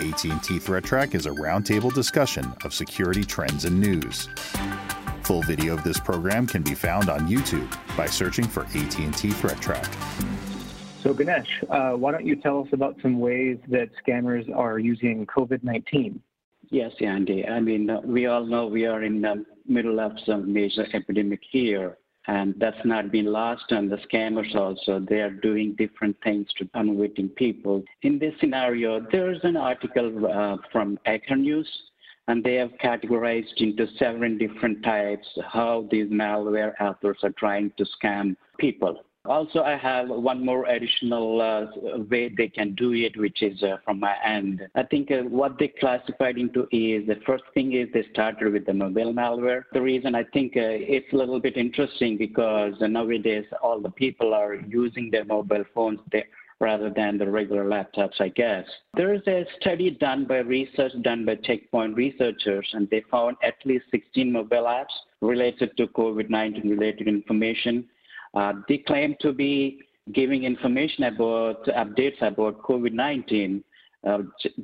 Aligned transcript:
AT&T 0.00 0.58
Threat 0.58 0.84
Track 0.84 1.14
is 1.14 1.26
a 1.26 1.30
roundtable 1.30 1.92
discussion 1.92 2.50
of 2.64 2.72
security 2.72 3.22
trends 3.22 3.66
and 3.66 3.78
news. 3.78 4.26
Full 5.24 5.42
video 5.42 5.74
of 5.74 5.84
this 5.84 6.00
program 6.00 6.46
can 6.46 6.62
be 6.62 6.74
found 6.74 7.10
on 7.10 7.28
YouTube 7.28 7.70
by 7.94 8.06
searching 8.06 8.46
for 8.46 8.62
AT&T 8.74 9.30
Threat 9.32 9.60
Track. 9.60 9.92
So 11.02 11.12
Ganesh, 11.12 11.62
uh, 11.68 11.90
why 11.90 12.12
don't 12.12 12.24
you 12.24 12.36
tell 12.36 12.62
us 12.62 12.68
about 12.72 12.96
some 13.02 13.20
ways 13.20 13.58
that 13.68 13.90
scammers 14.02 14.50
are 14.56 14.78
using 14.78 15.26
COVID-19? 15.26 16.18
Yes, 16.70 16.92
Andy. 17.02 17.46
I 17.46 17.60
mean, 17.60 17.90
uh, 17.90 18.00
we 18.02 18.24
all 18.24 18.46
know 18.46 18.66
we 18.66 18.86
are 18.86 19.02
in 19.02 19.20
the 19.20 19.44
middle 19.66 20.00
of 20.00 20.12
some 20.24 20.50
major 20.50 20.86
epidemic 20.94 21.40
here, 21.50 21.98
and 22.28 22.54
that's 22.58 22.84
not 22.84 23.10
been 23.10 23.26
lost 23.26 23.72
on 23.72 23.88
the 23.88 23.96
scammers 23.96 24.54
also. 24.54 25.00
They 25.00 25.20
are 25.20 25.30
doing 25.30 25.74
different 25.76 26.16
things 26.22 26.46
to 26.58 26.68
unwitting 26.74 27.30
people. 27.30 27.82
In 28.02 28.18
this 28.18 28.34
scenario, 28.40 29.04
there's 29.10 29.40
an 29.42 29.56
article 29.56 30.26
uh, 30.26 30.56
from 30.70 30.98
Hacker 31.04 31.36
News, 31.36 31.68
and 32.28 32.44
they 32.44 32.54
have 32.54 32.70
categorized 32.82 33.56
into 33.56 33.86
seven 33.98 34.38
different 34.38 34.82
types 34.84 35.26
how 35.52 35.88
these 35.90 36.08
malware 36.08 36.72
authors 36.80 37.18
are 37.22 37.34
trying 37.38 37.72
to 37.76 37.84
scam 38.00 38.36
people. 38.58 39.02
Also, 39.24 39.62
I 39.62 39.76
have 39.76 40.08
one 40.08 40.44
more 40.44 40.66
additional 40.66 41.40
uh, 41.40 42.00
way 42.10 42.28
they 42.28 42.48
can 42.48 42.74
do 42.74 42.92
it, 42.92 43.16
which 43.16 43.40
is 43.40 43.62
uh, 43.62 43.76
from 43.84 44.00
my 44.00 44.16
end. 44.24 44.62
I 44.74 44.82
think 44.82 45.12
uh, 45.12 45.18
what 45.28 45.58
they 45.60 45.68
classified 45.68 46.38
into 46.38 46.62
is 46.72 47.06
the 47.06 47.20
first 47.24 47.44
thing 47.54 47.72
is 47.72 47.88
they 47.94 48.04
started 48.12 48.52
with 48.52 48.66
the 48.66 48.74
mobile 48.74 49.14
malware. 49.14 49.62
The 49.72 49.80
reason 49.80 50.16
I 50.16 50.24
think 50.24 50.56
uh, 50.56 50.74
it's 50.96 51.12
a 51.12 51.16
little 51.16 51.38
bit 51.38 51.56
interesting 51.56 52.18
because 52.18 52.74
nowadays 52.80 53.44
all 53.62 53.80
the 53.80 53.90
people 53.90 54.34
are 54.34 54.56
using 54.56 55.08
their 55.10 55.24
mobile 55.24 55.64
phones. 55.72 56.00
Rather 56.58 56.90
than 56.90 57.18
the 57.18 57.28
regular 57.28 57.64
laptops, 57.64 58.20
I 58.20 58.28
guess. 58.28 58.64
There 58.94 59.12
is 59.12 59.22
a 59.26 59.44
study 59.60 59.90
done 59.90 60.26
by 60.26 60.38
research 60.38 60.92
done 61.02 61.24
by 61.24 61.34
Checkpoint 61.34 61.96
researchers, 61.96 62.68
and 62.72 62.88
they 62.88 63.02
found 63.10 63.36
at 63.42 63.54
least 63.64 63.86
16 63.90 64.30
mobile 64.30 64.66
apps 64.66 64.94
related 65.20 65.76
to 65.76 65.88
COVID-19 65.88 66.62
related 66.70 67.08
information 67.08 67.88
uh, 68.34 68.54
they 68.68 68.78
claim 68.78 69.16
to 69.20 69.32
be 69.32 69.80
giving 70.12 70.44
information 70.44 71.04
about 71.04 71.64
updates 71.66 72.20
about 72.22 72.62
COVID-19, 72.62 73.62
uh, 74.06 74.18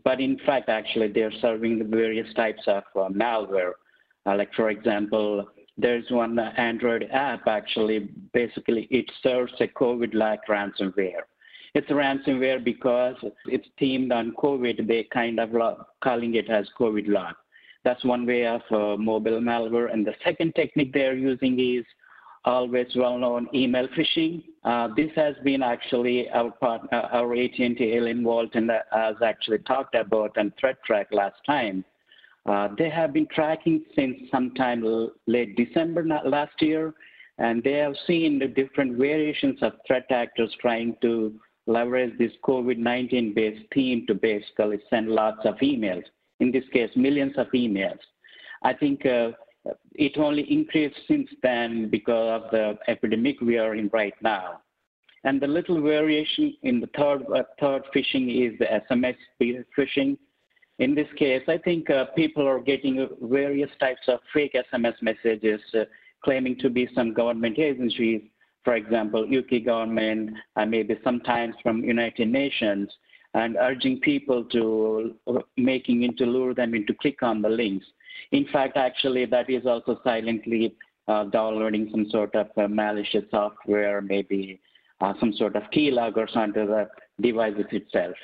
but 0.04 0.20
in 0.20 0.38
fact, 0.44 0.68
actually, 0.68 1.08
they're 1.08 1.32
serving 1.40 1.78
the 1.78 1.84
various 1.84 2.32
types 2.34 2.62
of 2.66 2.82
uh, 2.96 3.08
malware. 3.08 3.72
Uh, 4.26 4.36
like, 4.36 4.52
for 4.54 4.70
example, 4.70 5.48
there's 5.76 6.04
one 6.10 6.38
Android 6.38 7.08
app 7.12 7.46
actually, 7.46 8.10
basically, 8.32 8.88
it 8.90 9.08
serves 9.22 9.52
a 9.60 9.68
COVID-like 9.68 10.40
ransomware. 10.48 11.22
It's 11.74 11.88
ransomware 11.88 12.64
because 12.64 13.14
it's 13.46 13.68
themed 13.80 14.12
on 14.12 14.32
COVID. 14.32 14.88
They 14.88 15.04
kind 15.12 15.38
of 15.38 15.50
calling 16.02 16.34
it 16.34 16.50
as 16.50 16.66
COVID 16.78 17.06
lock. 17.06 17.36
That's 17.84 18.04
one 18.04 18.26
way 18.26 18.46
of 18.46 18.62
uh, 18.72 18.96
mobile 18.96 19.40
malware. 19.40 19.92
And 19.92 20.04
the 20.04 20.14
second 20.24 20.54
technique 20.56 20.92
they're 20.92 21.16
using 21.16 21.60
is 21.60 21.84
always 22.48 22.86
well-known 22.96 23.46
email 23.54 23.86
phishing. 23.88 24.42
Uh, 24.64 24.88
this 24.96 25.10
has 25.14 25.34
been 25.44 25.62
actually 25.62 26.30
our 26.30 26.50
partner, 26.50 26.88
uh, 26.92 27.08
our 27.18 27.34
AT&T 27.34 27.94
Ellen 27.96 28.24
Walton 28.24 28.70
has 28.90 29.16
actually 29.22 29.58
talked 29.58 29.94
about 29.94 30.36
on 30.38 30.52
Threat 30.58 30.82
Track 30.84 31.08
last 31.12 31.36
time. 31.46 31.84
Uh, 32.46 32.68
they 32.78 32.88
have 32.88 33.12
been 33.12 33.26
tracking 33.26 33.84
since 33.94 34.16
sometime 34.32 34.82
late 35.26 35.56
December 35.56 36.02
last 36.24 36.54
year, 36.60 36.94
and 37.36 37.62
they 37.62 37.74
have 37.74 37.94
seen 38.06 38.38
the 38.38 38.48
different 38.48 38.96
variations 38.96 39.58
of 39.60 39.74
threat 39.86 40.06
actors 40.10 40.50
trying 40.58 40.96
to 41.02 41.38
leverage 41.66 42.16
this 42.16 42.32
COVID-19 42.44 43.34
based 43.34 43.62
theme 43.74 44.06
to 44.06 44.14
basically 44.14 44.78
send 44.88 45.08
lots 45.10 45.44
of 45.44 45.56
emails. 45.56 46.04
In 46.40 46.50
this 46.50 46.64
case, 46.72 46.90
millions 46.96 47.34
of 47.36 47.48
emails. 47.48 47.98
I 48.62 48.72
think 48.72 49.04
uh, 49.04 49.32
it 49.94 50.16
only 50.18 50.42
increased 50.52 50.96
since 51.06 51.28
then 51.42 51.88
because 51.90 52.42
of 52.42 52.50
the 52.50 52.78
epidemic 52.88 53.40
we 53.40 53.58
are 53.58 53.74
in 53.74 53.88
right 53.92 54.14
now. 54.22 54.60
And 55.24 55.40
the 55.40 55.46
little 55.46 55.80
variation 55.82 56.56
in 56.62 56.80
the 56.80 56.88
third, 56.96 57.24
uh, 57.34 57.42
third 57.60 57.82
phishing 57.94 58.46
is 58.46 58.58
the 58.58 58.66
SMS 58.90 59.16
phishing. 59.76 60.16
In 60.78 60.94
this 60.94 61.08
case, 61.16 61.42
I 61.48 61.58
think 61.58 61.90
uh, 61.90 62.06
people 62.16 62.46
are 62.46 62.60
getting 62.60 63.08
various 63.22 63.70
types 63.80 64.06
of 64.06 64.20
fake 64.32 64.54
SMS 64.72 64.94
messages 65.02 65.60
uh, 65.74 65.84
claiming 66.24 66.56
to 66.60 66.70
be 66.70 66.88
some 66.94 67.14
government 67.14 67.58
agencies, 67.58 68.22
for 68.64 68.74
example, 68.74 69.26
UK 69.26 69.64
government, 69.64 70.36
and 70.56 70.70
maybe 70.70 70.96
sometimes 71.02 71.54
from 71.62 71.82
United 71.82 72.28
Nations, 72.28 72.88
and 73.34 73.56
urging 73.60 74.00
people 74.00 74.44
to 74.44 75.14
uh, 75.26 75.40
making 75.56 76.04
into 76.04 76.24
lure 76.24 76.54
them 76.54 76.74
into 76.74 76.94
click 76.94 77.22
on 77.22 77.42
the 77.42 77.48
links. 77.48 77.86
In 78.32 78.46
fact, 78.52 78.76
actually, 78.76 79.24
that 79.26 79.48
is 79.48 79.66
also 79.66 80.00
silently 80.04 80.74
uh, 81.06 81.24
downloading 81.24 81.88
some 81.90 82.08
sort 82.10 82.34
of 82.34 82.48
uh, 82.56 82.68
malicious 82.68 83.24
software, 83.30 84.00
maybe 84.00 84.60
uh, 85.00 85.14
some 85.20 85.32
sort 85.32 85.56
of 85.56 85.62
keyloggers 85.74 86.36
onto 86.36 86.66
the 86.66 86.88
devices 87.20 87.64
itself. 87.72 88.14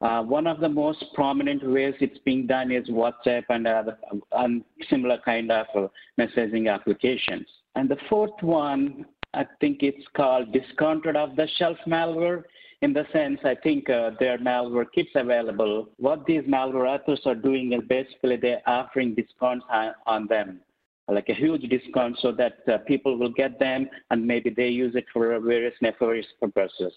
Uh, 0.00 0.22
one 0.22 0.48
of 0.48 0.58
the 0.58 0.68
most 0.68 1.04
prominent 1.14 1.62
ways 1.64 1.94
it's 2.00 2.18
being 2.24 2.46
done 2.46 2.72
is 2.72 2.88
WhatsApp 2.88 3.44
and, 3.50 3.68
other, 3.68 3.96
and 4.32 4.64
similar 4.90 5.18
kind 5.24 5.52
of 5.52 5.66
uh, 5.76 5.86
messaging 6.18 6.72
applications. 6.72 7.46
And 7.76 7.88
the 7.88 7.98
fourth 8.08 8.42
one, 8.42 9.06
I 9.34 9.46
think 9.60 9.82
it's 9.82 10.04
called 10.16 10.52
discounted 10.52 11.14
off-the-shelf 11.14 11.76
malware 11.86 12.42
in 12.82 12.92
the 12.92 13.06
sense 13.12 13.38
I 13.44 13.54
think 13.54 13.88
uh, 13.88 14.10
there 14.18 14.34
are 14.34 14.38
malware 14.38 14.86
kits 14.92 15.10
available. 15.14 15.88
What 15.96 16.26
these 16.26 16.42
malware 16.42 16.88
authors 16.88 17.20
are 17.24 17.34
doing 17.34 17.72
is 17.72 17.80
basically 17.88 18.36
they're 18.36 18.62
offering 18.66 19.14
discounts 19.14 19.64
on, 19.70 19.94
on 20.06 20.26
them, 20.26 20.60
like 21.08 21.28
a 21.28 21.34
huge 21.34 21.62
discount 21.70 22.18
so 22.20 22.32
that 22.32 22.58
uh, 22.68 22.78
people 22.78 23.16
will 23.16 23.32
get 23.32 23.58
them 23.60 23.88
and 24.10 24.26
maybe 24.26 24.50
they 24.50 24.68
use 24.68 24.94
it 24.96 25.06
for 25.12 25.38
various 25.40 25.74
nefarious 25.80 26.26
purposes. 26.40 26.92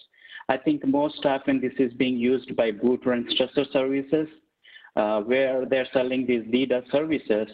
I 0.49 0.57
think 0.57 0.85
most 0.85 1.23
often 1.25 1.61
this 1.61 1.73
is 1.77 1.93
being 1.93 2.17
used 2.17 2.55
by 2.55 2.71
boot 2.71 3.05
and 3.05 3.27
stressor 3.29 3.71
services 3.71 4.27
uh, 4.95 5.21
where 5.21 5.65
they're 5.65 5.87
selling 5.93 6.25
these 6.25 6.43
DDoS 6.43 6.91
services 6.91 7.47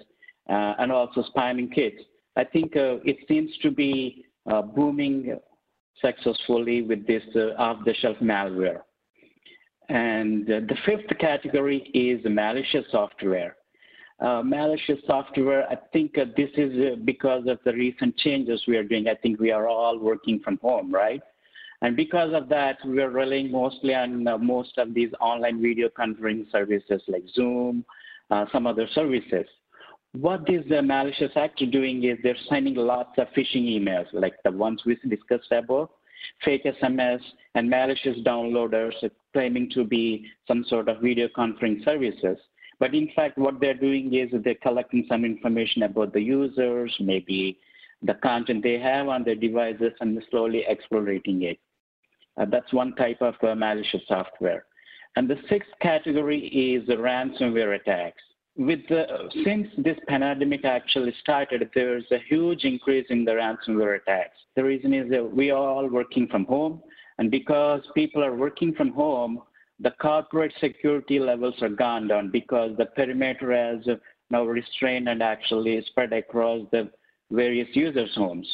uh, 0.50 0.74
and 0.80 0.92
also 0.92 1.24
spamming 1.36 1.74
kits. 1.74 2.02
I 2.38 2.46
think 2.46 2.78
uh, 2.78 2.98
it 3.04 3.18
seems 3.28 3.52
to 3.62 3.72
be 3.72 4.26
uh, 4.50 4.62
booming 4.62 5.38
successfully 6.00 6.82
with 6.82 7.06
this 7.08 7.24
uh, 7.36 7.54
off-the-shelf 7.58 8.18
malware. 8.22 8.82
And 9.90 10.50
uh, 10.50 10.62
the 10.62 10.76
fifth 10.86 11.18
category 11.20 11.80
is 11.94 12.22
malicious 12.26 12.86
software. 12.92 13.58
Uh, 14.20 14.42
malicious 14.44 15.00
software, 15.08 15.68
I 15.70 15.78
think 15.92 16.18
uh, 16.18 16.26
this 16.38 16.50
is 16.56 16.72
uh, 16.80 16.96
because 17.04 17.48
of 17.48 17.60
the 17.66 17.74
recent 17.74 18.16
changes 18.18 18.62
we 18.68 18.78
are 18.78 18.84
doing. 18.84 19.08
I 19.08 19.16
think 19.16 19.40
we 19.40 19.52
are 19.52 19.68
all 19.68 19.98
working 19.98 20.40
from 20.40 20.60
home, 20.62 20.94
right? 20.94 21.22
And 21.82 21.96
because 21.96 22.32
of 22.34 22.48
that, 22.50 22.78
we 22.86 23.02
are 23.02 23.10
relying 23.10 23.52
mostly 23.52 23.96
on 23.96 24.28
uh, 24.28 24.38
most 24.38 24.78
of 24.78 24.94
these 24.94 25.10
online 25.20 25.60
video 25.62 25.90
conferencing 25.90 26.52
services 26.52 27.02
like 27.08 27.24
Zoom, 27.34 27.84
some 28.54 28.68
other 28.68 28.88
services. 28.94 29.48
What 30.14 30.50
is 30.50 30.68
the 30.68 30.82
malicious 30.82 31.32
actor 31.38 31.66
doing 31.66 32.04
is 32.04 32.18
they're 32.22 32.36
sending 32.50 32.76
lots 32.76 33.18
of 33.18 33.30
phishing 33.30 33.64
emails, 33.64 34.08
like 34.12 34.34
the 34.44 34.52
ones 34.52 34.82
we 34.86 34.98
discussed 35.08 35.52
above, 35.52 35.88
fake 36.44 36.66
SMS, 36.66 37.22
and 37.56 37.70
malicious 37.70 38.18
downloaders 38.26 38.94
claiming 39.32 39.70
to 39.70 39.86
be 39.86 40.26
some 40.50 40.66
sort 40.68 40.90
of 40.90 41.00
video 41.00 41.30
conferencing 41.30 41.86
services. 41.86 42.38
But 42.78 42.94
in 42.94 43.10
fact, 43.16 43.38
what 43.38 43.62
they're 43.62 43.74
doing 43.74 44.14
is 44.14 44.30
they're 44.44 44.56
collecting 44.56 45.06
some 45.08 45.24
information 45.24 45.84
about 45.84 46.12
the 46.12 46.22
users, 46.22 46.94
maybe 47.00 47.58
the 48.02 48.16
content 48.16 48.64
they 48.64 48.80
have 48.80 49.08
on 49.08 49.24
their 49.24 49.36
devices, 49.36 49.94
and 50.02 50.22
slowly 50.30 50.66
exploiting 50.68 51.44
it. 51.44 51.60
Uh, 52.36 52.46
that's 52.46 52.74
one 52.74 52.96
type 52.96 53.22
of 53.22 53.36
uh, 53.44 53.56
malicious 53.56 54.02
software. 54.10 54.66
And 55.16 55.30
the 55.30 55.38
sixth 55.48 55.72
category 55.82 56.48
is 56.48 56.86
the 56.88 56.96
ransomware 56.96 57.80
attacks 57.80 58.24
with 58.66 58.80
the, 58.90 59.06
since 59.44 59.68
this 59.78 59.98
pandemic 60.08 60.66
actually 60.66 61.14
started, 61.22 61.70
there's 61.74 62.06
a 62.12 62.20
huge 62.28 62.64
increase 62.64 63.06
in 63.10 63.26
the 63.26 63.32
ransomware 63.32 64.02
attacks. 64.02 64.38
The 64.56 64.64
reason 64.64 64.94
is 64.94 65.10
that 65.10 65.24
we 65.24 65.52
are 65.52 65.58
all 65.58 65.88
working 65.88 66.28
from 66.28 66.46
home, 66.46 66.82
and 67.18 67.32
because 67.32 67.82
people 67.96 68.24
are 68.24 68.36
working 68.36 68.74
from 68.74 68.92
home, 68.92 69.42
the 69.80 69.92
corporate 70.02 70.54
security 70.60 71.20
levels 71.20 71.56
are 71.62 71.70
gone 71.70 72.08
down 72.08 72.30
because 72.30 72.78
the 72.78 72.86
perimeter 72.86 73.52
has 73.52 73.98
now 74.30 74.44
restrained 74.44 75.10
and 75.10 75.24
actually 75.24 75.82
spread 75.88 76.14
across 76.14 76.62
the 76.72 76.90
various 77.32 77.70
users' 77.74 78.14
homes. 78.16 78.48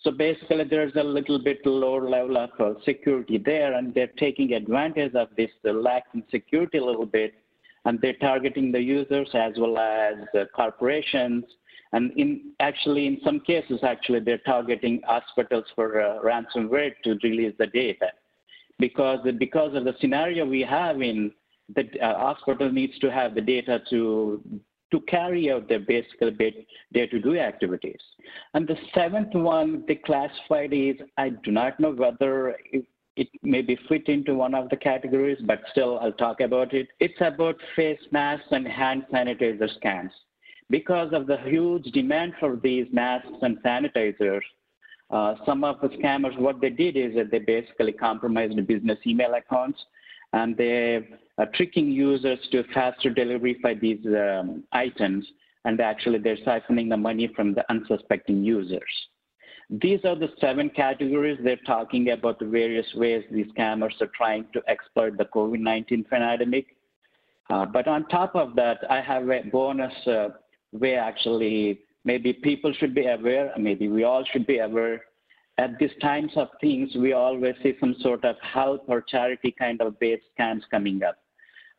So 0.00 0.10
basically, 0.10 0.64
there's 0.64 0.94
a 0.96 1.02
little 1.02 1.38
bit 1.38 1.64
lower 1.64 2.08
level 2.08 2.36
of 2.36 2.50
uh, 2.58 2.74
security 2.84 3.38
there, 3.38 3.74
and 3.74 3.94
they're 3.94 4.10
taking 4.18 4.52
advantage 4.52 5.14
of 5.14 5.28
this 5.36 5.50
lack 5.64 6.04
in 6.14 6.24
security 6.30 6.78
a 6.78 6.84
little 6.84 7.06
bit 7.06 7.34
and 7.84 8.00
they're 8.00 8.14
targeting 8.14 8.72
the 8.72 8.80
users 8.80 9.28
as 9.34 9.52
well 9.58 9.78
as 9.78 10.14
corporations. 10.54 11.44
And 11.92 12.12
in 12.16 12.52
actually, 12.60 13.06
in 13.06 13.18
some 13.22 13.40
cases, 13.40 13.80
actually, 13.82 14.20
they're 14.20 14.38
targeting 14.38 15.02
hospitals 15.04 15.66
for 15.74 16.00
uh, 16.00 16.20
ransomware 16.22 16.92
to 17.04 17.18
release 17.22 17.54
the 17.58 17.66
data, 17.66 18.08
because 18.78 19.20
because 19.38 19.76
of 19.76 19.84
the 19.84 19.94
scenario 20.00 20.46
we 20.46 20.62
have 20.62 21.02
in 21.02 21.32
the 21.76 21.84
uh, 22.00 22.18
hospital 22.18 22.70
needs 22.72 22.98
to 23.00 23.10
have 23.10 23.34
the 23.34 23.40
data 23.40 23.82
to 23.90 24.42
to 24.90 25.00
carry 25.02 25.50
out 25.50 25.68
their 25.68 25.80
basic 25.80 26.20
day-to-day 26.20 27.40
activities. 27.40 28.00
And 28.52 28.68
the 28.68 28.76
seventh 28.94 29.34
one 29.34 29.84
they 29.88 29.94
classified 29.94 30.72
is 30.74 30.96
I 31.16 31.30
do 31.30 31.50
not 31.50 31.80
know 31.80 31.92
whether 31.92 32.56
it, 33.22 33.28
may 33.42 33.62
be 33.62 33.78
fit 33.88 34.08
into 34.08 34.34
one 34.34 34.54
of 34.54 34.68
the 34.68 34.76
categories, 34.76 35.38
but 35.44 35.60
still 35.70 35.98
I'll 36.00 36.12
talk 36.12 36.40
about 36.40 36.74
it. 36.74 36.88
It's 37.00 37.20
about 37.20 37.56
face 37.76 38.00
masks 38.10 38.48
and 38.50 38.66
hand 38.66 39.04
sanitizer 39.12 39.72
scans. 39.76 40.12
Because 40.70 41.12
of 41.12 41.26
the 41.26 41.38
huge 41.38 41.84
demand 41.92 42.34
for 42.40 42.56
these 42.56 42.86
masks 42.92 43.38
and 43.42 43.58
sanitizers, 43.62 44.40
uh, 45.10 45.34
some 45.44 45.62
of 45.62 45.80
the 45.82 45.88
scammers, 45.88 46.38
what 46.38 46.60
they 46.60 46.70
did 46.70 46.96
is 46.96 47.14
that 47.14 47.30
they 47.30 47.38
basically 47.38 47.92
compromised 47.92 48.66
business 48.66 48.98
email 49.06 49.34
accounts 49.34 49.78
and 50.32 50.56
they 50.56 51.06
are 51.38 51.46
tricking 51.54 51.90
users 51.90 52.38
to 52.50 52.64
faster 52.72 53.10
delivery 53.10 53.58
by 53.62 53.74
these 53.74 54.04
um, 54.06 54.64
items, 54.72 55.26
and 55.66 55.80
actually 55.80 56.18
they're 56.18 56.38
siphoning 56.38 56.88
the 56.88 56.96
money 56.96 57.28
from 57.36 57.52
the 57.54 57.64
unsuspecting 57.70 58.42
users. 58.42 58.92
These 59.70 60.00
are 60.04 60.14
the 60.14 60.28
seven 60.40 60.70
categories 60.70 61.38
they're 61.42 61.56
talking 61.66 62.10
about 62.10 62.38
the 62.38 62.46
various 62.46 62.86
ways 62.94 63.24
these 63.30 63.46
scammers 63.56 64.00
are 64.00 64.10
trying 64.14 64.46
to 64.52 64.62
exploit 64.68 65.16
the 65.16 65.24
COVID-19 65.24 66.08
pandemic. 66.08 66.76
Uh, 67.50 67.66
but 67.66 67.88
on 67.88 68.06
top 68.08 68.34
of 68.34 68.54
that, 68.56 68.78
I 68.90 69.00
have 69.00 69.28
a 69.28 69.42
bonus 69.50 69.92
uh, 70.06 70.28
way 70.72 70.96
actually 70.96 71.80
maybe 72.04 72.32
people 72.32 72.72
should 72.72 72.94
be 72.94 73.06
aware, 73.06 73.52
maybe 73.58 73.88
we 73.88 74.04
all 74.04 74.24
should 74.32 74.46
be 74.46 74.58
aware 74.58 75.02
at 75.58 75.78
these 75.78 75.92
times 76.00 76.32
of 76.36 76.48
things, 76.60 76.94
we 76.96 77.12
always 77.12 77.54
see 77.62 77.74
some 77.78 77.94
sort 78.00 78.24
of 78.24 78.36
help 78.40 78.84
or 78.88 79.02
charity 79.02 79.54
kind 79.58 79.80
of 79.80 79.98
based 80.00 80.24
scams 80.38 80.62
coming 80.70 81.02
up. 81.02 81.16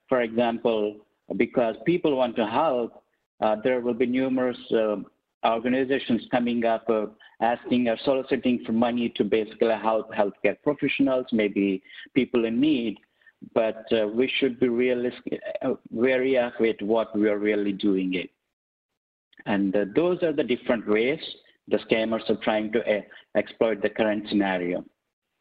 For 0.07 0.21
example, 0.21 0.97
because 1.37 1.75
people 1.85 2.15
want 2.15 2.35
to 2.35 2.45
help, 2.45 3.03
uh, 3.41 3.55
there 3.63 3.81
will 3.81 3.95
be 3.95 4.05
numerous 4.05 4.57
uh, 4.71 4.97
organizations 5.45 6.21
coming 6.29 6.65
up 6.65 6.87
uh, 6.89 7.07
asking 7.43 7.89
or 7.89 7.97
soliciting 8.03 8.63
for 8.65 8.71
money 8.71 9.09
to 9.17 9.23
basically 9.23 9.75
help 9.81 10.11
healthcare 10.13 10.57
professionals, 10.63 11.25
maybe 11.31 11.83
people 12.13 12.45
in 12.45 12.59
need. 12.59 12.97
But 13.53 13.85
uh, 13.91 14.07
we 14.07 14.31
should 14.37 14.57
be 14.59 14.69
realistic, 14.69 15.41
uh, 15.61 15.73
wary 15.91 16.37
of 16.37 16.53
it, 16.59 16.81
what 16.81 17.15
we 17.15 17.27
are 17.29 17.37
really 17.37 17.73
doing 17.73 18.13
it. 18.13 18.29
And 19.45 19.75
uh, 19.75 19.85
those 19.93 20.23
are 20.23 20.31
the 20.31 20.43
different 20.43 20.87
ways 20.87 21.19
the 21.67 21.77
scammers 21.77 22.29
are 22.29 22.37
trying 22.37 22.71
to 22.71 22.79
uh, 22.79 23.01
exploit 23.35 23.81
the 23.81 23.89
current 23.89 24.25
scenario. 24.29 24.85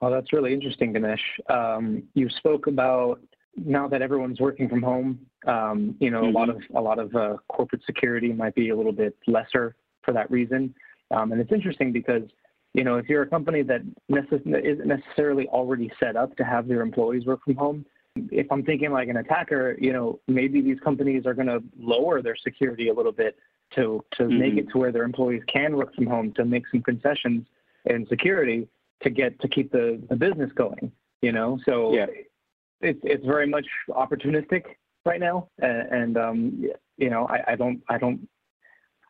Well, 0.00 0.10
that's 0.10 0.32
really 0.32 0.52
interesting, 0.52 0.92
Ganesh. 0.92 1.20
Um, 1.48 2.02
you 2.14 2.28
spoke 2.30 2.66
about 2.66 3.20
now 3.56 3.86
that 3.86 4.02
everyone's 4.02 4.40
working 4.40 4.68
from 4.68 4.82
home. 4.82 5.20
Um, 5.46 5.96
you 6.00 6.10
know, 6.10 6.22
mm-hmm. 6.22 6.36
a 6.36 6.38
lot 6.38 6.48
mm-hmm. 6.48 6.76
of 6.76 6.76
a 6.76 6.80
lot 6.80 6.98
of 6.98 7.14
uh, 7.14 7.36
corporate 7.48 7.82
security 7.86 8.32
might 8.32 8.54
be 8.56 8.70
a 8.70 8.76
little 8.76 8.92
bit 8.92 9.16
lesser 9.28 9.76
for 10.02 10.12
that 10.12 10.28
reason. 10.30 10.74
Um, 11.12 11.32
and 11.32 11.40
it's 11.40 11.52
interesting 11.52 11.92
because 11.92 12.22
you 12.74 12.84
know 12.84 12.96
if 12.96 13.08
you're 13.08 13.22
a 13.22 13.26
company 13.26 13.62
that 13.62 13.82
necess- 14.10 14.64
isn't 14.64 14.86
necessarily 14.86 15.46
already 15.48 15.90
set 16.00 16.16
up 16.16 16.36
to 16.36 16.44
have 16.44 16.68
their 16.68 16.80
employees 16.80 17.26
work 17.26 17.44
from 17.44 17.56
home, 17.56 17.86
if 18.16 18.50
I'm 18.50 18.64
thinking 18.64 18.92
like 18.92 19.08
an 19.08 19.18
attacker, 19.18 19.76
you 19.80 19.92
know, 19.92 20.20
maybe 20.28 20.60
these 20.60 20.80
companies 20.80 21.26
are 21.26 21.34
going 21.34 21.48
to 21.48 21.62
lower 21.78 22.22
their 22.22 22.36
security 22.36 22.88
a 22.88 22.94
little 22.94 23.12
bit 23.12 23.36
to 23.74 24.04
to 24.12 24.24
mm-hmm. 24.24 24.38
make 24.38 24.54
it 24.54 24.68
to 24.70 24.78
where 24.78 24.92
their 24.92 25.04
employees 25.04 25.42
can 25.48 25.76
work 25.76 25.94
from 25.94 26.06
home 26.06 26.32
to 26.32 26.44
make 26.44 26.64
some 26.70 26.82
concessions 26.82 27.46
in 27.86 28.06
security 28.06 28.68
to 29.02 29.10
get 29.10 29.38
to 29.40 29.48
keep 29.48 29.72
the, 29.72 30.00
the 30.08 30.16
business 30.16 30.50
going 30.54 30.92
you 31.20 31.32
know 31.32 31.58
so 31.64 31.92
yeah. 31.94 32.06
it's 32.80 33.00
it's 33.02 33.24
very 33.24 33.46
much 33.46 33.66
opportunistic 33.90 34.64
right 35.04 35.20
now 35.20 35.48
and, 35.60 35.92
and 35.92 36.16
um 36.16 36.64
you 36.98 37.10
know 37.10 37.26
I, 37.26 37.52
I 37.52 37.56
don't 37.56 37.82
i 37.88 37.98
don't 37.98 38.28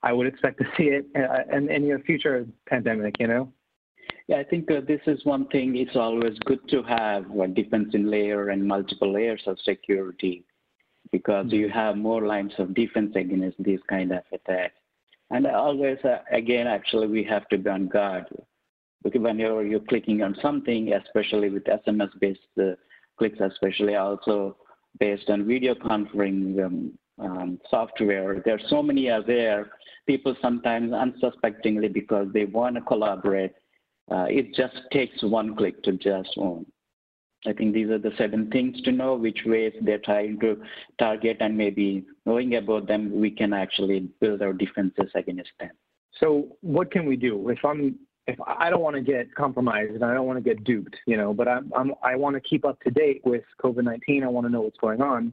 i 0.03 0.13
would 0.13 0.27
expect 0.27 0.59
to 0.59 0.65
see 0.77 0.85
it 0.85 1.07
uh, 1.17 1.57
in 1.57 1.71
any 1.71 1.91
future 2.03 2.47
pandemic 2.69 3.15
you 3.19 3.27
know 3.27 3.53
yeah, 4.29 4.39
I 4.39 4.45
think 4.45 4.71
uh, 4.71 4.81
this 4.87 5.01
is 5.07 5.25
one 5.25 5.49
thing. 5.49 5.77
It's 5.77 5.97
always 5.97 6.39
good 6.45 6.67
to 6.69 6.83
have 6.85 7.31
a 7.31 7.49
defense 7.49 7.91
in 7.93 8.11
layer 8.11 8.51
and 8.51 8.67
multiple 8.67 9.13
layers 9.13 9.43
of 9.47 9.59
security 9.61 10.45
because 11.11 11.47
you 11.51 11.67
mm-hmm. 11.67 11.79
have 11.79 11.97
more 11.97 12.27
lines 12.27 12.53
of 12.59 12.75
defense 12.75 13.15
against 13.17 13.63
these 13.63 13.81
kind 13.89 14.13
of 14.13 14.23
attacks. 14.33 14.75
And 15.31 15.47
always, 15.47 15.99
uh, 16.05 16.19
again, 16.31 16.67
actually, 16.67 17.09
we 17.09 17.25
have 17.25 17.49
to 17.49 17.59
be 17.59 17.69
on 17.69 17.89
guard. 17.89 18.27
Because 19.03 19.23
whenever 19.23 19.65
you're 19.65 19.81
clicking 19.81 20.23
on 20.23 20.37
something, 20.41 20.93
especially 20.93 21.51
with 21.51 21.65
SMS-based 21.65 22.41
uh, 22.61 22.75
clicks, 23.19 23.41
especially 23.41 23.97
also 23.97 24.57
based 25.01 25.29
on 25.31 25.47
video 25.47 25.75
conferencing 25.75 26.65
um, 26.65 26.93
um, 27.19 27.59
software, 27.71 28.43
there 28.45 28.55
are 28.55 28.69
so 28.69 28.83
many 28.83 29.11
are 29.11 29.23
there. 29.23 29.71
People 30.07 30.35
sometimes 30.43 30.93
unsuspectingly, 30.93 31.89
because 31.89 32.29
they 32.33 32.45
want 32.45 32.75
to 32.77 32.81
collaborate, 32.83 33.53
uh, 34.11 34.27
it 34.29 34.55
just 34.55 34.77
takes 34.93 35.23
one 35.23 35.55
click 35.57 35.83
to 35.85 35.93
just 35.93 36.31
own. 36.37 36.67
I 37.47 37.53
think 37.53 37.75
these 37.75 37.91
are 37.91 37.99
the 37.99 38.13
seven 38.17 38.51
things 38.51 38.81
to 38.83 38.93
know 38.93 39.15
which 39.15 39.41
ways 39.45 39.73
they're 39.83 39.99
trying 39.99 40.39
to 40.41 40.63
target 40.99 41.39
and 41.41 41.57
maybe 41.59 42.05
knowing 42.25 42.55
about 42.55 42.87
them, 42.87 43.21
we 43.21 43.31
can 43.31 43.53
actually 43.53 44.09
build 44.21 44.43
our 44.43 44.53
defenses 44.53 45.11
against 45.15 45.51
them. 45.59 45.71
So 46.21 46.57
what 46.61 46.93
can 46.93 47.05
we 47.07 47.17
do 47.17 47.49
if 47.49 47.65
I'm 47.65 47.99
if 48.29 48.39
I 48.47 48.71
don't 48.71 48.83
want 48.83 48.95
to 48.95 49.03
get 49.03 49.35
compromised 49.35 49.95
and 49.95 50.05
I 50.05 50.15
don't 50.15 50.27
want 50.27 50.39
to 50.39 50.43
get 50.49 50.63
duped, 50.63 50.95
you 51.07 51.17
know, 51.17 51.35
but 51.35 51.49
I'm, 51.49 51.73
I'm 51.75 51.93
I 52.05 52.15
want 52.15 52.35
to 52.37 52.41
keep 52.41 52.65
up 52.65 52.79
to 52.83 52.91
date 52.91 53.21
with 53.25 53.43
COVID-19. 53.61 54.23
I 54.23 54.29
want 54.29 54.47
to 54.47 54.53
know 54.53 54.61
what's 54.61 54.79
going 54.79 55.03
on. 55.03 55.33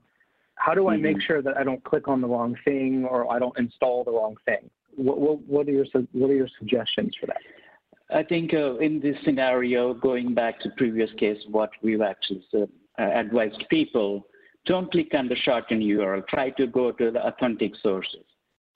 How 0.59 0.73
do 0.73 0.89
I 0.89 0.95
mm-hmm. 0.95 1.03
make 1.03 1.21
sure 1.21 1.41
that 1.41 1.57
I 1.57 1.63
don't 1.63 1.83
click 1.85 2.09
on 2.09 2.19
the 2.19 2.27
wrong 2.27 2.55
thing 2.65 3.05
or 3.09 3.31
I 3.31 3.39
don't 3.39 3.57
install 3.57 4.03
the 4.03 4.11
wrong 4.11 4.35
thing? 4.45 4.69
What, 4.95 5.19
what, 5.19 5.39
what 5.47 5.67
are 5.67 5.71
your 5.71 5.85
what 6.11 6.29
are 6.29 6.35
your 6.35 6.49
suggestions 6.59 7.15
for 7.19 7.27
that? 7.27 7.37
I 8.11 8.23
think 8.23 8.53
uh, 8.53 8.77
in 8.79 8.99
this 8.99 9.15
scenario, 9.23 9.93
going 9.93 10.33
back 10.33 10.59
to 10.61 10.69
previous 10.75 11.11
case, 11.17 11.37
what 11.49 11.69
we've 11.81 12.01
actually 12.01 12.43
uh, 12.53 12.65
advised 12.97 13.63
people, 13.69 14.27
don't 14.65 14.91
click 14.91 15.13
on 15.13 15.29
the 15.29 15.35
shortened 15.35 15.81
URL. 15.81 16.27
Try 16.27 16.49
to 16.51 16.67
go 16.67 16.91
to 16.91 17.11
the 17.11 17.25
authentic 17.25 17.73
sources. 17.81 18.25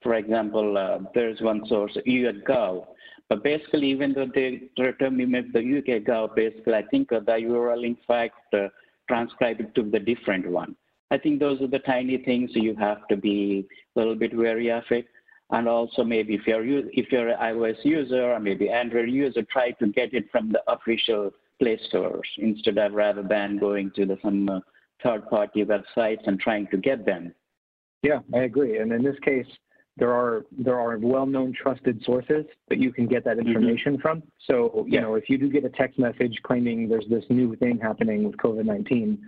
For 0.02 0.14
example, 0.14 0.78
uh, 0.78 0.98
there's 1.14 1.40
one 1.40 1.66
source, 1.66 1.96
UK 1.96 2.86
But 3.28 3.42
basically, 3.42 3.90
even 3.90 4.14
though 4.14 4.30
they 4.34 4.70
terminate 4.98 5.52
the 5.52 5.60
UK 5.60 6.04
Gov, 6.04 6.34
basically, 6.34 6.74
I 6.74 6.82
think 6.90 7.12
uh, 7.12 7.20
the 7.20 7.32
URL, 7.32 7.84
in 7.84 7.96
fact, 8.06 8.54
uh, 8.54 8.68
transcribe 9.08 9.74
to 9.74 9.82
the 9.82 9.98
different 9.98 10.46
one. 10.48 10.76
I 11.14 11.18
think 11.18 11.38
those 11.38 11.60
are 11.62 11.68
the 11.76 11.78
tiny 11.78 12.18
things 12.18 12.50
you 12.54 12.74
have 12.76 13.06
to 13.08 13.16
be 13.16 13.66
a 13.94 13.98
little 13.98 14.16
bit 14.16 14.36
wary 14.36 14.70
of 14.70 14.84
it 14.90 15.06
and 15.50 15.68
also 15.68 16.02
maybe 16.02 16.34
if 16.34 16.46
you're 16.46 16.64
if 16.64 17.12
you're 17.12 17.28
an 17.28 17.38
iOS 17.38 17.76
user 17.84 18.32
or 18.32 18.40
maybe 18.40 18.70
Android 18.70 19.10
user, 19.10 19.42
try 19.42 19.70
to 19.72 19.86
get 19.88 20.12
it 20.12 20.24
from 20.32 20.52
the 20.52 20.62
official 20.70 21.30
Play 21.60 21.78
stores 21.88 22.28
instead 22.38 22.78
of 22.78 22.92
rather 22.92 23.22
than 23.22 23.58
going 23.58 23.92
to 23.94 24.04
the, 24.04 24.18
some 24.22 24.48
uh, 24.48 24.58
third-party 25.04 25.64
websites 25.64 26.26
and 26.26 26.40
trying 26.40 26.66
to 26.72 26.76
get 26.76 27.06
them. 27.06 27.32
Yeah, 28.02 28.18
I 28.34 28.40
agree. 28.40 28.78
And 28.78 28.90
in 28.92 29.04
this 29.04 29.18
case, 29.20 29.46
there 29.96 30.12
are 30.12 30.44
there 30.50 30.80
are 30.80 30.98
well-known 30.98 31.52
trusted 31.52 32.02
sources 32.04 32.44
that 32.68 32.78
you 32.78 32.92
can 32.92 33.06
get 33.06 33.24
that 33.24 33.36
mm-hmm. 33.36 33.46
information 33.46 33.92
mm-hmm. 33.92 34.02
from. 34.02 34.22
So 34.48 34.84
you 34.88 34.94
yeah. 34.94 35.02
know, 35.02 35.14
if 35.14 35.30
you 35.30 35.38
do 35.38 35.48
get 35.48 35.64
a 35.64 35.70
text 35.70 35.96
message 35.96 36.40
claiming 36.42 36.88
there's 36.88 37.08
this 37.08 37.24
new 37.30 37.54
thing 37.56 37.78
happening 37.78 38.24
with 38.24 38.36
COVID-19, 38.38 39.18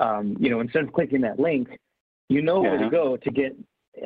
um, 0.00 0.36
you 0.38 0.50
know, 0.50 0.60
instead 0.60 0.84
of 0.84 0.92
clicking 0.92 1.20
that 1.22 1.38
link, 1.38 1.78
you 2.28 2.42
know 2.42 2.62
yeah. 2.62 2.70
where 2.70 2.78
to 2.78 2.90
go 2.90 3.16
to 3.16 3.30
get 3.30 3.56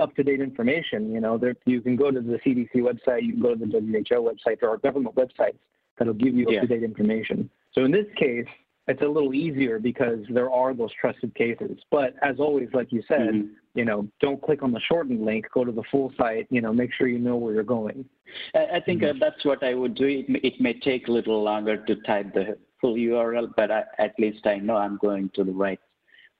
up-to-date 0.00 0.40
information. 0.40 1.12
You 1.12 1.20
know, 1.20 1.38
there, 1.38 1.54
you 1.66 1.80
can 1.80 1.96
go 1.96 2.10
to 2.10 2.20
the 2.20 2.38
CDC 2.44 2.76
website, 2.76 3.22
you 3.22 3.32
can 3.32 3.42
go 3.42 3.54
to 3.54 3.64
the 3.64 3.80
WHO 3.80 4.22
website. 4.22 4.60
There 4.60 4.70
are 4.70 4.78
government 4.78 5.14
websites 5.16 5.58
that'll 5.98 6.14
give 6.14 6.34
you 6.34 6.46
yeah. 6.48 6.58
up-to-date 6.58 6.82
information. 6.82 7.48
So 7.72 7.84
in 7.84 7.90
this 7.90 8.06
case, 8.16 8.46
it's 8.88 9.02
a 9.02 9.06
little 9.06 9.34
easier 9.34 9.78
because 9.78 10.20
there 10.30 10.50
are 10.50 10.72
those 10.72 10.90
trusted 10.98 11.34
cases. 11.34 11.78
But 11.90 12.14
as 12.22 12.36
always, 12.38 12.68
like 12.72 12.90
you 12.90 13.02
said, 13.06 13.20
mm-hmm. 13.20 13.48
you 13.74 13.84
know, 13.84 14.08
don't 14.20 14.40
click 14.42 14.62
on 14.62 14.72
the 14.72 14.80
shortened 14.80 15.24
link. 15.24 15.46
Go 15.52 15.64
to 15.64 15.72
the 15.72 15.82
full 15.90 16.10
site. 16.16 16.46
You 16.50 16.62
know, 16.62 16.72
make 16.72 16.92
sure 16.94 17.06
you 17.06 17.18
know 17.18 17.36
where 17.36 17.52
you're 17.52 17.64
going. 17.64 18.06
I, 18.54 18.80
think 18.80 19.02
mm-hmm. 19.02 19.22
uh, 19.22 19.26
that's 19.26 19.44
what 19.44 19.62
I 19.62 19.74
would 19.74 19.94
do. 19.94 20.06
It, 20.06 20.26
it 20.42 20.60
may 20.60 20.72
take 20.72 21.08
a 21.08 21.12
little 21.12 21.42
longer 21.42 21.76
to 21.76 21.96
type 21.96 22.32
the 22.32 22.56
full 22.80 22.94
URL, 22.94 23.48
but 23.56 23.70
I, 23.70 23.84
at 23.98 24.14
least 24.18 24.46
I 24.46 24.56
know 24.56 24.76
I'm 24.76 24.98
going 24.98 25.30
to 25.34 25.44
the 25.44 25.52
right 25.52 25.80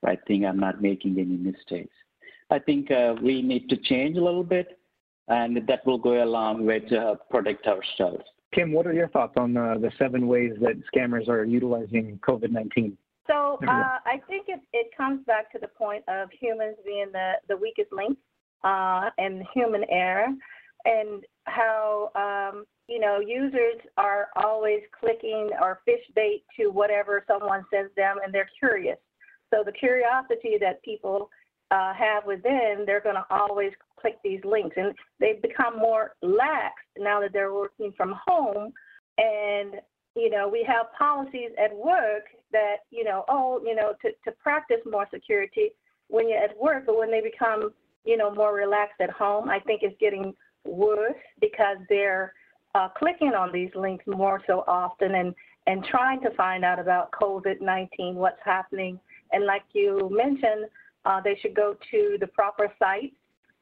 right 0.02 0.20
thing. 0.26 0.46
I'm 0.46 0.60
not 0.60 0.80
making 0.80 1.18
any 1.18 1.36
mistakes. 1.36 1.94
I 2.50 2.58
think 2.58 2.90
uh, 2.90 3.14
we 3.22 3.42
need 3.42 3.68
to 3.68 3.76
change 3.76 4.16
a 4.16 4.24
little 4.24 4.44
bit, 4.44 4.78
and 5.28 5.56
that 5.66 5.84
will 5.84 5.98
go 5.98 6.22
along 6.22 6.64
with 6.64 6.90
uh, 6.92 7.16
protect 7.30 7.66
ourselves. 7.66 8.24
Kim, 8.54 8.72
what 8.72 8.86
are 8.86 8.94
your 8.94 9.08
thoughts 9.08 9.34
on 9.36 9.56
uh, 9.56 9.76
the 9.78 9.90
seven 9.98 10.26
ways 10.26 10.52
that 10.60 10.80
scammers 10.92 11.28
are 11.28 11.44
utilizing 11.44 12.18
COVID 12.26 12.50
19? 12.50 12.96
So 13.26 13.58
uh, 13.68 13.98
I 14.06 14.22
think 14.26 14.46
it, 14.48 14.60
it 14.72 14.90
comes 14.96 15.22
back 15.26 15.52
to 15.52 15.58
the 15.58 15.68
point 15.68 16.02
of 16.08 16.30
humans 16.40 16.76
being 16.84 17.08
the, 17.12 17.32
the 17.46 17.56
weakest 17.56 17.92
link 17.92 18.16
uh, 18.64 19.10
and 19.18 19.44
human 19.52 19.84
error, 19.90 20.28
and 20.86 21.24
how 21.48 22.10
um, 22.14 22.64
you 22.88 23.00
know 23.00 23.20
users 23.20 23.80
are 23.96 24.28
always 24.36 24.80
clicking 24.98 25.50
or 25.60 25.80
fish 25.84 26.04
bait 26.14 26.44
to 26.58 26.68
whatever 26.68 27.24
someone 27.26 27.64
sends 27.72 27.94
them, 27.96 28.16
and 28.24 28.32
they're 28.32 28.50
curious. 28.58 28.98
So 29.52 29.62
the 29.64 29.72
curiosity 29.72 30.56
that 30.60 30.82
people 30.82 31.30
uh, 31.70 31.92
have 31.94 32.24
within, 32.26 32.84
they're 32.86 33.00
going 33.00 33.16
to 33.16 33.26
always 33.30 33.72
click 34.00 34.18
these 34.24 34.40
links. 34.44 34.76
And 34.76 34.94
they've 35.20 35.40
become 35.40 35.78
more 35.78 36.12
lax 36.22 36.74
now 36.96 37.20
that 37.20 37.32
they're 37.32 37.52
working 37.52 37.92
from 37.96 38.14
home. 38.26 38.72
And, 39.18 39.74
you 40.14 40.30
know, 40.30 40.48
we 40.48 40.64
have 40.66 40.86
policies 40.96 41.50
at 41.62 41.74
work 41.74 42.24
that, 42.52 42.76
you 42.90 43.04
know, 43.04 43.24
oh, 43.28 43.60
you 43.64 43.74
know, 43.74 43.94
to, 44.02 44.10
to 44.24 44.36
practice 44.42 44.78
more 44.90 45.06
security 45.12 45.70
when 46.08 46.28
you're 46.28 46.42
at 46.42 46.56
work, 46.58 46.86
but 46.86 46.98
when 46.98 47.10
they 47.10 47.20
become, 47.20 47.72
you 48.04 48.16
know, 48.16 48.34
more 48.34 48.54
relaxed 48.54 49.00
at 49.00 49.10
home, 49.10 49.50
I 49.50 49.58
think 49.60 49.82
it's 49.82 49.96
getting 50.00 50.34
worse 50.68 51.14
because 51.40 51.78
they're 51.88 52.32
uh, 52.74 52.88
clicking 52.96 53.34
on 53.34 53.52
these 53.52 53.70
links 53.74 54.04
more 54.06 54.40
so 54.46 54.64
often 54.66 55.14
and, 55.14 55.34
and 55.66 55.84
trying 55.84 56.20
to 56.22 56.30
find 56.34 56.64
out 56.64 56.78
about 56.78 57.10
COVID 57.12 57.60
19, 57.60 58.14
what's 58.14 58.40
happening. 58.44 58.98
And 59.32 59.44
like 59.44 59.64
you 59.72 60.08
mentioned, 60.12 60.66
uh, 61.04 61.20
they 61.22 61.38
should 61.40 61.54
go 61.54 61.76
to 61.90 62.16
the 62.20 62.26
proper 62.26 62.72
sites 62.78 63.14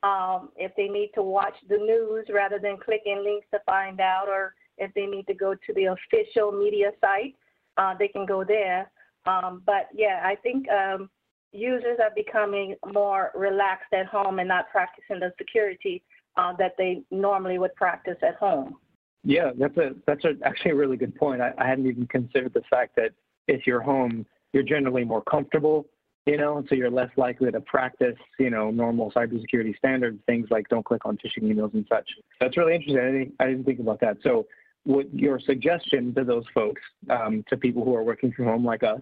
um, 0.02 0.50
if 0.56 0.72
they 0.76 0.88
need 0.88 1.10
to 1.14 1.22
watch 1.22 1.54
the 1.68 1.76
news 1.76 2.26
rather 2.32 2.58
than 2.58 2.76
clicking 2.76 3.22
links 3.24 3.46
to 3.52 3.58
find 3.66 4.00
out, 4.00 4.28
or 4.28 4.54
if 4.78 4.92
they 4.94 5.06
need 5.06 5.26
to 5.26 5.34
go 5.34 5.54
to 5.54 5.74
the 5.74 5.86
official 5.86 6.52
media 6.52 6.90
site, 7.00 7.34
uh, 7.76 7.94
they 7.98 8.08
can 8.08 8.26
go 8.26 8.44
there. 8.44 8.90
Um, 9.26 9.62
but 9.66 9.88
yeah, 9.94 10.20
I 10.22 10.36
think 10.36 10.68
um, 10.70 11.10
users 11.52 11.98
are 12.00 12.12
becoming 12.14 12.76
more 12.92 13.32
relaxed 13.34 13.92
at 13.92 14.06
home 14.06 14.38
and 14.38 14.48
not 14.48 14.70
practicing 14.70 15.20
the 15.20 15.32
security 15.38 16.02
uh, 16.36 16.52
that 16.58 16.74
they 16.76 17.02
normally 17.10 17.58
would 17.58 17.74
practice 17.74 18.16
at 18.22 18.36
home. 18.36 18.76
Yeah, 19.24 19.50
that's 19.58 19.76
a 19.76 19.90
that's 20.06 20.24
a, 20.24 20.34
actually 20.44 20.72
a 20.72 20.76
really 20.76 20.96
good 20.96 21.14
point. 21.16 21.40
I, 21.40 21.52
I 21.58 21.66
hadn't 21.66 21.86
even 21.86 22.06
considered 22.06 22.54
the 22.54 22.62
fact 22.70 22.94
that 22.96 23.10
if 23.48 23.66
you're 23.66 23.80
home, 23.80 24.24
you're 24.52 24.62
generally 24.62 25.04
more 25.04 25.22
comfortable, 25.22 25.86
you 26.26 26.36
know, 26.36 26.58
and 26.58 26.66
so 26.68 26.74
you're 26.74 26.90
less 26.90 27.10
likely 27.16 27.50
to 27.50 27.60
practice, 27.60 28.16
you 28.38 28.50
know, 28.50 28.70
normal 28.70 29.10
cybersecurity 29.12 29.76
standards, 29.78 30.18
things 30.26 30.48
like 30.50 30.68
don't 30.68 30.84
click 30.84 31.04
on 31.06 31.16
phishing 31.18 31.44
emails 31.44 31.74
and 31.74 31.86
such. 31.88 32.08
That's 32.40 32.56
really 32.56 32.74
interesting. 32.74 33.00
I 33.00 33.10
didn't, 33.10 33.34
I 33.40 33.46
didn't 33.46 33.64
think 33.64 33.80
about 33.80 34.00
that. 34.00 34.18
So, 34.22 34.46
what 34.84 35.12
your 35.12 35.40
suggestion 35.40 36.14
to 36.14 36.22
those 36.22 36.44
folks, 36.54 36.80
um, 37.10 37.44
to 37.48 37.56
people 37.56 37.84
who 37.84 37.96
are 37.96 38.04
working 38.04 38.32
from 38.32 38.44
home 38.44 38.64
like 38.64 38.84
us, 38.84 39.00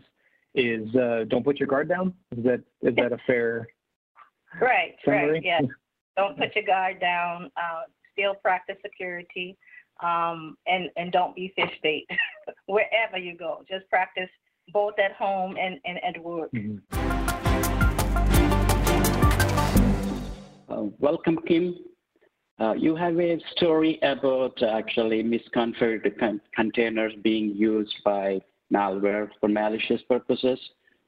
is 0.54 0.94
uh, 0.96 1.24
don't 1.28 1.44
put 1.44 1.58
your 1.58 1.66
guard 1.66 1.88
down. 1.88 2.14
Is 2.36 2.44
that 2.44 2.60
is 2.82 2.94
that 2.96 3.12
a 3.12 3.18
fair? 3.26 3.66
Right. 4.60 4.94
summary? 5.04 5.32
Right. 5.32 5.44
Yeah. 5.44 5.60
Don't 6.16 6.36
put 6.38 6.54
your 6.54 6.64
guard 6.64 7.00
down. 7.00 7.50
Uh, 7.56 7.82
still 8.12 8.34
practice 8.34 8.76
security 8.82 9.56
um, 10.02 10.56
and 10.66 10.90
and 10.96 11.12
don't 11.12 11.34
be 11.34 11.52
fish 11.56 11.72
bait 11.82 12.06
wherever 12.66 13.18
you 13.18 13.36
go. 13.36 13.64
Just 13.68 13.88
practice 13.88 14.30
both 14.72 14.94
at 14.98 15.12
home 15.12 15.56
and, 15.60 15.78
and 15.84 15.98
at 16.04 16.22
work. 16.22 16.50
Mhm. 16.52 16.80
Uh, 20.68 20.84
welcome, 20.98 21.38
Kim. 21.46 21.76
Uh, 22.60 22.72
you 22.72 22.94
have 22.94 23.18
a 23.18 23.38
story 23.56 23.98
about 24.02 24.60
uh, 24.62 24.66
actually 24.66 25.22
misconfigured 25.22 26.18
con- 26.18 26.40
containers 26.54 27.12
being 27.22 27.54
used 27.54 27.94
by 28.04 28.40
malware 28.72 29.28
for 29.40 29.48
malicious 29.48 30.00
purposes. 30.08 30.58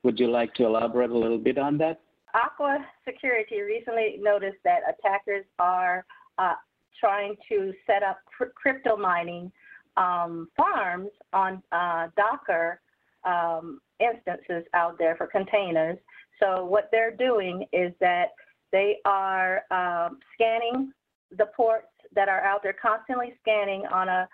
Would 0.03 0.19
you 0.19 0.29
like 0.29 0.55
to 0.55 0.67
elaborate 0.67 1.11
a 1.11 1.19
little 1.19 1.39
bit 1.39 1.59
on 1.59 1.79
that? 1.79 2.01
Aqua 2.37 2.85
Security 3.09 3.63
recently 3.63 4.19
noticed 4.21 4.59
that 4.65 4.81
attackers 4.89 5.45
are 5.59 6.05
uh, 6.39 6.55
trying 7.01 7.35
to 7.49 7.73
set 7.87 8.03
up 8.03 8.19
cr- 8.27 8.53
crypto 8.55 8.97
mining 8.97 9.51
um, 9.97 10.49
farms 10.57 11.09
on 11.33 11.63
uh, 11.73 12.09
Docker 12.17 12.81
um, 13.25 13.81
instances 14.01 14.65
out 14.75 14.99
there 14.99 15.17
for 15.17 15.27
containers. 15.27 15.99
So 16.41 16.65
what 16.67 16.89
they're 16.93 17.17
doing 17.17 17.67
is 17.73 17.93
that 18.01 18.27
they 18.71 18.99
are 19.07 19.63
um, 19.71 20.19
scanning 20.35 20.93
the 21.37 21.47
ports 21.57 21.87
that 22.15 22.29
are 22.29 22.43
out 22.43 22.63
there, 22.63 22.75
constantly 22.81 23.35
scanning 23.41 23.85
on 23.87 24.09
a 24.09 24.29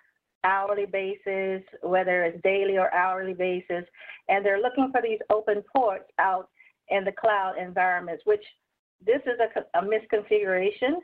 hourly 0.45 0.87
basis, 0.87 1.63
whether 1.83 2.25
it's 2.25 2.43
daily 2.43 2.77
or 2.77 2.93
hourly 2.93 3.35
basis, 3.35 3.85
and 4.29 4.45
they're 4.45 4.61
looking 4.61 4.91
for 4.91 5.01
these 5.01 5.21
open 5.31 5.63
ports 5.75 6.11
out 6.19 6.49
in 6.93 7.05
the 7.05 7.13
cloud 7.13 7.55
environments, 7.59 8.23
which 8.27 8.45
this 9.05 9.21
is 9.27 9.39
a, 9.41 9.79
a 9.79 9.83
misconfiguration. 9.83 10.95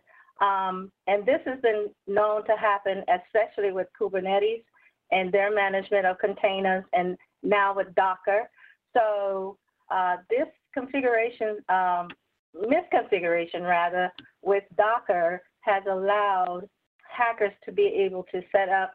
Um, 0.40 0.92
and 1.09 1.26
this 1.26 1.40
has 1.47 1.61
been 1.61 1.88
known 2.07 2.45
to 2.47 2.57
happen, 2.57 3.02
especially 3.09 3.73
with 3.73 3.88
Kubernetes 4.00 4.62
and 5.11 5.33
their 5.33 5.52
management 5.52 6.07
of 6.07 6.18
containers, 6.18 6.85
and 6.92 7.16
now 7.42 7.75
with 7.75 7.92
Docker. 7.95 8.49
So 8.97 9.57
uh, 9.90 10.16
this 10.30 10.47
configuration, 10.75 11.59
um, 11.68 12.09
misconfiguration 12.54 13.62
rather, 13.62 14.12
with 14.42 14.64
Docker 14.76 15.42
has 15.61 15.83
allowed 15.90 16.68
hackers 17.02 17.52
to 17.64 17.73
be 17.73 17.87
able 18.07 18.25
to 18.30 18.42
set 18.52 18.68
up 18.68 18.95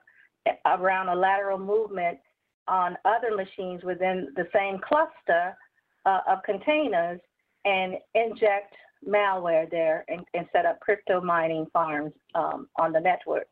around 0.65 1.09
a 1.09 1.15
lateral 1.15 1.57
movement 1.57 2.19
on 2.67 2.95
other 3.05 3.35
machines 3.35 3.83
within 3.83 4.29
the 4.35 4.47
same 4.53 4.79
cluster 4.79 5.57
uh, 6.05 6.19
of 6.27 6.43
containers 6.43 7.19
and 7.65 7.95
inject 8.13 8.75
malware 9.07 9.69
there 9.69 10.05
and, 10.07 10.21
and 10.33 10.47
set 10.51 10.65
up 10.65 10.79
crypto 10.79 11.21
mining 11.21 11.65
farms 11.73 12.13
um, 12.35 12.67
on 12.77 12.91
the 12.91 12.99
network. 12.99 13.47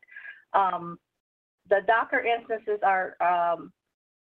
Um, 0.54 0.98
the 1.68 1.80
Docker 1.86 2.24
instances 2.24 2.80
are 2.82 3.16
um, 3.20 3.72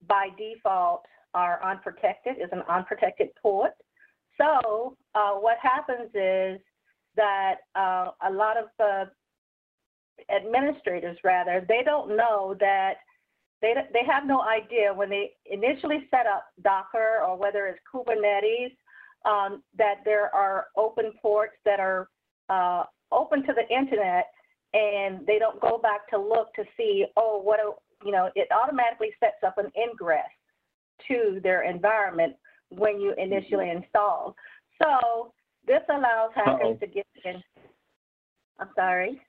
by 0.07 0.29
default 0.39 1.05
are 1.35 1.63
unprotected, 1.63 2.37
is 2.39 2.49
an 2.53 2.63
unprotected 2.69 3.29
port. 3.41 3.73
So 4.41 4.97
uh, 5.15 5.33
what 5.33 5.59
happens 5.61 6.11
is 6.15 6.61
that 7.17 7.57
uh, 7.75 8.11
a 8.27 8.31
lot 8.31 8.57
of 8.57 9.09
administrators, 10.35 11.19
rather, 11.25 11.65
they 11.69 11.83
don't 11.85 12.17
know 12.17 12.57
that 12.61 12.95
they, 13.61 13.75
they 13.93 14.05
have 14.07 14.27
no 14.27 14.43
idea 14.43 14.93
when 14.95 15.11
they 15.11 15.33
initially 15.47 16.07
set 16.11 16.27
up 16.27 16.47
Docker 16.63 17.23
or 17.27 17.37
whether 17.37 17.67
it's 17.67 17.81
Kubernetes 17.93 18.77
um, 19.25 19.63
that 19.77 19.97
there 20.05 20.33
are 20.35 20.67
open 20.77 21.13
ports 21.21 21.57
that 21.65 21.81
are 21.81 22.09
uh, 22.49 22.85
open 23.11 23.43
to 23.47 23.53
the 23.53 23.69
internet 23.75 24.27
and 24.75 25.27
they 25.27 25.39
don't 25.39 25.61
go 25.61 25.79
back 25.79 26.09
to 26.11 26.19
look 26.19 26.53
to 26.55 26.65
see, 26.77 27.07
oh, 27.17 27.41
what, 27.43 27.59
a, 27.59 27.73
you 28.05 28.13
know, 28.13 28.31
it 28.35 28.49
automatically 28.53 29.11
sets 29.19 29.43
up 29.47 29.59
an 29.59 29.73
ingress 29.77 30.29
to 31.09 31.41
their 31.43 31.63
environment 31.63 32.35
when 32.71 33.01
you 33.01 33.15
initially 33.17 33.71
install. 33.71 34.37
So 34.83 35.33
this 35.67 35.83
allows 35.89 36.31
hackers 36.35 36.61
Uh-oh. 36.63 36.75
to 36.75 36.87
get 36.87 37.07
in. 37.25 37.43
I'm 38.61 38.69
sorry. 38.77 39.21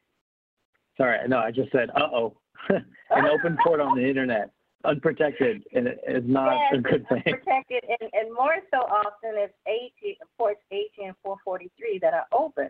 Sorry, 0.97 1.25
no, 1.27 1.37
I 1.37 1.51
just 1.51 1.71
said, 1.71 1.89
uh-oh. 1.95 2.35
An 2.69 3.25
open 3.25 3.57
port 3.63 3.79
on 3.79 3.97
the 3.97 4.07
internet, 4.07 4.51
unprotected, 4.85 5.63
and 5.73 5.87
it 5.87 5.99
is 6.07 6.23
not 6.25 6.53
yes, 6.53 6.73
a 6.75 6.77
good 6.77 7.07
thing. 7.09 7.23
protected, 7.25 7.83
and, 7.87 8.09
and 8.13 8.33
more 8.33 8.55
so 8.71 8.79
often 8.81 9.31
it's 9.33 9.53
18, 9.67 10.15
ports 10.37 10.61
18 10.71 11.07
and 11.07 11.15
443 11.23 11.99
that 12.01 12.13
are 12.13 12.25
open. 12.31 12.69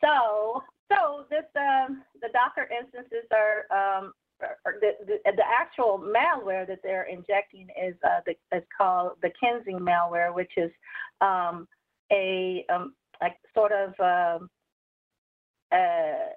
So, 0.00 0.62
so 0.92 1.24
this 1.30 1.44
um, 1.56 2.02
the 2.20 2.28
Docker 2.32 2.68
instances 2.76 3.28
are, 3.30 4.00
um, 4.00 4.12
the, 4.80 4.92
the 5.06 5.18
the 5.24 5.44
actual 5.48 5.98
malware 5.98 6.66
that 6.66 6.80
they're 6.82 7.04
injecting 7.04 7.68
is 7.80 7.94
uh, 8.04 8.20
the 8.26 8.34
is 8.56 8.64
called 8.76 9.12
the 9.22 9.30
Kinsing 9.40 9.78
malware, 9.78 10.34
which 10.34 10.50
is 10.56 10.72
um, 11.20 11.68
a 12.10 12.66
um, 12.68 12.94
like 13.20 13.36
sort 13.54 13.70
of 13.70 13.90
um, 14.00 14.50
uh, 15.70 16.34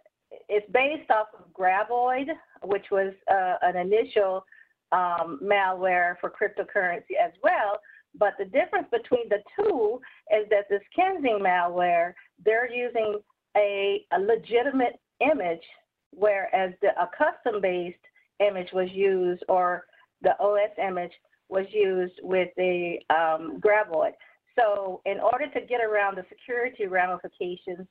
it's 0.49 0.69
based 0.71 1.09
off 1.11 1.27
of 1.37 1.51
Graboid, 1.53 2.27
which 2.65 2.85
was 2.91 3.13
uh, 3.31 3.55
an 3.61 3.75
initial 3.77 4.45
um, 4.91 5.39
malware 5.43 6.15
for 6.19 6.29
cryptocurrency 6.29 7.15
as 7.23 7.31
well. 7.43 7.79
But 8.17 8.33
the 8.37 8.45
difference 8.45 8.87
between 8.91 9.27
the 9.29 9.39
two 9.57 9.99
is 10.35 10.47
that 10.49 10.69
this 10.69 10.81
Kinsing 10.95 11.39
malware, 11.41 12.13
they're 12.43 12.71
using 12.71 13.19
a, 13.57 14.05
a 14.13 14.19
legitimate 14.19 14.99
image, 15.19 15.63
whereas 16.11 16.73
the, 16.81 16.89
a 16.99 17.09
custom-based 17.17 17.97
image 18.39 18.69
was 18.73 18.89
used, 18.91 19.43
or 19.49 19.85
the 20.21 20.39
OS 20.39 20.71
image 20.81 21.11
was 21.49 21.65
used 21.71 22.19
with 22.21 22.49
the 22.57 22.97
um, 23.09 23.59
Graboid. 23.59 24.11
So 24.57 25.01
in 25.05 25.19
order 25.19 25.47
to 25.47 25.61
get 25.61 25.81
around 25.81 26.15
the 26.17 26.25
security 26.29 26.87
ramifications 26.87 27.87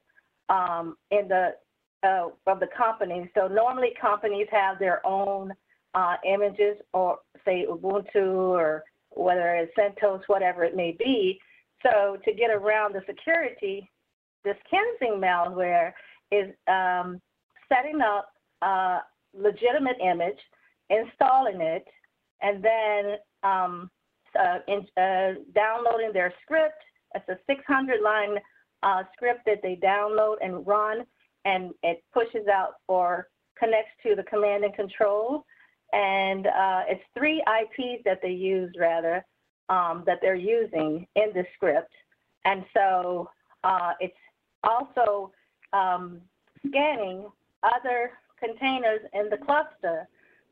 um, 0.48 0.96
in 1.10 1.28
the 1.28 1.50
uh, 2.04 2.28
of 2.46 2.60
the 2.60 2.68
company, 2.76 3.30
so 3.34 3.48
normally 3.48 3.92
companies 4.00 4.46
have 4.50 4.78
their 4.78 5.04
own 5.06 5.52
uh, 5.94 6.16
images, 6.26 6.76
or 6.92 7.18
say 7.44 7.66
Ubuntu, 7.70 8.26
or 8.26 8.84
whether 9.10 9.54
it's 9.54 9.72
CentOS, 9.78 10.22
whatever 10.26 10.64
it 10.64 10.76
may 10.76 10.96
be. 10.98 11.38
So 11.82 12.16
to 12.24 12.32
get 12.32 12.50
around 12.50 12.94
the 12.94 13.02
security, 13.06 13.90
this 14.44 14.56
Kinsing 14.70 15.20
malware 15.20 15.92
is 16.30 16.50
um, 16.68 17.20
setting 17.68 18.00
up 18.00 18.28
a 18.62 18.98
legitimate 19.32 19.96
image, 20.00 20.38
installing 20.90 21.60
it, 21.60 21.84
and 22.42 22.62
then 22.62 23.16
um, 23.42 23.90
uh, 24.38 24.58
in, 24.68 24.86
uh, 25.02 25.40
downloading 25.54 26.12
their 26.12 26.32
script. 26.42 26.82
It's 27.14 27.28
a 27.28 27.38
600 27.46 28.00
line 28.02 28.38
uh, 28.82 29.02
script 29.14 29.42
that 29.46 29.60
they 29.62 29.78
download 29.82 30.36
and 30.42 30.66
run, 30.66 31.04
and 31.44 31.72
it 31.82 32.02
pushes 32.12 32.48
out 32.48 32.74
or 32.88 33.28
connects 33.58 33.92
to 34.02 34.14
the 34.14 34.22
command 34.24 34.64
and 34.64 34.74
control. 34.74 35.44
And 35.92 36.46
uh, 36.46 36.82
it's 36.88 37.02
three 37.16 37.42
IPs 37.42 38.02
that 38.04 38.20
they 38.22 38.30
use, 38.30 38.74
rather, 38.78 39.24
um, 39.68 40.02
that 40.06 40.18
they're 40.20 40.34
using 40.34 41.06
in 41.14 41.32
the 41.34 41.44
script. 41.54 41.92
And 42.44 42.64
so 42.74 43.30
uh, 43.62 43.92
it's 44.00 44.14
also 44.62 45.32
um, 45.72 46.20
scanning 46.66 47.26
other 47.62 48.10
containers 48.38 49.00
in 49.12 49.30
the 49.30 49.38
cluster. 49.44 50.08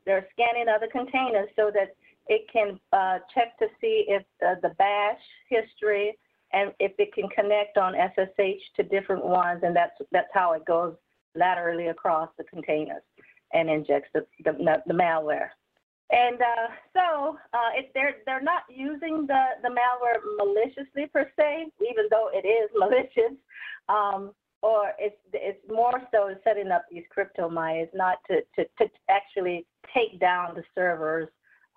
They're 0.06 0.26
scanning 0.32 0.66
other 0.68 0.88
containers 0.90 1.48
so 1.56 1.70
that 1.74 1.94
it 2.28 2.46
can 2.52 2.78
uh, 2.92 3.18
check 3.34 3.58
to 3.58 3.66
see 3.80 4.04
if 4.08 4.22
uh, 4.46 4.54
the 4.62 4.74
bash 4.78 5.20
history 5.48 6.16
and 6.52 6.72
if 6.78 6.92
it 6.98 7.14
can 7.14 7.28
connect 7.28 7.78
on 7.78 7.94
SSH 7.94 8.62
to 8.76 8.82
different 8.82 9.24
ones, 9.24 9.60
and 9.62 9.74
that's 9.74 9.94
that's 10.10 10.30
how 10.32 10.52
it 10.52 10.64
goes 10.64 10.94
laterally 11.34 11.88
across 11.88 12.28
the 12.36 12.44
containers 12.44 13.02
and 13.52 13.70
injects 13.70 14.10
the 14.14 14.26
the, 14.44 14.52
the 14.86 14.94
malware. 14.94 15.48
And 16.10 16.36
uh, 16.40 16.68
so 16.92 17.38
uh, 17.54 17.70
if 17.74 17.92
they're 17.94 18.16
they're 18.26 18.42
not 18.42 18.62
using 18.68 19.26
the 19.26 19.44
the 19.62 19.68
malware 19.68 20.20
maliciously 20.36 21.06
per 21.12 21.30
se, 21.38 21.66
even 21.80 22.04
though 22.10 22.28
it 22.32 22.46
is 22.46 22.70
malicious. 22.76 23.36
Um, 23.88 24.32
or 24.62 24.92
it's 24.98 25.16
it's 25.32 25.58
more 25.68 26.00
so 26.12 26.34
setting 26.44 26.70
up 26.70 26.84
these 26.90 27.02
crypto 27.10 27.48
miners, 27.48 27.88
not 27.94 28.18
to, 28.30 28.42
to, 28.54 28.64
to 28.78 28.88
actually 29.10 29.66
take 29.92 30.20
down 30.20 30.54
the 30.54 30.62
servers 30.72 31.28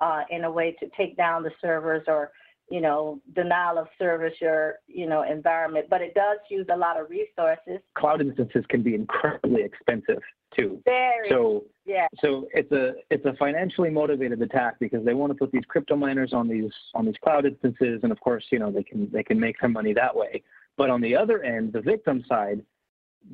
uh, 0.01 0.21
in 0.29 0.43
a 0.43 0.51
way 0.51 0.75
to 0.79 0.87
take 0.95 1.17
down 1.17 1.43
the 1.43 1.51
servers 1.61 2.03
or 2.07 2.31
you 2.69 2.81
know 2.81 3.21
denial 3.35 3.77
of 3.77 3.87
service 3.97 4.33
your 4.41 4.75
you 4.87 5.07
know 5.07 5.23
environment, 5.23 5.87
but 5.89 6.01
it 6.01 6.13
does 6.13 6.37
use 6.49 6.65
a 6.71 6.77
lot 6.77 6.99
of 6.99 7.09
resources. 7.09 7.79
Cloud 7.97 8.21
instances 8.21 8.63
can 8.69 8.81
be 8.81 8.95
incredibly 8.95 9.63
expensive 9.63 10.21
too. 10.55 10.81
Very. 10.85 11.29
So 11.29 11.65
yeah. 11.85 12.07
So 12.21 12.47
it's 12.53 12.71
a 12.71 12.93
it's 13.09 13.25
a 13.25 13.33
financially 13.37 13.89
motivated 13.89 14.41
attack 14.41 14.75
because 14.79 15.05
they 15.05 15.13
want 15.13 15.31
to 15.31 15.37
put 15.37 15.51
these 15.51 15.65
crypto 15.67 15.95
miners 15.95 16.33
on 16.33 16.47
these 16.47 16.71
on 16.93 17.05
these 17.05 17.15
cloud 17.23 17.45
instances, 17.45 17.99
and 18.03 18.11
of 18.11 18.19
course 18.19 18.45
you 18.51 18.59
know 18.59 18.71
they 18.71 18.83
can 18.83 19.09
they 19.11 19.23
can 19.23 19.39
make 19.39 19.59
some 19.61 19.73
money 19.73 19.93
that 19.93 20.15
way. 20.15 20.41
But 20.77 20.89
on 20.89 21.01
the 21.01 21.15
other 21.15 21.43
end, 21.43 21.73
the 21.73 21.81
victim 21.81 22.23
side, 22.27 22.61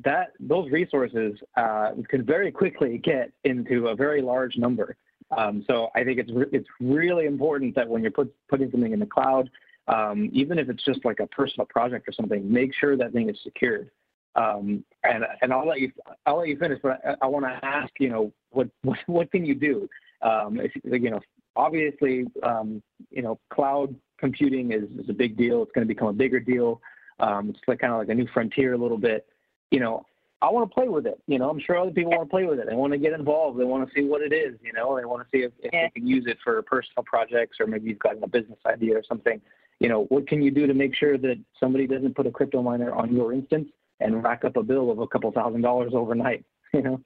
that 0.04 0.32
those 0.40 0.70
resources 0.70 1.34
uh, 1.56 1.92
can 2.08 2.24
very 2.24 2.50
quickly 2.50 2.98
get 2.98 3.32
into 3.44 3.88
a 3.88 3.96
very 3.96 4.22
large 4.22 4.56
number. 4.56 4.96
Um, 5.36 5.64
so 5.66 5.88
I 5.94 6.04
think 6.04 6.18
it's 6.18 6.30
re- 6.30 6.46
it's 6.52 6.68
really 6.80 7.26
important 7.26 7.74
that 7.74 7.88
when 7.88 8.02
you're 8.02 8.10
put, 8.10 8.32
putting 8.48 8.70
something 8.70 8.92
in 8.92 9.00
the 9.00 9.06
cloud, 9.06 9.50
um, 9.88 10.30
even 10.32 10.58
if 10.58 10.68
it's 10.68 10.84
just 10.84 11.04
like 11.04 11.20
a 11.20 11.26
personal 11.26 11.66
project 11.66 12.08
or 12.08 12.12
something, 12.12 12.50
make 12.50 12.74
sure 12.74 12.96
that 12.96 13.12
thing 13.12 13.28
is 13.30 13.36
secured. 13.42 13.90
Um, 14.34 14.84
and 15.04 15.24
and 15.42 15.52
I'll 15.52 15.66
let 15.66 15.80
you 15.80 15.92
I'll 16.26 16.38
let 16.38 16.48
you 16.48 16.56
finish, 16.58 16.78
but 16.82 17.00
I, 17.04 17.16
I 17.22 17.26
want 17.26 17.44
to 17.44 17.64
ask 17.64 17.90
you 17.98 18.08
know 18.08 18.32
what, 18.50 18.68
what 18.82 18.98
what 19.06 19.30
can 19.30 19.44
you 19.44 19.54
do? 19.54 19.88
Um, 20.22 20.60
if, 20.60 20.72
you 20.84 21.10
know, 21.10 21.20
obviously, 21.56 22.26
um, 22.42 22.82
you 23.10 23.22
know, 23.22 23.38
cloud 23.52 23.94
computing 24.18 24.72
is, 24.72 24.84
is 24.98 25.10
a 25.10 25.12
big 25.12 25.36
deal. 25.36 25.62
It's 25.62 25.72
going 25.72 25.86
to 25.86 25.92
become 25.92 26.08
a 26.08 26.12
bigger 26.12 26.38
deal. 26.38 26.80
Um, 27.18 27.50
it's 27.50 27.58
like 27.66 27.80
kind 27.80 27.92
of 27.92 27.98
like 27.98 28.08
a 28.08 28.14
new 28.14 28.28
frontier 28.32 28.74
a 28.74 28.78
little 28.78 28.98
bit 28.98 29.26
you 29.72 29.80
know, 29.80 30.04
I 30.42 30.50
want 30.50 30.68
to 30.68 30.74
play 30.74 30.88
with 30.88 31.06
it. 31.06 31.22
You 31.28 31.38
know, 31.38 31.48
I'm 31.48 31.60
sure 31.60 31.78
other 31.78 31.92
people 31.92 32.10
want 32.10 32.28
to 32.28 32.30
play 32.30 32.44
with 32.44 32.58
it. 32.58 32.66
They 32.68 32.74
want 32.74 32.92
to 32.92 32.98
get 32.98 33.12
involved. 33.12 33.60
They 33.60 33.64
want 33.64 33.88
to 33.88 33.94
see 33.94 34.04
what 34.04 34.22
it 34.22 34.32
is. 34.32 34.58
You 34.60 34.72
know, 34.72 34.96
they 34.96 35.04
want 35.04 35.22
to 35.22 35.28
see 35.30 35.44
if, 35.44 35.52
if 35.60 35.72
yeah. 35.72 35.84
they 35.84 36.00
can 36.00 36.06
use 36.06 36.24
it 36.26 36.36
for 36.42 36.60
personal 36.62 37.04
projects 37.04 37.58
or 37.60 37.66
maybe 37.68 37.88
you've 37.88 38.00
got 38.00 38.20
a 38.20 38.26
business 38.26 38.58
idea 38.66 38.96
or 38.96 39.04
something. 39.08 39.40
You 39.78 39.88
know, 39.88 40.04
what 40.06 40.26
can 40.26 40.42
you 40.42 40.50
do 40.50 40.66
to 40.66 40.74
make 40.74 40.96
sure 40.96 41.16
that 41.16 41.38
somebody 41.60 41.86
doesn't 41.86 42.16
put 42.16 42.26
a 42.26 42.30
crypto 42.32 42.60
miner 42.60 42.92
on 42.92 43.14
your 43.14 43.32
instance 43.32 43.68
and 44.00 44.22
rack 44.22 44.44
up 44.44 44.56
a 44.56 44.64
bill 44.64 44.90
of 44.90 44.98
a 44.98 45.06
couple 45.06 45.30
thousand 45.30 45.62
dollars 45.62 45.92
overnight? 45.94 46.44
You 46.74 46.80
know. 46.80 47.00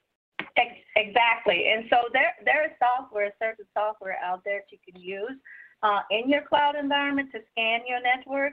Exactly, 0.94 1.66
and 1.74 1.86
so 1.90 1.96
there 2.12 2.34
there 2.44 2.64
is 2.64 2.70
software, 2.78 3.34
certain 3.42 3.66
software 3.74 4.16
out 4.24 4.42
there 4.44 4.60
that 4.60 4.70
you 4.70 4.78
can 4.86 5.02
use 5.02 5.36
uh, 5.82 6.02
in 6.12 6.30
your 6.30 6.42
cloud 6.42 6.76
environment 6.76 7.30
to 7.32 7.40
scan 7.50 7.80
your 7.86 8.00
network, 8.00 8.52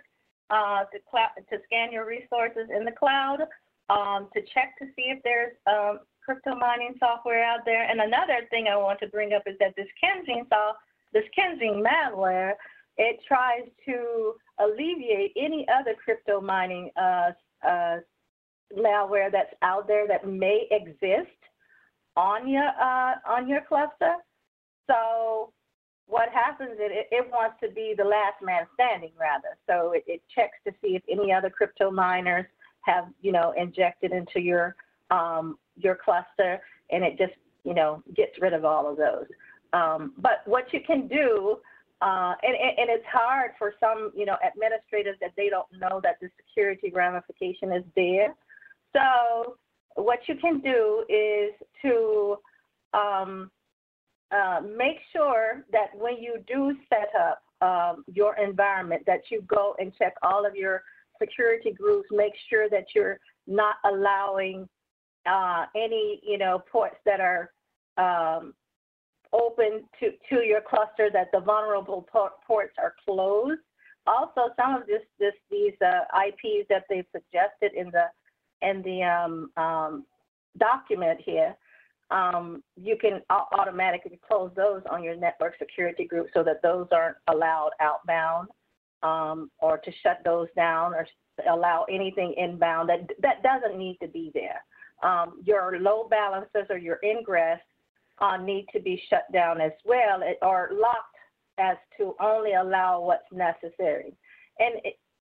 uh, 0.49 0.85
to 0.85 0.97
cl- 1.11 1.37
to 1.37 1.57
scan 1.65 1.91
your 1.91 2.07
resources 2.07 2.67
in 2.75 2.83
the 2.83 2.91
cloud 2.91 3.45
um, 3.89 4.29
to 4.33 4.41
check 4.53 4.77
to 4.79 4.85
see 4.95 5.11
if 5.11 5.19
there's 5.23 5.53
um, 5.67 5.99
crypto 6.23 6.55
mining 6.55 6.95
software 6.99 7.43
out 7.43 7.59
there. 7.65 7.89
And 7.89 8.01
another 8.01 8.47
thing 8.49 8.67
I 8.67 8.77
want 8.77 8.99
to 8.99 9.07
bring 9.07 9.33
up 9.33 9.43
is 9.45 9.55
that 9.59 9.73
this 9.75 9.87
Kinsing 9.99 10.45
soft, 10.49 10.79
this 11.11 11.23
Kinsing 11.35 11.83
malware, 11.83 12.53
it 12.97 13.19
tries 13.27 13.67
to 13.85 14.33
alleviate 14.59 15.33
any 15.35 15.65
other 15.73 15.95
crypto 16.03 16.39
mining 16.39 16.91
uh, 16.95 17.31
uh, 17.67 17.97
malware 18.77 19.31
that's 19.31 19.53
out 19.61 19.87
there 19.87 20.07
that 20.07 20.27
may 20.27 20.67
exist 20.71 21.29
on 22.15 22.47
your 22.47 22.67
uh, 22.67 23.15
on 23.27 23.47
your 23.47 23.61
cluster. 23.61 24.15
So 24.87 25.51
what 26.07 26.29
happens 26.29 26.73
is 26.73 26.79
it, 26.79 27.07
it 27.11 27.31
wants 27.31 27.55
to 27.63 27.69
be 27.69 27.95
the 27.97 28.03
last 28.03 28.41
man 28.41 28.67
standing 28.73 29.11
rather. 29.19 29.57
So 29.67 29.93
it, 29.93 30.03
it 30.05 30.21
checks 30.33 30.57
to 30.67 30.73
see 30.81 30.95
if 30.95 31.03
any 31.09 31.31
other 31.31 31.49
crypto 31.49 31.89
miners 31.89 32.45
have 32.83 33.05
you 33.21 33.31
know 33.31 33.53
injected 33.57 34.11
into 34.11 34.39
your 34.39 34.75
um, 35.11 35.57
your 35.75 35.95
cluster, 35.95 36.61
and 36.91 37.03
it 37.03 37.17
just 37.17 37.33
you 37.63 37.73
know 37.73 38.03
gets 38.15 38.39
rid 38.39 38.53
of 38.53 38.65
all 38.65 38.89
of 38.89 38.97
those. 38.97 39.25
Um, 39.73 40.13
but 40.17 40.41
what 40.45 40.71
you 40.71 40.81
can 40.85 41.07
do, 41.07 41.57
uh, 42.01 42.33
and, 42.43 42.55
and 42.55 42.89
it's 42.89 43.05
hard 43.11 43.51
for 43.57 43.73
some 43.79 44.11
you 44.15 44.25
know 44.25 44.37
administrators 44.45 45.17
that 45.21 45.31
they 45.35 45.49
don't 45.49 45.67
know 45.79 45.99
that 46.03 46.17
the 46.21 46.29
security 46.37 46.91
ramification 46.93 47.71
is 47.71 47.83
there. 47.95 48.35
So 48.93 49.57
what 49.95 50.19
you 50.27 50.35
can 50.35 50.59
do 50.59 51.05
is 51.09 51.51
to 51.81 52.37
um, 52.93 53.51
uh, 54.31 54.61
make 54.61 54.97
sure 55.11 55.65
that 55.71 55.87
when 55.95 56.17
you 56.17 56.37
do 56.47 56.75
set 56.89 57.09
up 57.19 57.43
um, 57.61 58.03
your 58.13 58.35
environment, 58.37 59.03
that 59.05 59.21
you 59.29 59.41
go 59.43 59.75
and 59.79 59.93
check 59.97 60.15
all 60.21 60.45
of 60.45 60.55
your 60.55 60.83
security 61.21 61.71
groups 61.71 62.07
make 62.11 62.33
sure 62.49 62.69
that 62.69 62.85
you're 62.95 63.19
not 63.47 63.75
allowing 63.85 64.67
uh, 65.25 65.65
any, 65.75 66.19
you 66.23 66.37
know, 66.37 66.61
ports 66.71 66.97
that 67.05 67.19
are 67.19 67.51
um, 67.97 68.53
open 69.31 69.83
to, 69.99 70.11
to 70.29 70.43
your 70.43 70.61
cluster, 70.61 71.09
that 71.11 71.29
the 71.31 71.39
vulnerable 71.39 72.07
ports 72.45 72.73
are 72.77 72.93
closed. 73.05 73.61
Also, 74.05 74.53
some 74.59 74.75
of 74.75 74.85
this, 74.85 75.01
this 75.17 75.33
these 75.49 75.73
uh, 75.81 76.01
IPs 76.27 76.67
that 76.69 76.83
they've 76.89 77.05
suggested 77.11 77.71
in 77.73 77.89
the 77.91 78.05
in 78.61 78.81
the 78.81 79.03
um, 79.03 79.49
um, 79.57 80.05
document 80.57 81.19
here, 81.25 81.55
um, 82.11 82.63
you 82.75 82.97
can 82.97 83.21
automatically 83.29 84.19
close 84.25 84.51
those 84.55 84.81
on 84.89 85.03
your 85.03 85.15
network 85.15 85.57
security 85.57 86.05
group 86.05 86.27
so 86.33 86.43
that 86.43 86.61
those 86.61 86.87
aren't 86.91 87.17
allowed 87.27 87.71
outbound 87.79 88.49
um, 89.03 89.51
or 89.59 89.77
to 89.77 89.91
shut 90.01 90.19
those 90.23 90.47
down 90.55 90.93
or 90.93 91.07
allow 91.51 91.85
anything 91.89 92.33
inbound 92.37 92.89
that 92.89 93.09
that 93.21 93.43
doesn't 93.43 93.77
need 93.77 93.97
to 94.01 94.07
be 94.07 94.31
there. 94.33 94.63
Um, 95.03 95.41
your 95.43 95.79
load 95.79 96.09
balances 96.09 96.65
or 96.69 96.77
your 96.77 96.99
ingress 97.03 97.59
uh, 98.19 98.37
need 98.37 98.67
to 98.73 98.79
be 98.79 99.01
shut 99.09 99.29
down 99.33 99.59
as 99.59 99.71
well 99.85 100.21
or 100.41 100.69
locked 100.73 101.17
as 101.57 101.77
to 101.97 102.15
only 102.21 102.53
allow 102.53 103.01
what's 103.01 103.31
necessary. 103.31 104.15
And 104.59 104.75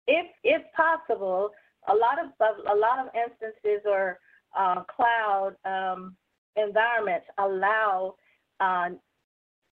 if 0.06 0.26
if 0.42 0.62
possible, 0.76 1.50
a 1.88 1.94
lot 1.94 2.18
of 2.22 2.30
a 2.40 2.76
lot 2.76 2.98
of 2.98 3.06
instances 3.14 3.82
or 3.86 4.18
uh, 4.58 4.82
cloud 4.84 5.56
um, 5.64 6.16
environments 6.56 7.26
allow 7.38 8.14
uh, 8.60 8.90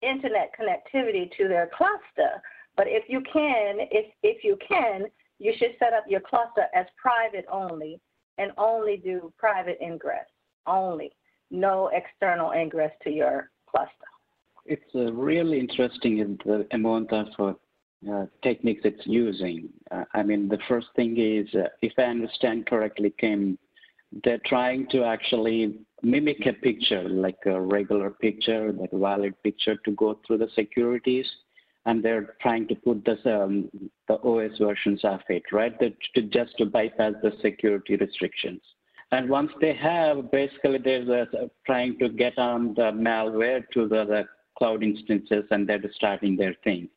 internet 0.01 0.51
connectivity 0.59 1.29
to 1.37 1.47
their 1.47 1.69
cluster. 1.75 2.41
But 2.77 2.85
if 2.87 3.09
you 3.09 3.21
can, 3.21 3.87
if, 3.91 4.05
if 4.21 4.43
you 4.43 4.57
can, 4.65 5.07
you 5.39 5.53
should 5.57 5.71
set 5.79 5.93
up 5.93 6.05
your 6.07 6.21
cluster 6.21 6.67
as 6.73 6.85
private 7.01 7.45
only 7.51 7.99
and 8.37 8.51
only 8.57 8.97
do 8.97 9.33
private 9.37 9.79
ingress 9.81 10.25
only, 10.67 11.11
no 11.49 11.89
external 11.93 12.51
ingress 12.51 12.91
to 13.03 13.09
your 13.09 13.49
cluster. 13.69 13.91
It's 14.65 14.95
uh, 14.95 15.11
really 15.13 15.59
interesting 15.59 16.37
the 16.45 16.67
amount 16.71 17.11
of 17.13 17.27
uh, 17.39 17.53
uh, 18.11 18.25
techniques 18.43 18.81
it's 18.83 19.05
using. 19.05 19.69
Uh, 19.89 20.03
I 20.13 20.23
mean, 20.23 20.47
the 20.47 20.59
first 20.67 20.87
thing 20.95 21.15
is, 21.17 21.47
uh, 21.55 21.69
if 21.81 21.93
I 21.97 22.03
understand 22.03 22.67
correctly, 22.67 23.13
Kim, 23.17 23.57
they're 24.23 24.41
trying 24.45 24.87
to 24.89 25.03
actually 25.03 25.79
mimic 26.03 26.45
a 26.45 26.53
picture, 26.53 27.07
like 27.09 27.39
a 27.45 27.59
regular 27.59 28.11
picture, 28.11 28.71
like 28.73 28.91
a 28.93 28.97
valid 28.97 29.33
picture 29.41 29.77
to 29.77 29.91
go 29.91 30.19
through 30.27 30.39
the 30.39 30.49
securities 30.53 31.25
and 31.87 32.03
they're 32.03 32.35
trying 32.41 32.67
to 32.67 32.75
put 32.75 33.03
this, 33.05 33.19
um, 33.25 33.69
the 34.09 34.15
OS 34.15 34.57
versions 34.59 34.99
of 35.05 35.21
it, 35.29 35.43
right, 35.53 35.79
that 35.79 35.93
to 36.13 36.21
just 36.23 36.55
to 36.57 36.65
bypass 36.65 37.13
the 37.23 37.31
security 37.41 37.95
restrictions. 37.95 38.61
And 39.11 39.29
once 39.29 39.51
they 39.61 39.73
have, 39.73 40.29
basically 40.29 40.79
they're 40.79 41.21
uh, 41.21 41.47
trying 41.65 41.97
to 41.99 42.09
get 42.09 42.37
on 42.37 42.73
the 42.75 42.91
malware 42.91 43.63
to 43.73 43.87
the, 43.87 44.03
the 44.03 44.25
cloud 44.57 44.83
instances 44.83 45.45
and 45.49 45.67
they're 45.67 45.81
starting 45.95 46.35
their 46.35 46.55
thing. 46.63 46.89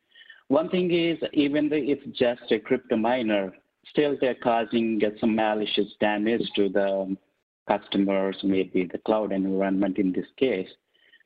one 0.49 0.69
thing 0.69 0.91
is, 0.91 1.17
even 1.31 1.69
though 1.69 1.77
it's 1.93 2.05
just 2.19 2.51
a 2.51 2.59
crypto 2.59 2.97
miner, 2.97 3.53
still 3.89 4.17
they're 4.19 4.35
causing 4.35 5.01
some 5.21 5.35
malicious 5.35 5.87
damage 6.01 6.43
to 6.57 6.67
the 6.67 7.15
customers, 7.65 8.35
maybe 8.43 8.89
the 8.91 8.97
cloud 8.99 9.31
environment 9.31 9.97
in 9.97 10.11
this 10.11 10.25
case. 10.37 10.69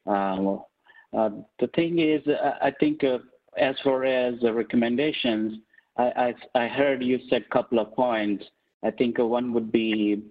Uh, 0.05 0.57
uh, 1.17 1.29
the 1.59 1.67
thing 1.75 1.97
is, 1.97 2.21
I 2.61 2.71
think 2.79 3.03
uh, 3.03 3.17
as 3.57 3.75
far 3.83 4.05
as 4.05 4.39
the 4.41 4.53
recommendations, 4.53 5.59
I, 5.97 6.33
I, 6.55 6.63
I, 6.63 6.67
heard 6.67 7.03
you 7.03 7.19
said 7.29 7.45
a 7.49 7.53
couple 7.53 7.79
of 7.79 7.93
points. 7.93 8.43
I 8.83 8.91
think 8.91 9.17
one 9.17 9.53
would 9.53 9.71
be 9.71 10.21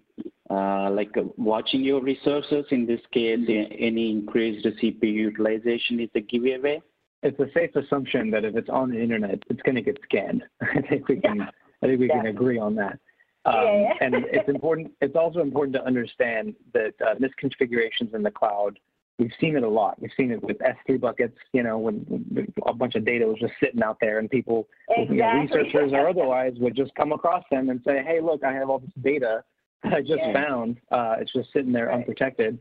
uh, 0.50 0.90
like 0.90 1.14
watching 1.36 1.82
your 1.82 2.02
resources. 2.02 2.66
In 2.70 2.86
this 2.86 3.00
case, 3.12 3.40
any 3.48 4.10
increased 4.10 4.66
CPU 4.66 5.02
utilization 5.02 6.00
is 6.00 6.10
a 6.14 6.20
giveaway. 6.20 6.82
It's 7.22 7.38
a 7.40 7.46
safe 7.54 7.74
assumption 7.74 8.30
that 8.32 8.44
if 8.44 8.54
it's 8.54 8.68
on 8.68 8.90
the 8.90 9.00
internet, 9.00 9.42
it's 9.48 9.62
going 9.62 9.76
to 9.76 9.82
get 9.82 9.98
scanned. 10.04 10.44
I 10.60 10.82
think 10.82 11.08
we 11.08 11.20
can. 11.20 11.40
I 11.40 11.86
think 11.86 12.00
we 12.00 12.08
yeah. 12.08 12.16
can 12.16 12.26
agree 12.26 12.58
on 12.58 12.74
that. 12.76 12.98
Um, 13.46 13.54
yeah, 13.54 13.80
yeah. 13.80 13.92
and 14.00 14.14
it's 14.30 14.48
important. 14.48 14.92
It's 15.00 15.16
also 15.16 15.40
important 15.40 15.74
to 15.74 15.84
understand 15.84 16.54
that 16.72 16.94
uh, 17.00 17.14
misconfigurations 17.16 18.14
in 18.14 18.22
the 18.22 18.30
cloud. 18.30 18.78
We've 19.18 19.32
seen 19.40 19.56
it 19.56 19.62
a 19.62 19.68
lot. 19.68 20.00
We've 20.00 20.10
seen 20.16 20.32
it 20.32 20.42
with 20.42 20.58
S3 20.58 21.00
buckets. 21.00 21.36
You 21.52 21.62
know, 21.62 21.78
when, 21.78 21.98
when 22.08 22.52
a 22.66 22.72
bunch 22.72 22.96
of 22.96 23.04
data 23.04 23.26
was 23.26 23.38
just 23.38 23.52
sitting 23.62 23.82
out 23.82 23.98
there, 24.00 24.18
and 24.18 24.28
people, 24.28 24.68
exactly. 24.88 25.16
you 25.16 25.22
know, 25.22 25.40
researchers 25.42 25.92
or 25.92 26.08
otherwise, 26.08 26.54
would 26.58 26.74
just 26.74 26.94
come 26.96 27.12
across 27.12 27.44
them 27.50 27.70
and 27.70 27.80
say, 27.86 28.02
"Hey, 28.04 28.20
look, 28.20 28.42
I 28.42 28.52
have 28.52 28.70
all 28.70 28.80
this 28.80 28.90
data 29.02 29.44
I 29.84 30.00
just 30.00 30.18
yeah. 30.18 30.32
found. 30.32 30.78
Uh, 30.90 31.16
it's 31.20 31.32
just 31.32 31.52
sitting 31.52 31.72
there 31.72 31.86
right. 31.86 31.98
unprotected." 31.98 32.58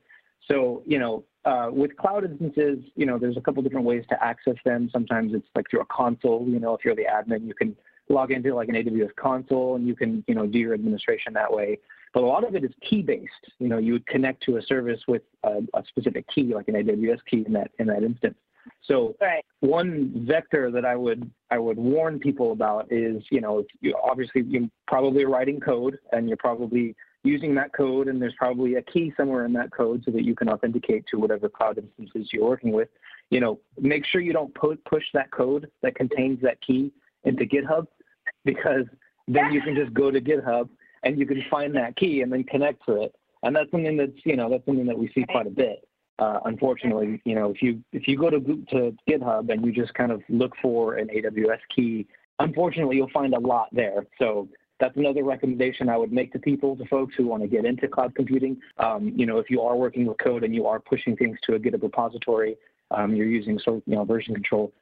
So, 0.48 0.84
you 0.86 1.00
know, 1.00 1.24
uh, 1.46 1.70
with 1.72 1.96
cloud 1.98 2.26
instances, 2.26 2.80
you 2.96 3.06
know, 3.06 3.18
there's 3.18 3.38
a 3.38 3.42
couple 3.42 3.64
different 3.64 3.86
ways 3.86 4.04
to 4.10 4.24
access 4.24 4.56
them. 4.66 4.90
Sometimes 4.92 5.34
it's 5.34 5.48
like 5.56 5.70
through 5.70 5.82
a 5.82 5.86
console. 5.86 6.46
You 6.48 6.60
know, 6.60 6.74
if 6.74 6.86
you're 6.86 6.96
the 6.96 7.06
admin, 7.06 7.48
you 7.48 7.54
can 7.54 7.76
log 8.10 8.32
into 8.32 8.54
like 8.54 8.70
an 8.70 8.76
AWS 8.76 9.16
console 9.16 9.76
and 9.76 9.88
you 9.88 9.96
can, 9.96 10.24
you 10.28 10.36
know, 10.36 10.46
do 10.46 10.60
your 10.60 10.74
administration 10.74 11.34
that 11.34 11.52
way. 11.52 11.80
But 12.14 12.24
a 12.24 12.28
lot 12.28 12.48
of 12.48 12.56
it 12.56 12.64
is 12.64 12.72
key 12.88 13.02
based. 13.02 13.32
You 13.60 13.68
know, 13.68 13.80
you 13.80 13.94
would 13.94 14.06
connect 14.06 14.44
to 14.44 14.58
a 14.58 14.62
service 14.62 15.02
with 15.08 15.24
a, 15.44 15.62
a 15.74 15.84
specific 15.88 16.26
key, 16.34 16.54
like 16.54 16.68
an 16.68 16.76
AWS 16.76 17.20
key 17.30 17.44
in 17.46 17.54
that 17.54 17.72
in 17.80 17.88
that 17.88 18.04
instance. 18.04 18.36
So 18.84 19.16
right. 19.20 19.44
one 19.60 20.26
vector 20.28 20.72
that 20.72 20.86
I 20.86 20.96
would 20.96 21.30
I 21.52 21.58
would 21.58 21.78
warn 21.78 22.20
people 22.20 22.52
about 22.52 22.92
is, 22.92 23.24
you 23.32 23.42
know, 23.42 23.66
you, 23.82 23.96
obviously 24.02 24.44
you're 24.48 24.70
probably 24.88 25.26
writing 25.26 25.60
code 25.60 26.00
and 26.12 26.28
you're 26.28 26.38
probably 26.38 26.96
using 27.24 27.56
that 27.56 27.74
code, 27.74 28.10
and 28.10 28.22
there's 28.22 28.36
probably 28.38 28.76
a 28.76 28.82
key 28.82 29.14
somewhere 29.16 29.46
in 29.46 29.54
that 29.54 29.72
code 29.72 30.04
so 30.06 30.12
that 30.12 30.26
you 30.26 30.36
can 30.36 30.50
authenticate 30.50 31.06
to 31.08 31.18
whatever 31.18 31.48
cloud 31.48 31.78
instances 31.78 32.30
you're 32.34 32.44
working 32.44 32.74
with. 32.74 32.90
You 33.30 33.40
know, 33.40 33.60
make 33.80 34.06
sure 34.06 34.20
you 34.20 34.34
don't 34.34 34.54
pu- 34.54 34.78
push 34.86 35.06
that 35.14 35.32
code 35.32 35.72
that 35.82 35.96
contains 35.96 36.42
that 36.42 36.62
key 36.62 36.92
into 37.24 37.46
GitHub 37.46 37.88
because 38.44 38.86
then 39.28 39.54
you 39.54 39.62
can 39.62 39.74
just 39.74 39.94
go 39.94 40.12
to 40.12 40.20
GitHub 40.20 40.68
and 41.04 41.20
you 41.20 41.26
can 41.26 41.44
find 41.50 41.76
that 41.76 41.96
key 41.96 42.22
and 42.22 42.32
then 42.32 42.44
connect 42.44 42.86
to 42.86 43.02
it. 43.02 43.16
And 43.44 43.56
that's 43.56 43.70
something 43.72 43.98
that's 43.98 44.12
you 44.26 44.36
know 44.36 44.50
that's 44.50 44.66
something 44.66 44.86
that 44.86 44.98
we 44.98 45.12
see 45.14 45.26
quite 45.30 45.48
a 45.48 45.52
bit. 45.52 45.88
Uh, 46.20 46.40
unfortunately, 46.46 47.22
you 47.26 47.36
know 47.36 47.50
if 47.50 47.62
you 47.62 47.84
if 47.92 48.08
you 48.08 48.18
go 48.18 48.30
to 48.30 48.40
to 48.40 48.96
GitHub 49.10 49.52
and 49.52 49.66
you 49.66 49.72
just 49.72 49.94
kind 49.94 50.12
of 50.12 50.22
look 50.30 50.54
for 50.62 50.96
an 50.96 51.10
AWS 51.10 51.60
key, 51.76 52.08
unfortunately 52.40 52.96
you'll 52.96 53.10
find 53.10 53.34
a 53.34 53.40
lot 53.40 53.68
there. 53.72 54.06
So 54.18 54.48
that's 54.80 54.98
another 54.98 55.24
recommendation 55.24 55.88
I 55.90 55.98
would 55.98 56.12
make 56.12 56.34
to 56.34 56.40
people, 56.40 56.76
to 56.76 56.86
folks 56.86 57.14
who 57.16 57.28
want 57.28 57.44
to 57.44 57.48
get 57.48 57.66
into 57.66 57.88
cloud 57.88 58.16
computing. 58.16 58.58
Um, 58.78 59.14
you 59.16 59.26
know, 59.26 59.38
if 59.38 59.50
you 59.50 59.62
are 59.62 59.76
working 59.76 60.06
with 60.06 60.18
code 60.18 60.44
and 60.44 60.54
you 60.54 60.66
are 60.66 60.80
pushing 60.80 61.16
things 61.16 61.38
to 61.44 61.56
a 61.56 61.60
GitHub 61.60 61.84
repository, 61.84 62.58
um, 62.92 63.16
you're 63.16 63.28
using 63.28 63.60
so 63.60 63.82
you 63.86 63.96
know 63.96 64.06
version 64.06 64.34
control 64.34 64.74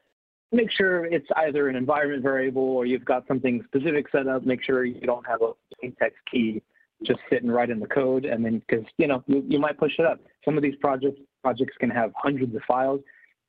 make 0.52 0.72
sure 0.72 1.06
it's 1.06 1.28
either 1.38 1.70
an 1.70 1.76
environment 1.76 2.24
variable 2.24 2.64
or 2.64 2.86
you've 2.86 3.06
got 3.06 3.28
something 3.28 3.64
specific 3.68 4.08
set 4.12 4.28
up. 4.28 4.46
Make 4.46 4.64
sure 4.64 4.84
you 4.84 5.02
don't 5.02 5.26
have 5.26 5.42
a 5.42 5.52
plain 5.80 5.96
text 6.00 6.18
key 6.30 6.62
just 7.04 7.20
sitting 7.30 7.50
right 7.50 7.70
in 7.70 7.80
the 7.80 7.88
code, 7.88 8.26
and 8.26 8.46
then 8.46 8.62
because 8.68 8.86
you 8.98 9.08
know 9.08 9.24
you, 9.28 9.44
you 9.48 9.60
might 9.60 9.78
push 9.78 9.94
it 9.98 10.06
up. 10.06 10.20
Some 10.46 10.58
of 10.58 10.64
these 10.64 10.76
projects 10.76 11.20
projects 11.42 11.76
can 11.80 11.90
have 11.90 12.12
hundreds 12.16 12.56
of 12.56 12.62
files, 12.68 13.02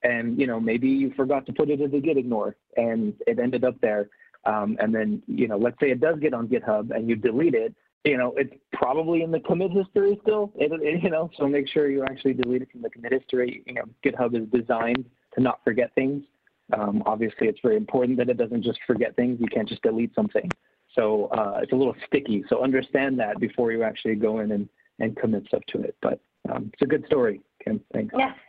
and 0.03 0.38
you 0.38 0.47
know 0.47 0.59
maybe 0.59 0.88
you 0.88 1.12
forgot 1.17 1.47
to 1.47 1.53
put 1.53 1.71
it 1.71 1.81
in 1.81 1.91
the 1.91 2.01
git 2.01 2.17
ignore, 2.17 2.57
and 2.77 3.15
it 3.27 3.38
ended 3.38 3.65
up 3.65 3.81
there. 3.81 4.09
Um, 4.45 4.77
and 4.81 4.95
then 4.95 5.23
you 5.27 5.49
know 5.49 5.59
let's 5.59 5.79
say 5.81 5.91
it 5.91 6.01
does 6.01 6.19
get 6.19 6.35
on 6.35 6.49
GitHub 6.49 6.95
and 6.95 7.09
you 7.09 7.17
delete 7.17 7.55
it. 7.55 7.75
You 8.05 8.19
know, 8.19 8.35
it's 8.37 8.53
probably 8.73 9.23
in 9.23 9.31
the 9.31 9.38
commit 9.38 9.71
history 9.71 10.19
still. 10.23 10.53
It, 10.57 10.73
it, 10.83 11.05
you 11.05 11.11
know, 11.11 11.31
so 11.38 11.47
make 11.47 11.69
sure 11.69 11.88
you 11.88 12.03
actually 12.03 12.35
delete 12.35 12.62
it 12.62 12.73
from 12.73 12.83
the 12.83 12.91
commit 12.91 13.12
history. 13.12 13.62
You 13.65 13.75
know, 13.75 13.85
GitHub 14.05 14.35
is 14.35 14.49
designed 14.49 15.05
to 15.35 15.41
not 15.41 15.61
forget 15.62 15.95
things. 15.95 16.25
Um, 16.72 17.02
obviously, 17.06 17.48
it's 17.48 17.61
very 17.62 17.76
important 17.76 18.18
that 18.18 18.28
it 18.28 18.37
doesn't 18.38 18.62
just 18.62 18.80
forget 18.87 19.14
things. 19.16 19.38
You 19.40 19.46
can't 19.48 19.68
just 19.68 19.82
delete 19.82 20.14
something. 20.14 20.50
So 20.94 21.26
uh, 21.26 21.61
it's 21.62 21.72
a 21.72 21.76
little 21.76 21.96
sticky. 22.06 22.44
So 22.48 22.62
understand 22.62 23.18
that 23.20 23.38
before 23.40 23.72
you 23.72 23.82
actually 23.82 24.14
go 24.16 24.40
in 24.40 24.52
and, 24.52 24.68
and 24.98 25.16
commit 25.16 25.46
stuff 25.46 25.62
to 25.68 25.82
it. 25.82 25.96
But 26.02 26.20
um, 26.50 26.70
it's 26.72 26.82
a 26.82 26.87
good 26.87 27.04
story, 27.06 27.40
Kim. 27.64 27.80
Thanks. 27.92 28.14
Yeah. 28.16 28.32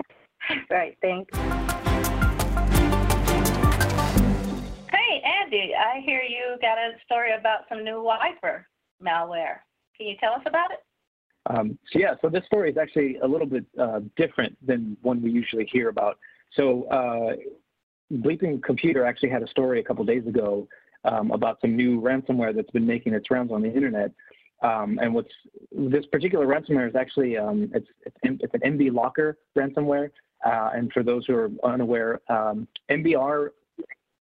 Right. 0.69 0.97
Thanks. 1.01 1.33
Hey, 4.91 5.23
Andy, 5.23 5.71
I 5.73 6.01
hear 6.01 6.21
you 6.21 6.57
got 6.59 6.77
a 6.77 6.91
story 7.05 7.31
about 7.33 7.61
some 7.69 7.85
new 7.85 8.03
Wiper 8.03 8.67
malware. 9.01 9.59
Can 9.95 10.07
you 10.07 10.15
tell 10.19 10.33
us 10.33 10.41
about 10.45 10.71
it? 10.71 10.79
Um, 11.49 11.77
so 11.91 11.99
yeah, 11.99 12.15
so 12.21 12.27
this 12.27 12.45
story 12.45 12.71
is 12.71 12.77
actually 12.77 13.19
a 13.19 13.25
little 13.25 13.47
bit 13.47 13.63
uh, 13.79 14.01
different 14.17 14.57
than 14.65 14.97
one 15.01 15.21
we 15.21 15.31
usually 15.31 15.65
hear 15.71 15.87
about. 15.87 16.19
So 16.55 16.83
uh, 16.89 17.35
Bleeping 18.11 18.61
Computer 18.63 19.05
actually 19.05 19.29
had 19.29 19.43
a 19.43 19.47
story 19.47 19.79
a 19.79 19.83
couple 19.83 20.03
days 20.05 20.25
ago 20.27 20.67
um, 21.05 21.31
about 21.31 21.59
some 21.61 21.75
new 21.75 22.01
ransomware 22.01 22.55
that's 22.55 22.71
been 22.71 22.85
making 22.85 23.13
its 23.13 23.29
rounds 23.31 23.51
on 23.51 23.61
the 23.61 23.73
internet. 23.73 24.11
Um, 24.61 24.97
and 25.01 25.13
what's 25.13 25.31
this 25.71 26.05
particular 26.05 26.47
ransomware 26.47 26.87
is 26.87 26.95
actually 26.95 27.37
um, 27.37 27.69
it's, 27.73 27.87
it's, 28.05 28.43
it's, 28.43 28.53
an 28.53 28.77
MBLocker 28.77 29.35
ransomware. 29.57 30.09
Uh, 30.45 30.71
and 30.73 30.91
for 30.93 31.03
those 31.03 31.25
who 31.25 31.35
are 31.35 31.49
unaware, 31.63 32.19
um, 32.29 32.67
MBR 32.89 33.49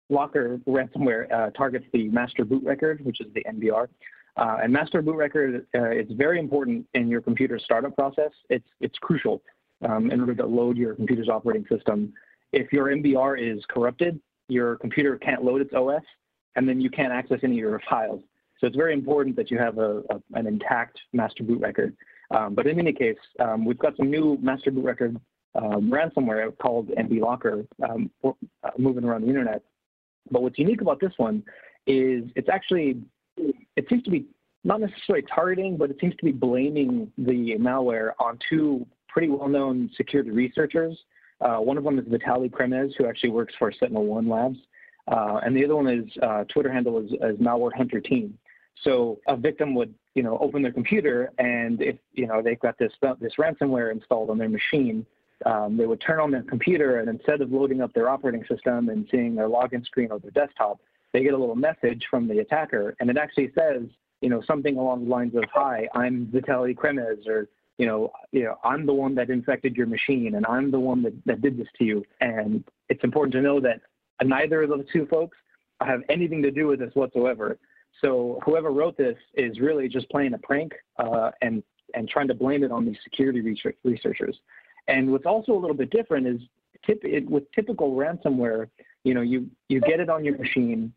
Locker 0.09 0.59
ransomware 0.67 1.31
uh, 1.31 1.49
targets 1.51 1.85
the 1.93 2.09
master 2.09 2.43
boot 2.43 2.63
record, 2.63 3.03
which 3.05 3.21
is 3.21 3.27
the 3.33 3.43
MBR. 3.45 3.87
Uh, 4.35 4.57
and 4.63 4.73
master 4.73 5.01
boot 5.01 5.15
record 5.15 5.65
uh, 5.75 5.91
is 5.91 6.07
very 6.11 6.39
important 6.39 6.85
in 6.93 7.07
your 7.07 7.21
computer 7.21 7.59
startup 7.59 7.95
process. 7.95 8.31
It's 8.49 8.67
it's 8.81 8.97
crucial 8.99 9.41
um, 9.87 10.11
in 10.11 10.19
order 10.19 10.35
to 10.35 10.45
load 10.45 10.77
your 10.77 10.95
computer's 10.95 11.29
operating 11.29 11.65
system 11.69 12.13
if 12.53 12.71
your 12.71 12.85
MBR 12.85 13.41
is 13.41 13.63
corrupted, 13.67 14.19
your 14.47 14.77
computer 14.77 15.17
can't 15.17 15.43
load 15.43 15.61
its 15.61 15.73
OS, 15.73 16.03
and 16.55 16.69
then 16.69 16.79
you 16.79 16.89
can't 16.89 17.11
access 17.11 17.39
any 17.43 17.53
of 17.53 17.59
your 17.59 17.81
files. 17.89 18.21
So 18.59 18.67
it's 18.67 18.75
very 18.75 18.93
important 18.93 19.35
that 19.35 19.51
you 19.51 19.57
have 19.57 19.77
a, 19.79 20.03
a 20.09 20.21
an 20.35 20.47
intact 20.47 20.99
master 21.11 21.43
boot 21.43 21.59
record. 21.59 21.95
Um, 22.31 22.55
but 22.55 22.67
in 22.67 22.79
any 22.79 22.93
case, 22.93 23.17
um, 23.39 23.65
we've 23.65 23.77
got 23.77 23.97
some 23.97 24.09
new 24.09 24.37
master 24.41 24.71
boot 24.71 24.85
record 24.85 25.19
um, 25.55 25.91
ransomware 25.91 26.57
called 26.59 26.89
MBLocker 26.89 27.67
um, 27.87 28.09
uh, 28.23 28.31
moving 28.77 29.03
around 29.03 29.23
the 29.23 29.27
internet. 29.27 29.61
But 30.31 30.41
what's 30.41 30.57
unique 30.57 30.81
about 30.81 30.99
this 30.99 31.11
one 31.17 31.43
is 31.85 32.23
it's 32.35 32.49
actually, 32.49 33.01
it 33.37 33.85
seems 33.89 34.03
to 34.03 34.11
be 34.11 34.25
not 34.63 34.79
necessarily 34.79 35.25
targeting, 35.33 35.75
but 35.75 35.89
it 35.89 35.97
seems 35.99 36.15
to 36.15 36.25
be 36.25 36.31
blaming 36.31 37.11
the 37.17 37.55
malware 37.59 38.11
on 38.19 38.39
two 38.49 38.85
pretty 39.09 39.29
well-known 39.29 39.91
security 39.95 40.31
researchers 40.31 40.97
uh, 41.41 41.57
one 41.57 41.77
of 41.77 41.83
them 41.83 41.99
is 41.99 42.05
Vitaly 42.05 42.49
Kremez, 42.49 42.93
who 42.97 43.05
actually 43.05 43.31
works 43.31 43.53
for 43.57 43.71
Sentinel 43.71 44.05
One 44.05 44.27
Labs, 44.27 44.57
uh, 45.07 45.41
and 45.43 45.55
the 45.55 45.65
other 45.65 45.75
one 45.75 45.87
is 45.87 46.05
uh, 46.21 46.43
Twitter 46.45 46.71
handle 46.71 46.99
is, 46.99 47.11
is 47.11 47.37
Malware 47.39 47.73
Hunter 47.75 47.99
Team. 47.99 48.37
So 48.83 49.19
a 49.27 49.35
victim 49.35 49.75
would, 49.75 49.93
you 50.15 50.23
know, 50.23 50.37
open 50.39 50.61
their 50.61 50.71
computer, 50.71 51.31
and 51.37 51.81
if 51.81 51.95
you 52.13 52.27
know 52.27 52.41
they've 52.41 52.59
got 52.59 52.77
this 52.77 52.91
this 53.19 53.33
ransomware 53.37 53.91
installed 53.91 54.29
on 54.29 54.37
their 54.37 54.49
machine, 54.49 55.05
um, 55.45 55.77
they 55.77 55.85
would 55.85 56.01
turn 56.01 56.19
on 56.19 56.31
their 56.31 56.43
computer, 56.43 56.99
and 56.99 57.09
instead 57.09 57.41
of 57.41 57.51
loading 57.51 57.81
up 57.81 57.93
their 57.93 58.09
operating 58.09 58.43
system 58.45 58.89
and 58.89 59.07
seeing 59.11 59.35
their 59.35 59.47
login 59.47 59.85
screen 59.85 60.09
or 60.11 60.19
their 60.19 60.31
desktop, 60.31 60.79
they 61.11 61.23
get 61.23 61.33
a 61.33 61.37
little 61.37 61.55
message 61.55 62.05
from 62.09 62.27
the 62.27 62.39
attacker, 62.39 62.95
and 62.99 63.09
it 63.09 63.17
actually 63.17 63.51
says, 63.57 63.83
you 64.21 64.29
know, 64.29 64.41
something 64.47 64.77
along 64.77 65.05
the 65.05 65.09
lines 65.09 65.35
of, 65.35 65.43
"Hi, 65.53 65.87
I'm 65.93 66.27
Vitaly 66.27 66.75
Kremez," 66.75 67.27
or 67.27 67.47
you 67.77 67.85
know, 67.85 68.11
you 68.31 68.43
know, 68.43 68.57
I'm 68.63 68.85
the 68.85 68.93
one 68.93 69.15
that 69.15 69.29
infected 69.29 69.75
your 69.75 69.87
machine 69.87 70.35
and 70.35 70.45
I'm 70.45 70.71
the 70.71 70.79
one 70.79 71.01
that, 71.03 71.13
that 71.25 71.41
did 71.41 71.57
this 71.57 71.67
to 71.79 71.83
you. 71.83 72.03
And 72.21 72.63
it's 72.89 73.03
important 73.03 73.33
to 73.33 73.41
know 73.41 73.59
that 73.61 73.81
neither 74.23 74.63
of 74.63 74.69
those 74.69 74.85
two 74.91 75.07
folks 75.07 75.37
have 75.81 76.01
anything 76.09 76.41
to 76.43 76.51
do 76.51 76.67
with 76.67 76.79
this 76.79 76.91
whatsoever. 76.93 77.57
So 78.01 78.39
whoever 78.45 78.71
wrote 78.71 78.97
this 78.97 79.17
is 79.35 79.59
really 79.59 79.87
just 79.87 80.09
playing 80.09 80.33
a 80.33 80.37
prank 80.37 80.73
uh, 80.97 81.31
and 81.41 81.63
and 81.95 82.09
trying 82.09 82.27
to 82.27 82.33
blame 82.33 82.63
it 82.63 82.71
on 82.71 82.85
these 82.85 82.97
security 83.03 83.41
research 83.41 83.75
researchers. 83.83 84.37
And 84.87 85.11
what's 85.11 85.25
also 85.25 85.53
a 85.53 85.59
little 85.59 85.75
bit 85.75 85.91
different 85.91 86.27
is 86.27 86.41
tip, 86.85 86.99
it, 87.03 87.29
with 87.29 87.43
typical 87.51 87.91
ransomware, 87.91 88.67
you 89.03 89.13
know, 89.13 89.21
you 89.21 89.49
you 89.69 89.79
get 89.81 89.99
it 89.99 90.09
on 90.09 90.25
your 90.25 90.37
machine, 90.37 90.91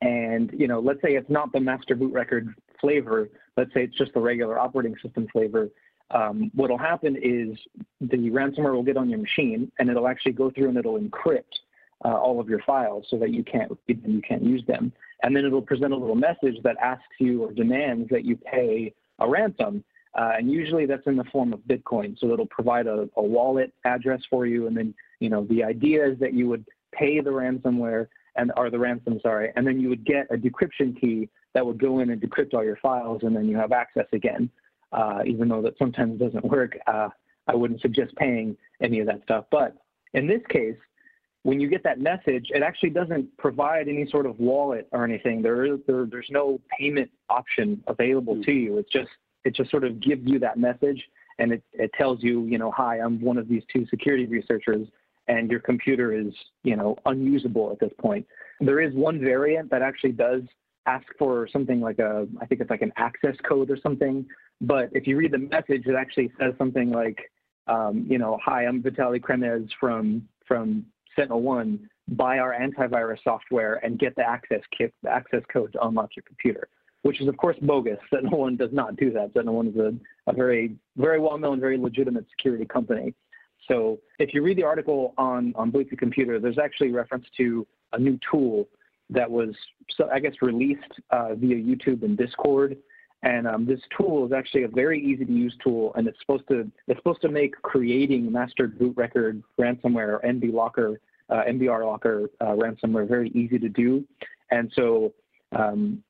and 0.00 0.50
you 0.56 0.66
know, 0.66 0.80
let's 0.80 1.02
say 1.02 1.14
it's 1.14 1.30
not 1.30 1.52
the 1.52 1.60
master 1.60 1.94
boot 1.94 2.12
record 2.12 2.54
flavor. 2.80 3.28
Let's 3.56 3.72
say 3.74 3.84
it's 3.84 3.96
just 3.96 4.14
the 4.14 4.20
regular 4.20 4.58
operating 4.58 4.96
system 5.02 5.26
flavor 5.32 5.68
um, 6.10 6.50
what 6.54 6.70
will 6.70 6.78
happen 6.78 7.16
is 7.16 7.58
the 8.00 8.30
ransomware 8.30 8.74
will 8.74 8.82
get 8.82 8.96
on 8.96 9.08
your 9.08 9.18
machine 9.18 9.70
and 9.78 9.88
it'll 9.88 10.08
actually 10.08 10.32
go 10.32 10.50
through 10.50 10.68
and 10.68 10.76
it'll 10.76 10.98
encrypt 10.98 11.42
uh, 12.04 12.08
all 12.08 12.40
of 12.40 12.48
your 12.48 12.60
files 12.60 13.06
so 13.08 13.18
that 13.18 13.30
you 13.30 13.42
can't 13.42 13.76
read 13.88 14.02
them, 14.02 14.12
you 14.12 14.22
can't 14.22 14.42
use 14.42 14.62
them. 14.66 14.92
And 15.22 15.34
then 15.34 15.44
it'll 15.44 15.62
present 15.62 15.92
a 15.92 15.96
little 15.96 16.14
message 16.14 16.56
that 16.62 16.76
asks 16.82 17.04
you 17.18 17.42
or 17.42 17.52
demands 17.52 18.10
that 18.10 18.24
you 18.24 18.36
pay 18.36 18.94
a 19.20 19.28
ransom. 19.28 19.82
Uh, 20.14 20.32
and 20.38 20.50
usually 20.50 20.86
that's 20.86 21.06
in 21.06 21.16
the 21.16 21.24
form 21.24 21.52
of 21.52 21.60
Bitcoin. 21.60 22.18
So 22.18 22.30
it'll 22.32 22.46
provide 22.46 22.86
a, 22.86 23.08
a 23.16 23.22
wallet 23.22 23.72
address 23.84 24.20
for 24.28 24.46
you. 24.46 24.66
And 24.66 24.76
then, 24.76 24.94
you 25.18 25.30
know, 25.30 25.44
the 25.48 25.64
idea 25.64 26.06
is 26.06 26.18
that 26.20 26.34
you 26.34 26.48
would 26.48 26.64
pay 26.92 27.20
the 27.20 27.30
ransomware 27.30 28.08
and 28.36 28.52
or 28.56 28.70
the 28.70 28.78
ransom, 28.78 29.20
sorry, 29.22 29.52
and 29.56 29.66
then 29.66 29.80
you 29.80 29.88
would 29.88 30.04
get 30.04 30.26
a 30.30 30.36
decryption 30.36 30.98
key 31.00 31.28
that 31.54 31.64
would 31.64 31.78
go 31.78 32.00
in 32.00 32.10
and 32.10 32.20
decrypt 32.20 32.52
all 32.52 32.64
your 32.64 32.76
files, 32.76 33.22
and 33.22 33.34
then 33.34 33.46
you 33.46 33.56
have 33.56 33.72
access 33.72 34.06
again. 34.12 34.50
Uh, 34.94 35.22
even 35.26 35.48
though 35.48 35.60
that 35.60 35.76
sometimes 35.76 36.20
doesn't 36.20 36.44
work, 36.44 36.78
uh, 36.86 37.08
I 37.48 37.54
wouldn't 37.54 37.80
suggest 37.80 38.14
paying 38.16 38.56
any 38.80 39.00
of 39.00 39.06
that 39.08 39.22
stuff. 39.24 39.44
But 39.50 39.76
in 40.12 40.26
this 40.26 40.40
case, 40.48 40.76
when 41.42 41.60
you 41.60 41.68
get 41.68 41.82
that 41.82 41.98
message, 41.98 42.46
it 42.50 42.62
actually 42.62 42.90
doesn't 42.90 43.36
provide 43.36 43.88
any 43.88 44.08
sort 44.08 44.24
of 44.24 44.38
wallet 44.38 44.88
or 44.92 45.04
anything. 45.04 45.42
There 45.42 45.66
is 45.66 45.80
there, 45.86 46.06
there's 46.06 46.28
no 46.30 46.60
payment 46.78 47.10
option 47.28 47.82
available 47.88 48.42
to 48.42 48.52
you. 48.52 48.78
It's 48.78 48.90
just 48.90 49.10
it 49.44 49.54
just 49.54 49.70
sort 49.70 49.84
of 49.84 50.00
gives 50.00 50.22
you 50.24 50.38
that 50.38 50.58
message 50.58 51.02
and 51.38 51.52
it, 51.52 51.62
it 51.72 51.90
tells 51.98 52.22
you, 52.22 52.44
you 52.44 52.58
know, 52.58 52.70
hi, 52.70 52.98
I'm 52.98 53.20
one 53.20 53.36
of 53.36 53.48
these 53.48 53.62
two 53.72 53.86
security 53.88 54.26
researchers 54.26 54.86
and 55.26 55.50
your 55.50 55.60
computer 55.60 56.12
is, 56.12 56.32
you 56.62 56.76
know, 56.76 56.96
unusable 57.06 57.70
at 57.72 57.80
this 57.80 57.92
point. 57.98 58.26
There 58.60 58.80
is 58.80 58.94
one 58.94 59.20
variant 59.20 59.70
that 59.70 59.82
actually 59.82 60.12
does 60.12 60.42
ask 60.86 61.06
for 61.18 61.48
something 61.52 61.80
like 61.80 61.98
a, 61.98 62.26
I 62.40 62.46
think 62.46 62.60
it's 62.60 62.70
like 62.70 62.82
an 62.82 62.92
access 62.96 63.36
code 63.48 63.70
or 63.70 63.78
something. 63.82 64.26
But 64.60 64.90
if 64.92 65.06
you 65.06 65.16
read 65.16 65.32
the 65.32 65.38
message, 65.38 65.86
it 65.86 65.94
actually 65.96 66.32
says 66.38 66.54
something 66.58 66.90
like, 66.90 67.18
um, 67.66 68.06
you 68.08 68.18
know, 68.18 68.38
hi, 68.44 68.66
I'm 68.66 68.82
Vitaly 68.82 69.20
Kremez 69.20 69.68
from 69.80 70.28
from 70.46 70.84
Sentinel 71.16 71.42
One. 71.42 71.88
Buy 72.08 72.38
our 72.38 72.54
antivirus 72.54 73.18
software 73.24 73.76
and 73.82 73.98
get 73.98 74.14
the 74.16 74.22
access 74.22 74.60
kit, 74.76 74.92
the 75.02 75.10
access 75.10 75.40
code 75.50 75.72
to 75.72 75.86
unlock 75.86 76.10
your 76.16 76.24
computer. 76.26 76.68
Which 77.02 77.20
is 77.20 77.28
of 77.28 77.36
course 77.36 77.56
bogus. 77.62 77.98
Sentinel 78.12 78.40
One 78.40 78.56
does 78.56 78.72
not 78.72 78.96
do 78.96 79.10
that. 79.12 79.32
Sentinel 79.32 79.54
One 79.54 79.68
is 79.68 79.76
a, 79.76 79.94
a 80.30 80.34
very 80.34 80.76
very 80.96 81.18
well 81.18 81.38
known, 81.38 81.60
very 81.60 81.78
legitimate 81.78 82.26
security 82.36 82.66
company. 82.66 83.14
So 83.66 83.98
if 84.18 84.34
you 84.34 84.42
read 84.42 84.58
the 84.58 84.64
article 84.64 85.14
on 85.16 85.54
on 85.56 85.72
Bleeping 85.72 85.98
Computer, 85.98 86.38
there's 86.38 86.58
actually 86.58 86.92
reference 86.92 87.26
to 87.38 87.66
a 87.94 87.98
new 87.98 88.18
tool 88.30 88.68
that 89.10 89.30
was, 89.30 89.54
so 89.96 90.08
I 90.12 90.20
guess, 90.20 90.34
released 90.42 90.80
uh, 91.10 91.34
via 91.34 91.56
YouTube 91.56 92.02
and 92.02 92.16
Discord. 92.16 92.76
And 93.22 93.46
um, 93.46 93.64
this 93.64 93.80
tool 93.96 94.26
is 94.26 94.32
actually 94.32 94.64
a 94.64 94.68
very 94.68 95.02
easy 95.02 95.24
to 95.24 95.32
use 95.32 95.56
tool, 95.62 95.92
and 95.94 96.06
it's 96.06 96.18
supposed 96.20 96.46
to 96.48 96.70
it's 96.88 96.98
supposed 96.98 97.22
to 97.22 97.30
make 97.30 97.54
creating 97.62 98.30
master 98.30 98.66
boot 98.68 98.94
record 98.98 99.42
ransomware 99.58 100.08
or 100.08 100.20
NB 100.26 100.52
locker 100.52 101.00
uh, 101.30 101.42
NBR 101.48 101.86
locker 101.86 102.30
uh, 102.42 102.48
ransomware 102.48 103.08
very 103.08 103.30
easy 103.30 103.58
to 103.58 103.70
do. 103.70 104.04
And 104.50 104.70
so 104.76 105.14
um, 105.56 106.02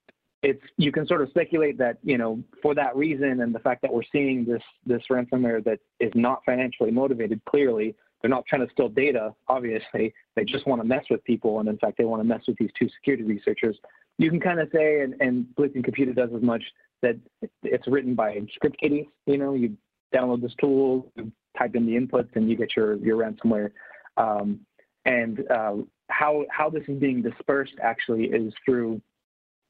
it's 0.43 0.63
you 0.77 0.93
can 0.93 1.07
sort 1.07 1.23
of 1.23 1.29
speculate 1.31 1.79
that 1.79 1.99
you 2.03 2.19
know 2.19 2.43
for 2.61 2.75
that 2.75 2.95
reason 2.97 3.41
and 3.41 3.55
the 3.55 3.61
fact 3.61 3.83
that 3.83 3.93
we're 3.93 4.03
seeing 4.13 4.45
this 4.45 4.63
this 4.85 5.03
ransomware 5.11 5.65
that 5.65 5.79
is 6.01 6.13
not 6.15 6.43
financially 6.45 6.91
motivated 6.91 7.41
clearly 7.47 7.95
they're 8.25 8.31
not 8.31 8.47
trying 8.47 8.67
to 8.67 8.73
steal 8.73 8.89
data, 8.89 9.35
obviously. 9.49 10.15
They 10.35 10.45
just 10.45 10.67
want 10.67 10.81
to 10.81 10.89
mess 10.89 11.05
with 11.11 11.23
people. 11.25 11.61
And 11.61 11.69
in 11.69 11.77
fact, 11.77 11.99
they 11.99 12.07
want 12.07 12.21
to 12.21 12.25
mess 12.25 12.41
with 12.49 12.57
these 12.57 12.71
two 12.79 12.89
security 12.97 13.23
researchers. 13.23 13.77
You 14.17 14.31
can 14.31 14.41
kind 14.41 14.61
of 14.61 14.71
say, 14.73 15.03
and, 15.03 15.15
and 15.21 15.45
Bleeping 15.59 15.85
Computer 15.85 16.15
does 16.15 16.31
as 16.35 16.41
much, 16.41 16.63
that 17.03 17.19
it's 17.63 17.87
written 17.87 18.15
by 18.15 18.41
script 18.55 18.81
kiddies. 18.81 19.05
You 19.27 19.37
know, 19.37 19.53
you 19.53 19.77
download 20.15 20.41
this 20.41 20.55
tool, 20.59 21.13
you 21.17 21.31
type 21.59 21.77
in 21.77 21.85
the 21.85 21.93
inputs, 21.93 22.35
and 22.35 22.49
you 22.49 22.57
get 22.57 22.75
your, 22.75 22.95
your 22.95 23.19
ransomware. 23.19 23.73
Um, 24.17 24.61
and 25.05 25.45
uh, 25.51 25.75
how, 26.09 26.47
how 26.49 26.71
this 26.71 26.85
is 26.89 26.99
being 26.99 27.21
dispersed 27.21 27.75
actually 27.83 28.29
is 28.29 28.55
through 28.65 29.03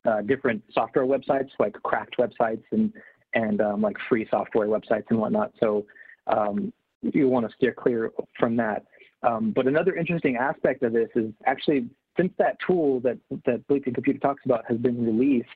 uh, 0.08 0.22
different 0.22 0.62
software 0.70 1.06
websites, 1.06 1.50
like 1.58 1.72
cracked 1.82 2.18
websites 2.18 2.62
and, 2.70 2.92
and 3.34 3.60
um, 3.60 3.80
like 3.80 3.96
free 4.08 4.28
software 4.30 4.68
websites 4.68 5.06
and 5.10 5.18
whatnot. 5.18 5.50
So 5.58 5.86
um, 6.28 6.72
you 7.12 7.28
want 7.28 7.48
to 7.48 7.54
steer 7.56 7.72
clear 7.72 8.10
from 8.38 8.56
that. 8.56 8.84
Um, 9.22 9.52
but 9.52 9.66
another 9.66 9.94
interesting 9.94 10.36
aspect 10.36 10.82
of 10.82 10.92
this 10.92 11.08
is 11.14 11.32
actually 11.46 11.88
since 12.16 12.32
that 12.38 12.56
tool 12.66 13.00
that 13.00 13.18
that 13.46 13.66
Bleeping 13.68 13.94
Computer 13.94 14.18
talks 14.18 14.42
about 14.44 14.64
has 14.68 14.78
been 14.78 15.04
released, 15.04 15.48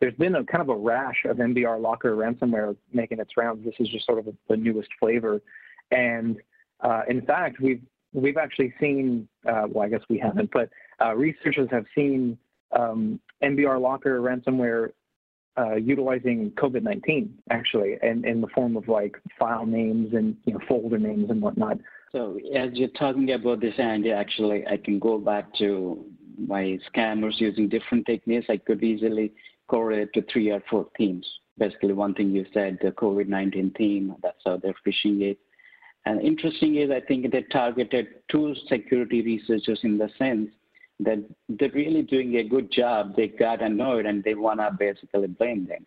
there's 0.00 0.14
been 0.14 0.34
a 0.34 0.44
kind 0.44 0.60
of 0.60 0.68
a 0.68 0.76
rash 0.76 1.24
of 1.24 1.36
NBR 1.36 1.80
Locker 1.80 2.16
ransomware 2.16 2.76
making 2.92 3.20
its 3.20 3.36
rounds. 3.36 3.64
This 3.64 3.74
is 3.78 3.88
just 3.88 4.04
sort 4.04 4.18
of 4.18 4.26
a, 4.26 4.34
the 4.48 4.56
newest 4.56 4.88
flavor, 4.98 5.40
and 5.90 6.36
uh, 6.80 7.02
in 7.08 7.22
fact, 7.22 7.60
we've 7.60 7.82
we've 8.12 8.36
actually 8.36 8.74
seen. 8.80 9.28
Uh, 9.48 9.66
well, 9.70 9.84
I 9.84 9.88
guess 9.88 10.02
we 10.08 10.18
haven't, 10.18 10.50
but 10.52 10.70
uh, 11.00 11.14
researchers 11.14 11.68
have 11.70 11.84
seen 11.94 12.36
um, 12.78 13.20
NBR 13.42 13.80
Locker 13.80 14.20
ransomware 14.20 14.90
uh, 15.58 15.74
utilizing 15.74 16.50
COVID-19 16.52 17.28
actually, 17.50 17.96
and 18.02 18.24
in 18.24 18.40
the 18.40 18.48
form 18.48 18.76
of 18.76 18.88
like 18.88 19.16
file 19.38 19.66
names 19.66 20.14
and 20.14 20.36
you 20.44 20.54
know 20.54 20.60
folder 20.68 20.98
names 20.98 21.30
and 21.30 21.42
whatnot. 21.42 21.78
So 22.12 22.38
as 22.54 22.70
you're 22.74 22.88
talking 22.88 23.32
about 23.32 23.60
this, 23.60 23.74
Andy, 23.78 24.12
actually, 24.12 24.66
I 24.66 24.76
can 24.76 24.98
go 24.98 25.18
back 25.18 25.54
to 25.58 26.04
my 26.38 26.78
scammers 26.94 27.40
using 27.40 27.68
different 27.68 28.06
techniques. 28.06 28.46
I 28.48 28.58
could 28.58 28.82
easily 28.82 29.32
correlate 29.68 30.12
to 30.14 30.22
three 30.30 30.50
or 30.50 30.62
four 30.68 30.88
themes. 30.96 31.26
Basically, 31.58 31.92
one 31.92 32.14
thing 32.14 32.30
you 32.30 32.44
said, 32.52 32.78
the 32.82 32.90
COVID-19 32.92 33.76
theme. 33.76 34.14
That's 34.22 34.40
how 34.44 34.58
they're 34.58 34.74
phishing 34.86 35.22
it. 35.22 35.38
And 36.04 36.20
interesting 36.20 36.76
is, 36.76 36.90
I 36.90 37.00
think 37.00 37.30
they 37.30 37.42
targeted 37.42 38.08
two 38.30 38.54
security 38.68 39.22
researchers 39.22 39.80
in 39.82 39.98
the 39.98 40.10
sense 40.18 40.50
that 41.00 41.18
they're 41.48 41.70
really 41.70 42.02
doing 42.02 42.36
a 42.36 42.44
good 42.44 42.70
job. 42.70 43.16
They 43.16 43.28
got 43.28 43.62
annoyed 43.62 44.06
and 44.06 44.22
they 44.22 44.34
want 44.34 44.60
to 44.60 44.70
basically 44.78 45.26
blame 45.26 45.66
them. 45.66 45.86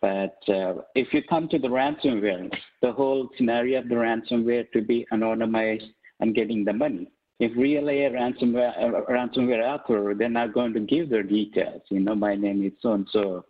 But 0.00 0.36
uh, 0.48 0.82
if 0.94 1.12
you 1.14 1.22
come 1.22 1.48
to 1.48 1.58
the 1.58 1.68
ransomware, 1.68 2.52
the 2.82 2.92
whole 2.92 3.30
scenario 3.36 3.80
of 3.80 3.88
the 3.88 3.94
ransomware 3.94 4.70
to 4.72 4.82
be 4.82 5.06
anonymized 5.12 5.90
and 6.20 6.34
getting 6.34 6.64
the 6.64 6.72
money. 6.72 7.10
If 7.40 7.52
really 7.56 8.04
a 8.04 8.10
ransomware, 8.10 8.76
a 8.78 9.02
ransomware 9.10 9.62
author, 9.62 10.14
they're 10.14 10.28
not 10.28 10.52
going 10.52 10.74
to 10.74 10.80
give 10.80 11.08
their 11.08 11.22
details. 11.22 11.82
You 11.88 12.00
know, 12.00 12.14
my 12.14 12.34
name 12.34 12.64
is 12.64 12.72
so 12.82 12.94
and 12.94 13.06
so, 13.12 13.44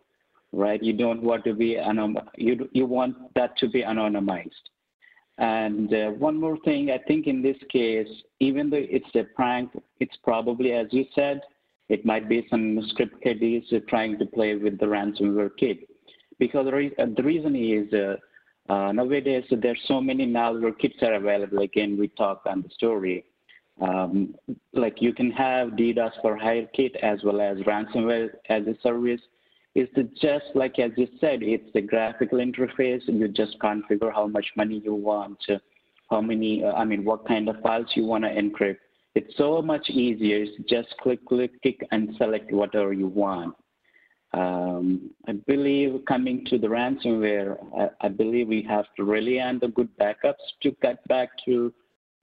right? 0.53 0.81
You 0.81 0.93
don't 0.93 1.23
want 1.23 1.43
to 1.45 1.53
be 1.53 1.75
anom- 1.75 2.27
you 2.37 2.69
you 2.71 2.85
want 2.85 3.17
that 3.33 3.57
to 3.57 3.67
be 3.67 3.81
anonymized. 3.81 4.69
And 5.39 5.93
uh, 5.93 6.09
one 6.11 6.37
more 6.37 6.57
thing, 6.65 6.91
I 6.91 6.97
think 6.97 7.25
in 7.25 7.41
this 7.41 7.55
case, 7.71 8.07
even 8.41 8.69
though 8.69 8.77
it's 8.77 9.15
a 9.15 9.23
prank, 9.23 9.71
it's 10.01 10.15
probably, 10.21 10.73
as 10.73 10.87
you 10.91 11.05
said, 11.15 11.39
it 11.87 12.05
might 12.05 12.27
be 12.27 12.45
some 12.49 12.85
script 12.89 13.23
kiddies 13.23 13.63
trying 13.87 14.19
to 14.19 14.25
play 14.25 14.55
with 14.55 14.77
the 14.79 14.85
ransomware 14.85 15.51
kit. 15.57 15.79
Because 16.39 16.65
the, 16.65 16.73
re- 16.73 16.93
the 16.97 17.23
reason 17.23 17.55
is 17.55 17.91
uh, 17.93 18.71
uh, 18.71 18.91
nowadays 18.91 19.45
there's 19.49 19.79
so 19.87 20.01
many 20.01 20.27
malware 20.27 20.77
kits 20.77 20.95
are 21.01 21.13
available. 21.13 21.59
Again, 21.59 21.97
we 21.97 22.09
talked 22.09 22.45
on 22.45 22.61
the 22.61 22.69
story. 22.69 23.23
Um, 23.81 24.35
like 24.73 25.01
you 25.01 25.13
can 25.13 25.31
have 25.31 25.69
DDoS 25.69 26.21
for 26.21 26.35
hire 26.35 26.67
kit 26.75 26.97
as 27.01 27.23
well 27.23 27.39
as 27.39 27.57
ransomware 27.59 28.31
as 28.49 28.63
a 28.67 28.75
service 28.83 29.21
is 29.75 29.87
just 30.21 30.45
like 30.55 30.79
as 30.79 30.91
you 30.97 31.07
said, 31.19 31.43
it's 31.43 31.71
the 31.73 31.81
graphical 31.81 32.39
interface 32.39 33.01
you 33.07 33.27
just 33.27 33.57
configure 33.59 34.13
how 34.13 34.27
much 34.27 34.47
money 34.55 34.81
you 34.83 34.93
want, 34.93 35.37
how 36.09 36.21
many, 36.21 36.65
I 36.65 36.83
mean, 36.83 37.05
what 37.05 37.27
kind 37.27 37.47
of 37.49 37.61
files 37.61 37.87
you 37.95 38.05
want 38.05 38.23
to 38.23 38.29
encrypt. 38.29 38.77
It's 39.15 39.35
so 39.37 39.61
much 39.61 39.89
easier. 39.89 40.43
It's 40.43 40.69
just 40.69 40.89
click, 41.01 41.23
click, 41.25 41.61
click, 41.61 41.85
and 41.91 42.15
select 42.17 42.51
whatever 42.51 42.93
you 42.93 43.07
want. 43.07 43.55
Um, 44.33 45.09
I 45.27 45.33
believe 45.33 46.01
coming 46.07 46.45
to 46.45 46.59
the 46.59 46.67
ransomware, 46.67 47.57
I, 47.75 48.05
I, 48.05 48.09
believe 48.09 48.47
we 48.47 48.61
have 48.69 48.85
to 48.97 49.03
rely 49.03 49.43
on 49.43 49.57
the 49.57 49.69
good 49.69 49.89
backups 49.97 50.35
to 50.61 50.71
get 50.83 51.05
back 51.07 51.29
to 51.45 51.73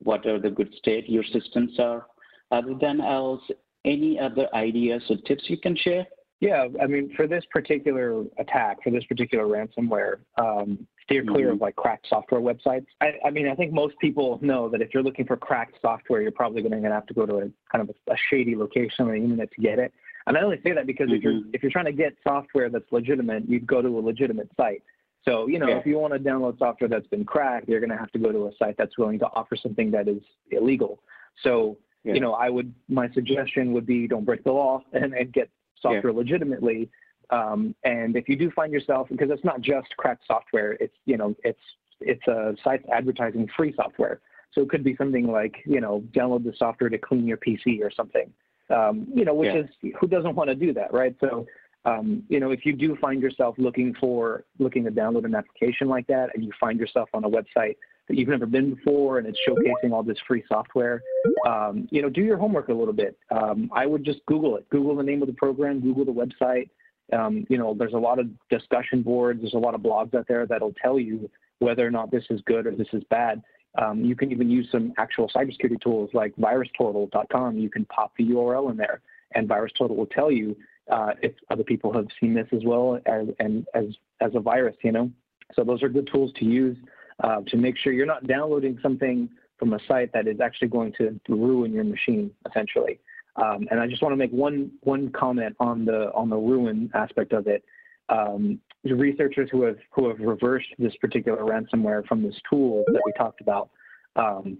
whatever 0.04 0.38
the 0.38 0.50
good 0.50 0.72
state 0.78 1.08
your 1.08 1.24
systems 1.24 1.80
are. 1.80 2.06
Other 2.52 2.74
than 2.80 3.00
else, 3.00 3.42
any 3.84 4.20
other 4.20 4.48
ideas 4.54 5.02
or 5.10 5.16
tips 5.26 5.44
you 5.48 5.58
can 5.58 5.76
share? 5.76 6.06
Yeah, 6.40 6.66
I 6.82 6.86
mean, 6.86 7.14
for 7.16 7.26
this 7.26 7.44
particular 7.50 8.24
attack, 8.38 8.82
for 8.82 8.90
this 8.90 9.04
particular 9.04 9.44
ransomware, 9.46 10.18
um, 10.36 10.86
steer 11.02 11.24
clear 11.24 11.46
mm-hmm. 11.46 11.54
of 11.54 11.60
like 11.62 11.76
cracked 11.76 12.06
software 12.08 12.40
websites. 12.40 12.86
I, 13.00 13.14
I, 13.24 13.30
mean, 13.30 13.48
I 13.48 13.54
think 13.54 13.72
most 13.72 13.98
people 14.00 14.38
know 14.42 14.68
that 14.68 14.82
if 14.82 14.92
you're 14.92 15.02
looking 15.02 15.24
for 15.24 15.36
cracked 15.36 15.76
software, 15.80 16.20
you're 16.20 16.32
probably 16.32 16.62
going 16.62 16.82
to 16.82 16.90
have 16.90 17.06
to 17.06 17.14
go 17.14 17.24
to 17.24 17.36
a 17.36 17.50
kind 17.72 17.88
of 17.88 17.88
a, 17.88 18.12
a, 18.12 18.16
shady 18.28 18.54
location 18.54 19.06
on 19.06 19.08
the 19.08 19.14
internet 19.14 19.50
to 19.52 19.60
get 19.62 19.78
it. 19.78 19.94
And 20.26 20.36
I 20.36 20.42
only 20.42 20.60
say 20.62 20.72
that 20.72 20.86
because 20.86 21.06
mm-hmm. 21.06 21.16
if 21.16 21.22
you're 21.22 21.32
mm-hmm. 21.32 21.50
if 21.54 21.62
you're 21.62 21.72
trying 21.72 21.86
to 21.86 21.92
get 21.92 22.14
software 22.22 22.68
that's 22.68 22.90
legitimate, 22.90 23.48
you'd 23.48 23.66
go 23.66 23.80
to 23.80 23.88
a 23.88 24.00
legitimate 24.00 24.50
site. 24.58 24.82
So 25.24 25.46
you 25.46 25.58
know, 25.58 25.68
yeah. 25.68 25.78
if 25.78 25.86
you 25.86 25.98
want 25.98 26.12
to 26.12 26.20
download 26.20 26.58
software 26.58 26.88
that's 26.88 27.06
been 27.06 27.24
cracked, 27.24 27.68
you're 27.68 27.80
going 27.80 27.90
to 27.90 27.96
have 27.96 28.12
to 28.12 28.18
go 28.18 28.30
to 28.30 28.48
a 28.48 28.50
site 28.58 28.76
that's 28.76 28.98
willing 28.98 29.18
to 29.20 29.26
offer 29.26 29.56
something 29.56 29.90
that 29.92 30.06
is 30.06 30.20
illegal. 30.50 31.02
So 31.42 31.78
yeah. 32.04 32.14
you 32.14 32.20
know, 32.20 32.34
I 32.34 32.50
would 32.50 32.74
my 32.88 33.08
suggestion 33.12 33.72
would 33.72 33.86
be 33.86 34.06
don't 34.06 34.24
break 34.24 34.44
the 34.44 34.52
law 34.52 34.82
and, 34.92 35.14
and 35.14 35.32
get 35.32 35.48
software 35.80 36.12
yeah. 36.12 36.18
legitimately. 36.18 36.90
Um, 37.30 37.74
and 37.84 38.16
if 38.16 38.28
you 38.28 38.36
do 38.36 38.50
find 38.52 38.72
yourself, 38.72 39.08
because 39.10 39.30
it's 39.30 39.44
not 39.44 39.60
just 39.60 39.88
cracked 39.96 40.24
software, 40.26 40.72
it's 40.72 40.94
you 41.06 41.16
know 41.16 41.34
it's 41.44 41.60
it's 42.00 42.26
a 42.28 42.54
site 42.62 42.84
advertising 42.92 43.48
free 43.56 43.72
software. 43.74 44.20
So 44.52 44.62
it 44.62 44.70
could 44.70 44.84
be 44.84 44.96
something 44.96 45.30
like, 45.30 45.56
you 45.66 45.80
know, 45.80 46.02
download 46.12 46.44
the 46.44 46.54
software 46.56 46.88
to 46.88 46.98
clean 46.98 47.26
your 47.26 47.36
PC 47.36 47.80
or 47.82 47.90
something. 47.90 48.32
Um, 48.74 49.06
you 49.14 49.24
know, 49.24 49.34
which 49.34 49.54
yeah. 49.54 49.62
is 49.62 49.94
who 50.00 50.08
doesn't 50.08 50.34
want 50.34 50.48
to 50.48 50.56
do 50.56 50.72
that, 50.72 50.92
right? 50.92 51.14
So, 51.20 51.46
um, 51.84 52.24
you 52.28 52.40
know, 52.40 52.50
if 52.50 52.66
you 52.66 52.72
do 52.72 52.96
find 52.96 53.22
yourself 53.22 53.54
looking 53.58 53.94
for 54.00 54.44
looking 54.58 54.84
to 54.84 54.90
download 54.90 55.24
an 55.24 55.34
application 55.34 55.88
like 55.88 56.06
that, 56.08 56.30
and 56.34 56.42
you 56.42 56.50
find 56.58 56.80
yourself 56.80 57.08
on 57.14 57.24
a 57.24 57.30
website 57.30 57.76
that 58.08 58.16
you've 58.16 58.28
never 58.28 58.46
been 58.46 58.74
before, 58.74 59.18
and 59.18 59.26
it's 59.26 59.38
showcasing 59.48 59.92
all 59.92 60.02
this 60.02 60.18
free 60.26 60.44
software, 60.48 61.02
um, 61.46 61.88
you 61.90 62.02
know, 62.02 62.08
do 62.08 62.22
your 62.22 62.36
homework 62.36 62.68
a 62.68 62.72
little 62.72 62.94
bit. 62.94 63.18
Um, 63.30 63.70
I 63.74 63.86
would 63.86 64.04
just 64.04 64.24
Google 64.26 64.56
it. 64.56 64.68
Google 64.70 64.96
the 64.96 65.02
name 65.02 65.22
of 65.22 65.28
the 65.28 65.34
program. 65.34 65.80
Google 65.80 66.04
the 66.04 66.12
website. 66.12 66.68
Um, 67.12 67.46
you 67.48 67.58
know, 67.58 67.74
there's 67.74 67.92
a 67.94 67.98
lot 67.98 68.18
of 68.18 68.28
discussion 68.48 69.02
boards. 69.02 69.40
There's 69.40 69.54
a 69.54 69.58
lot 69.58 69.74
of 69.74 69.80
blogs 69.80 70.14
out 70.14 70.26
there 70.28 70.46
that'll 70.46 70.74
tell 70.80 70.98
you 70.98 71.30
whether 71.58 71.86
or 71.86 71.90
not 71.90 72.10
this 72.10 72.24
is 72.30 72.40
good 72.46 72.66
or 72.66 72.72
this 72.72 72.88
is 72.92 73.02
bad. 73.10 73.42
Um, 73.78 74.04
you 74.04 74.16
can 74.16 74.30
even 74.32 74.50
use 74.50 74.68
some 74.72 74.92
actual 74.98 75.30
cybersecurity 75.34 75.80
tools 75.80 76.10
like 76.14 76.34
VirusTotal.com. 76.36 77.58
You 77.58 77.70
can 77.70 77.84
pop 77.86 78.12
the 78.16 78.24
URL 78.24 78.70
in 78.70 78.76
there, 78.76 79.00
and 79.34 79.48
VirusTotal 79.48 79.94
will 79.94 80.06
tell 80.06 80.30
you 80.30 80.56
uh, 80.90 81.12
if 81.22 81.32
other 81.50 81.64
people 81.64 81.92
have 81.92 82.06
seen 82.20 82.34
this 82.34 82.46
as 82.52 82.62
well 82.64 82.98
as 83.06 83.28
and 83.38 83.66
as 83.74 83.86
as 84.20 84.32
a 84.34 84.40
virus. 84.40 84.76
You 84.82 84.92
know, 84.92 85.10
so 85.54 85.62
those 85.62 85.82
are 85.82 85.88
good 85.88 86.08
tools 86.10 86.32
to 86.36 86.44
use 86.44 86.76
uh, 87.22 87.40
to 87.48 87.56
make 87.56 87.76
sure 87.78 87.92
you're 87.92 88.06
not 88.06 88.26
downloading 88.26 88.78
something 88.82 89.28
from 89.58 89.72
a 89.72 89.78
site 89.88 90.12
that 90.12 90.26
is 90.26 90.40
actually 90.40 90.68
going 90.68 90.92
to 90.98 91.18
ruin 91.28 91.72
your 91.72 91.84
machine 91.84 92.30
essentially. 92.48 92.98
Um, 93.36 93.66
and 93.70 93.80
I 93.80 93.86
just 93.86 94.02
want 94.02 94.12
to 94.12 94.16
make 94.16 94.30
one 94.30 94.70
one 94.82 95.10
comment 95.10 95.56
on 95.60 95.84
the 95.84 96.12
on 96.14 96.30
the 96.30 96.36
ruin 96.36 96.90
aspect 96.94 97.32
of 97.32 97.46
it. 97.46 97.64
Um, 98.08 98.60
the 98.84 98.94
researchers 98.94 99.48
who 99.50 99.62
have 99.62 99.78
who 99.90 100.08
have 100.08 100.20
reversed 100.20 100.68
this 100.78 100.94
particular 100.96 101.42
ransomware 101.42 102.06
from 102.06 102.22
this 102.22 102.36
tool 102.48 102.84
that 102.86 103.02
we 103.04 103.12
talked 103.12 103.40
about, 103.40 103.70
um, 104.16 104.58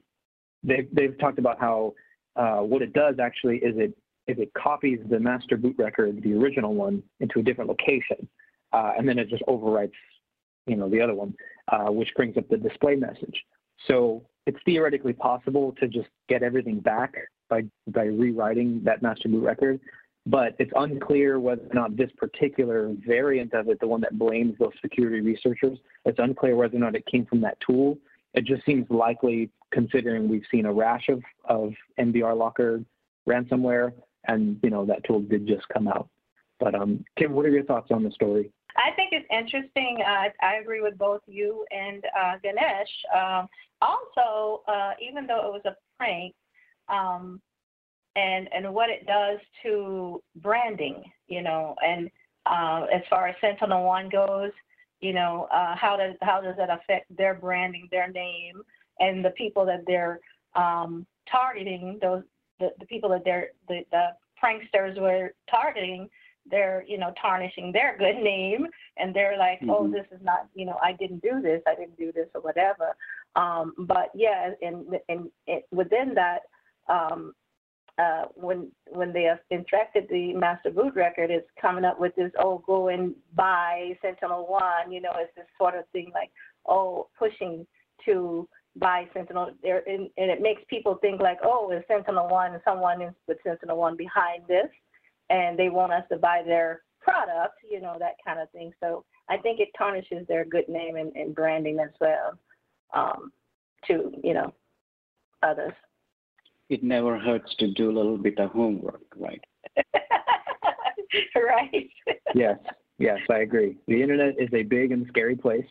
they've 0.62 0.88
they've 0.92 1.18
talked 1.18 1.38
about 1.38 1.58
how 1.58 1.94
uh, 2.36 2.58
what 2.58 2.82
it 2.82 2.92
does 2.92 3.16
actually 3.18 3.56
is 3.58 3.76
it 3.76 3.96
is 4.26 4.38
it 4.38 4.52
copies 4.54 4.98
the 5.08 5.20
master 5.20 5.56
boot 5.56 5.76
record, 5.78 6.22
the 6.22 6.34
original 6.34 6.74
one, 6.74 7.02
into 7.20 7.38
a 7.38 7.42
different 7.42 7.70
location, 7.70 8.28
uh, 8.72 8.92
and 8.98 9.08
then 9.08 9.18
it 9.18 9.28
just 9.28 9.42
overwrites, 9.44 9.92
you 10.66 10.76
know, 10.76 10.88
the 10.88 11.00
other 11.00 11.14
one, 11.14 11.34
uh, 11.68 11.90
which 11.90 12.14
brings 12.16 12.36
up 12.36 12.48
the 12.48 12.56
display 12.56 12.96
message. 12.96 13.44
So 13.86 14.22
it's 14.46 14.58
theoretically 14.64 15.12
possible 15.12 15.74
to 15.80 15.88
just 15.88 16.08
get 16.28 16.42
everything 16.42 16.80
back 16.80 17.14
by 17.48 17.64
by 17.88 18.04
rewriting 18.04 18.82
that 18.84 19.02
master 19.02 19.28
boot 19.28 19.42
record, 19.42 19.80
but 20.26 20.56
it's 20.58 20.72
unclear 20.76 21.38
whether 21.38 21.62
or 21.62 21.74
not 21.74 21.96
this 21.96 22.10
particular 22.16 22.92
variant 23.06 23.54
of 23.54 23.68
it, 23.68 23.78
the 23.80 23.86
one 23.86 24.00
that 24.00 24.18
blames 24.18 24.56
those 24.58 24.72
security 24.82 25.20
researchers, 25.20 25.78
it's 26.04 26.18
unclear 26.18 26.56
whether 26.56 26.76
or 26.76 26.80
not 26.80 26.96
it 26.96 27.06
came 27.06 27.26
from 27.26 27.40
that 27.42 27.58
tool. 27.64 27.96
It 28.34 28.44
just 28.44 28.64
seems 28.66 28.86
likely, 28.90 29.50
considering 29.72 30.28
we've 30.28 30.44
seen 30.50 30.66
a 30.66 30.72
rash 30.72 31.08
of, 31.08 31.22
of 31.44 31.72
MBR 31.98 32.36
Locker 32.36 32.82
ransomware, 33.28 33.92
and 34.28 34.58
you 34.62 34.70
know 34.70 34.84
that 34.86 35.04
tool 35.04 35.20
did 35.20 35.46
just 35.46 35.68
come 35.68 35.88
out. 35.88 36.08
But 36.58 36.74
um, 36.74 37.04
Kim, 37.16 37.32
what 37.32 37.46
are 37.46 37.50
your 37.50 37.64
thoughts 37.64 37.90
on 37.90 38.02
the 38.02 38.10
story? 38.10 38.50
I 38.76 38.90
think 38.92 39.12
it's 39.12 39.26
interesting. 39.30 39.98
Uh, 40.06 40.28
I 40.42 40.56
agree 40.56 40.80
with 40.80 40.98
both 40.98 41.20
you 41.26 41.64
and 41.70 42.04
uh, 42.18 42.34
Ganesh. 42.42 42.88
Um, 43.14 43.48
also, 43.80 44.62
uh, 44.68 44.92
even 45.00 45.26
though 45.26 45.46
it 45.46 45.52
was 45.52 45.62
a 45.64 45.76
prank, 45.96 46.34
um, 46.88 47.40
and 48.16 48.48
and 48.54 48.72
what 48.72 48.90
it 48.90 49.06
does 49.06 49.38
to 49.62 50.22
branding, 50.36 51.04
you 51.28 51.42
know, 51.42 51.74
and 51.84 52.10
uh, 52.46 52.86
as 52.92 53.02
far 53.10 53.28
as 53.28 53.36
Sentinel 53.40 53.84
One 53.84 54.08
goes, 54.08 54.52
you 55.00 55.12
know, 55.12 55.48
uh, 55.52 55.74
how 55.76 55.96
does 55.96 56.14
how 56.22 56.40
does 56.40 56.56
that 56.56 56.70
affect 56.70 57.14
their 57.16 57.34
branding, 57.34 57.88
their 57.90 58.08
name, 58.08 58.62
and 59.00 59.24
the 59.24 59.30
people 59.30 59.66
that 59.66 59.84
they're 59.86 60.20
um, 60.54 61.06
targeting, 61.30 61.98
those 62.00 62.22
the, 62.58 62.70
the 62.80 62.86
people 62.86 63.10
that 63.10 63.22
they're 63.24 63.48
the, 63.68 63.80
the 63.90 64.08
pranksters 64.42 65.00
were 65.00 65.34
targeting, 65.50 66.08
they're 66.50 66.84
you 66.86 66.98
know 66.98 67.12
tarnishing 67.20 67.72
their 67.72 67.96
good 67.98 68.16
name, 68.16 68.66
and 68.96 69.14
they're 69.14 69.38
like, 69.38 69.58
oh, 69.62 69.66
mm-hmm. 69.66 69.70
oh, 69.72 69.90
this 69.90 70.06
is 70.12 70.24
not, 70.24 70.48
you 70.54 70.66
know, 70.66 70.78
I 70.82 70.92
didn't 70.92 71.22
do 71.22 71.40
this, 71.42 71.62
I 71.66 71.74
didn't 71.74 71.98
do 71.98 72.12
this, 72.12 72.28
or 72.34 72.40
whatever. 72.40 72.96
Um, 73.34 73.74
but 73.78 74.10
yeah, 74.14 74.50
and 74.62 74.86
and 75.08 75.30
within 75.70 76.14
that. 76.14 76.40
Um, 76.88 77.34
uh, 77.98 78.24
when 78.34 78.70
when 78.88 79.10
they 79.12 79.22
have 79.22 79.38
instructed 79.50 80.06
the 80.10 80.34
master 80.34 80.70
boot 80.70 80.94
record, 80.94 81.30
it's 81.30 81.48
coming 81.58 81.84
up 81.84 81.98
with 81.98 82.14
this, 82.14 82.30
oh, 82.38 82.62
go 82.66 82.88
and 82.88 83.14
buy 83.34 83.96
Sentinel 84.02 84.46
One. 84.46 84.92
You 84.92 85.00
know, 85.00 85.12
it's 85.16 85.34
this 85.34 85.46
sort 85.56 85.74
of 85.74 85.84
thing 85.92 86.10
like, 86.12 86.30
oh, 86.66 87.08
pushing 87.18 87.66
to 88.04 88.46
buy 88.76 89.06
Sentinel 89.14 89.50
there, 89.62 89.82
and, 89.86 90.10
and 90.18 90.30
it 90.30 90.42
makes 90.42 90.62
people 90.68 90.98
think 91.00 91.20
like, 91.20 91.38
oh, 91.42 91.70
is 91.70 91.82
Sentinel 91.88 92.28
One 92.28 92.60
someone 92.64 93.00
is 93.00 93.14
with 93.26 93.38
Sentinel 93.42 93.78
One 93.78 93.96
behind 93.96 94.42
this, 94.46 94.68
and 95.30 95.58
they 95.58 95.68
want 95.68 95.92
us 95.92 96.04
to 96.10 96.18
buy 96.18 96.42
their 96.44 96.82
product, 97.00 97.54
you 97.68 97.80
know, 97.80 97.96
that 97.98 98.16
kind 98.24 98.40
of 98.40 98.50
thing. 98.50 98.72
So 98.80 99.04
I 99.28 99.36
think 99.36 99.60
it 99.60 99.68
tarnishes 99.76 100.26
their 100.26 100.44
good 100.44 100.68
name 100.68 100.96
and, 100.96 101.14
and 101.16 101.34
branding 101.34 101.78
as 101.80 101.90
well 102.00 102.38
um, 102.94 103.32
to 103.86 104.12
you 104.22 104.34
know 104.34 104.52
others 105.42 105.72
it 106.68 106.82
never 106.82 107.18
hurts 107.18 107.54
to 107.56 107.68
do 107.68 107.90
a 107.90 107.94
little 107.94 108.18
bit 108.18 108.38
of 108.38 108.50
homework, 108.50 109.02
right? 109.16 109.40
right. 111.36 111.90
yes, 112.34 112.58
yes, 112.98 113.18
I 113.30 113.38
agree. 113.38 113.76
The 113.86 114.02
internet 114.02 114.34
is 114.38 114.48
a 114.52 114.62
big 114.62 114.92
and 114.92 115.06
scary 115.08 115.36
place. 115.36 115.66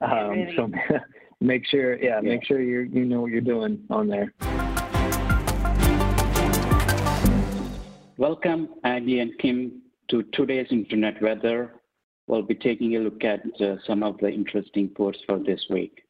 Um, 0.00 0.30
really. 0.30 0.56
So 0.56 0.70
make 1.40 1.66
sure, 1.66 1.98
yeah, 1.98 2.20
yeah, 2.22 2.28
make 2.28 2.44
sure 2.44 2.60
you 2.60 2.88
you 2.92 3.04
know 3.04 3.20
what 3.20 3.32
you're 3.32 3.40
doing 3.40 3.80
on 3.90 4.08
there. 4.08 4.32
Welcome, 8.18 8.70
Andy 8.82 9.20
and 9.20 9.38
Kim, 9.38 9.80
to 10.08 10.24
today's 10.32 10.66
internet 10.72 11.22
weather. 11.22 11.74
We'll 12.26 12.42
be 12.42 12.56
taking 12.56 12.96
a 12.96 12.98
look 12.98 13.22
at 13.22 13.42
uh, 13.60 13.76
some 13.86 14.02
of 14.02 14.18
the 14.18 14.28
interesting 14.28 14.88
ports 14.88 15.20
for 15.24 15.38
this 15.38 15.64
week. 15.70 16.02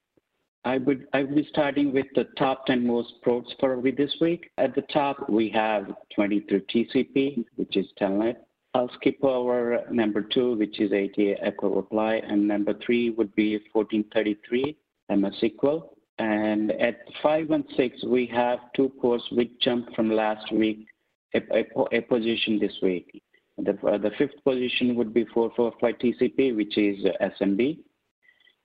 I 0.65 0.79
would 0.79 1.07
I 1.13 1.25
would 1.25 1.35
be 1.35 1.47
starting 1.51 1.93
with 1.93 2.07
the 2.15 2.25
top 2.39 2.65
10 2.65 2.87
most 2.87 3.13
ports 3.23 3.53
for 3.61 3.79
this 3.95 4.15
week. 4.23 4.49
At 4.57 4.75
the 4.75 4.87
top, 4.91 5.29
we 5.29 5.51
have 5.51 5.93
23 6.15 6.63
TCP, 6.75 7.45
which 7.57 7.77
is 7.77 7.85
Telnet. 8.01 8.37
I'll 8.73 8.91
skip 8.95 9.23
over 9.23 9.85
number 9.91 10.23
two, 10.23 10.57
which 10.57 10.81
is 10.81 10.91
ATA 10.93 11.35
Echo 11.45 11.69
Reply, 11.69 12.23
and 12.27 12.49
number 12.49 12.73
three 12.87 13.11
would 13.11 13.35
be 13.35 13.61
1433 13.75 14.79
MS 15.15 15.35
SQL. 15.43 15.91
And 16.19 16.73
at 16.73 17.01
five 17.23 17.51
and 17.51 17.67
six, 17.77 18.03
we 18.03 18.25
have 18.29 18.61
two 18.75 18.89
ports 18.89 19.25
which 19.31 19.51
jumped 19.61 19.95
from 19.95 20.11
last 20.11 20.51
week 20.51 20.87
a, 21.35 21.41
a, 21.53 21.99
a 21.99 22.01
position 22.03 22.59
this 22.59 22.73
week. 22.83 23.23
The, 23.59 23.73
uh, 23.87 23.99
the 23.99 24.11
fifth 24.17 24.43
position 24.45 24.95
would 24.95 25.13
be 25.13 25.25
445 25.35 25.95
TCP, 25.99 26.57
which 26.57 26.79
is 26.79 27.05
SMB. 27.21 27.79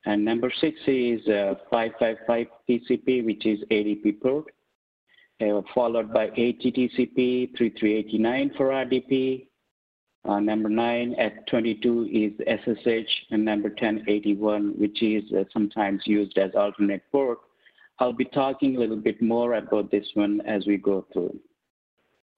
And 0.05 0.23
number 0.23 0.51
six 0.59 0.77
is 0.85 1.25
uh, 1.27 1.55
555 1.71 2.47
TCP, 2.69 3.25
which 3.25 3.45
is 3.45 3.59
ADB 3.71 4.21
port, 4.21 4.45
uh, 5.41 5.61
followed 5.73 6.13
by 6.13 6.29
80 6.35 6.71
TCP, 6.71 7.57
3389 7.57 8.51
for 8.57 8.67
RDP. 8.67 9.47
Uh, 10.25 10.39
number 10.39 10.69
nine 10.69 11.15
at 11.15 11.45
22 11.47 12.09
is 12.11 12.59
SSH, 12.63 13.11
and 13.31 13.43
number 13.43 13.69
1081, 13.69 14.73
which 14.77 15.01
is 15.01 15.23
uh, 15.33 15.43
sometimes 15.51 16.01
used 16.05 16.37
as 16.37 16.51
alternate 16.55 17.03
port. 17.11 17.39
I'll 17.99 18.13
be 18.13 18.25
talking 18.25 18.75
a 18.75 18.79
little 18.79 18.97
bit 18.97 19.21
more 19.21 19.55
about 19.55 19.91
this 19.91 20.07
one 20.13 20.41
as 20.41 20.65
we 20.65 20.77
go 20.77 21.05
through. 21.13 21.39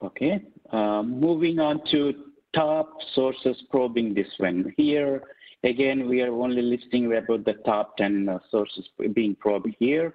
Okay, 0.03 0.41
uh, 0.71 1.01
moving 1.03 1.59
on 1.59 1.81
to 1.91 2.13
top 2.53 2.97
sources 3.13 3.61
probing 3.69 4.13
this 4.13 4.27
one. 4.37 4.73
Here, 4.77 5.23
Again, 5.65 6.07
we 6.07 6.21
are 6.21 6.31
only 6.31 6.61
listing 6.61 7.07
about 7.07 7.43
the 7.43 7.53
top 7.65 7.97
10 7.97 8.29
uh, 8.29 8.37
sources 8.51 8.87
being 9.13 9.35
probed 9.35 9.75
here. 9.79 10.13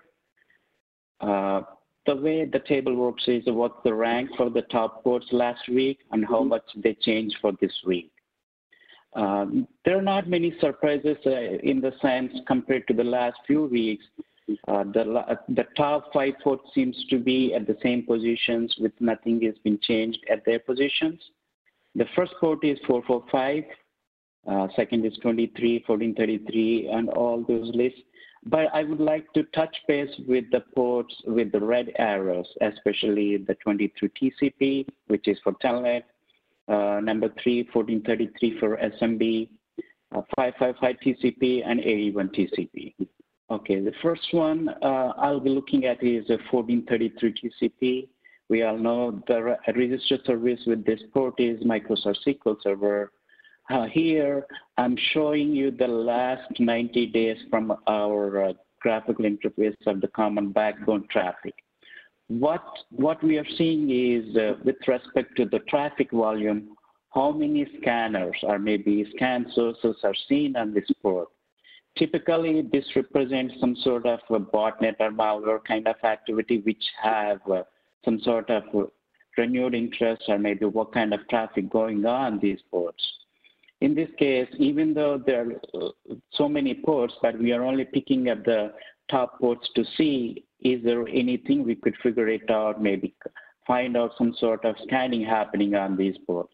Uh, 1.21 1.63
the 2.07 2.15
way 2.15 2.45
the 2.45 2.61
table 2.61 2.95
works 2.95 3.25
is 3.27 3.43
what's 3.47 3.83
the 3.83 3.93
rank 3.93 4.31
for 4.37 4.49
the 4.49 4.63
top 4.63 5.03
ports 5.03 5.27
last 5.33 5.69
week 5.69 5.99
and 6.13 6.25
how 6.25 6.45
much 6.45 6.63
they 6.77 6.95
changed 6.95 7.37
for 7.41 7.53
this 7.61 7.73
week. 7.85 8.13
Um, 9.15 9.67
there 9.85 9.99
are 9.99 10.03
not 10.03 10.29
many 10.29 10.55
surprises 10.61 11.17
uh, 11.27 11.31
in 11.31 11.81
the 11.81 11.93
sense 12.01 12.33
compared 12.47 12.87
to 12.87 12.95
the 12.95 13.05
last 13.05 13.37
few 13.45 13.65
weeks. 13.65 14.05
Uh, 14.69 14.85
the, 14.85 15.39
the 15.49 15.67
top 15.77 16.13
five 16.13 16.35
ports 16.43 16.65
seems 16.75 16.97
to 17.11 17.19
be 17.19 17.55
at 17.55 17.67
the 17.67 17.77
same 17.83 18.05
positions 18.05 18.75
with 18.79 18.93
nothing 19.01 19.41
has 19.43 19.55
been 19.65 19.79
changed 19.83 20.25
at 20.31 20.45
their 20.45 20.59
positions. 20.59 21.21
The 21.95 22.07
first 22.15 22.33
port 22.41 22.65
is 22.65 22.79
445, 22.87 23.65
uh, 24.49 24.69
second 24.77 25.05
is 25.05 25.17
23, 25.23 25.85
1433, 25.87 26.89
and 26.89 27.09
all 27.11 27.45
those 27.47 27.75
lists. 27.75 28.01
But 28.47 28.69
I 28.73 28.85
would 28.85 29.01
like 29.01 29.31
to 29.35 29.43
touch 29.55 29.77
base 29.87 30.11
with 30.27 30.45
the 30.51 30.61
ports 30.75 31.15
with 31.27 31.53
the 31.53 31.61
red 31.61 31.93
arrows, 31.99 32.47
especially 32.63 33.37
the 33.37 33.55
23 33.57 34.09
TCP, 34.09 34.87
which 35.09 35.29
is 35.29 35.39
for 35.45 35.53
Telnet, 35.55 36.05
uh, 36.69 37.01
number 37.01 37.29
three, 37.43 37.69
1433 37.73 38.59
for 38.59 38.77
SMB, 38.77 39.49
uh, 40.15 40.23
555 40.37 40.97
TCP, 41.05 41.63
and 41.67 41.81
81 41.81 42.29
TCP. 42.29 42.95
Okay, 43.51 43.81
the 43.81 43.93
first 44.01 44.29
one 44.31 44.69
uh, 44.81 45.13
I'll 45.19 45.41
be 45.41 45.51
looking 45.51 45.85
at 45.85 46.03
is 46.05 46.25
a 46.31 46.39
1433 46.53 47.35
TCP. 47.35 48.09
We 48.49 48.63
all 48.63 48.79
know 48.79 49.23
the 49.27 49.57
registered 49.75 50.25
service 50.25 50.61
with 50.67 50.85
this 50.85 51.01
port 51.13 51.35
is 51.39 51.61
Microsoft 51.65 52.19
SQL 52.25 52.57
Server. 52.63 53.11
Uh, 53.69 53.87
here, 53.87 54.47
I'm 54.79 54.97
showing 55.13 55.53
you 55.53 55.73
the 55.73 55.89
last 55.89 56.61
90 56.61 57.07
days 57.07 57.39
from 57.51 57.77
our 57.89 58.45
uh, 58.45 58.53
graphical 58.81 59.25
interface 59.25 59.77
of 59.87 60.01
the 60.01 60.09
common 60.09 60.53
backbone 60.53 61.07
traffic. 61.11 61.55
What, 62.29 62.65
what 62.91 63.23
we 63.23 63.37
are 63.39 63.47
seeing 63.59 63.91
is, 63.91 64.37
uh, 64.37 64.55
with 64.65 64.77
respect 64.87 65.37
to 65.39 65.45
the 65.45 65.59
traffic 65.69 66.13
volume, 66.13 66.77
how 67.13 67.33
many 67.33 67.67
scanners 67.81 68.37
or 68.45 68.61
maybe 68.61 69.11
scan 69.17 69.47
sources 69.55 69.97
are 70.05 70.15
seen 70.29 70.55
on 70.55 70.73
this 70.73 70.89
port. 71.03 71.29
Typically, 71.99 72.63
this 72.73 72.85
represents 72.97 73.55
some 73.61 73.77
sort 73.83 74.07
of 74.07 74.21
a 74.31 74.39
botnet 74.39 74.95
or 75.01 75.11
malware 75.11 75.63
kind 75.65 75.87
of 75.87 75.97
activity 76.05 76.59
which 76.59 76.83
have 77.03 77.41
uh, 77.51 77.63
some 78.05 78.21
sort 78.21 78.49
of 78.51 78.63
renewed 79.37 79.75
interest 79.75 80.23
or 80.29 80.39
maybe 80.39 80.65
what 80.65 80.93
kind 80.93 81.13
of 81.13 81.21
traffic 81.29 81.69
going 81.71 82.05
on 82.07 82.39
these 82.39 82.61
ports. 82.71 83.03
In 83.81 83.95
this 83.95 84.09
case, 84.19 84.49
even 84.59 84.95
though 84.95 85.23
there 85.25 85.47
are 85.75 85.83
uh, 85.83 86.15
so 86.33 86.49
many 86.49 86.75
ports, 86.75 87.15
but 87.23 87.39
we 87.39 87.53
are 87.53 87.65
only 87.65 87.85
picking 87.85 88.29
up 88.29 88.45
the 88.45 88.73
top 89.11 89.41
ports 89.41 89.69
to 89.75 89.85
see 89.97 90.45
is 90.61 90.83
there 90.85 91.09
anything 91.09 91.65
we 91.65 91.75
could 91.75 91.97
figure 92.03 92.29
it 92.29 92.51
out, 92.51 92.83
maybe 92.83 93.15
find 93.67 93.97
out 93.97 94.13
some 94.19 94.35
sort 94.39 94.65
of 94.65 94.77
scanning 94.85 95.25
happening 95.25 95.75
on 95.75 95.97
these 95.97 96.17
ports. 96.27 96.53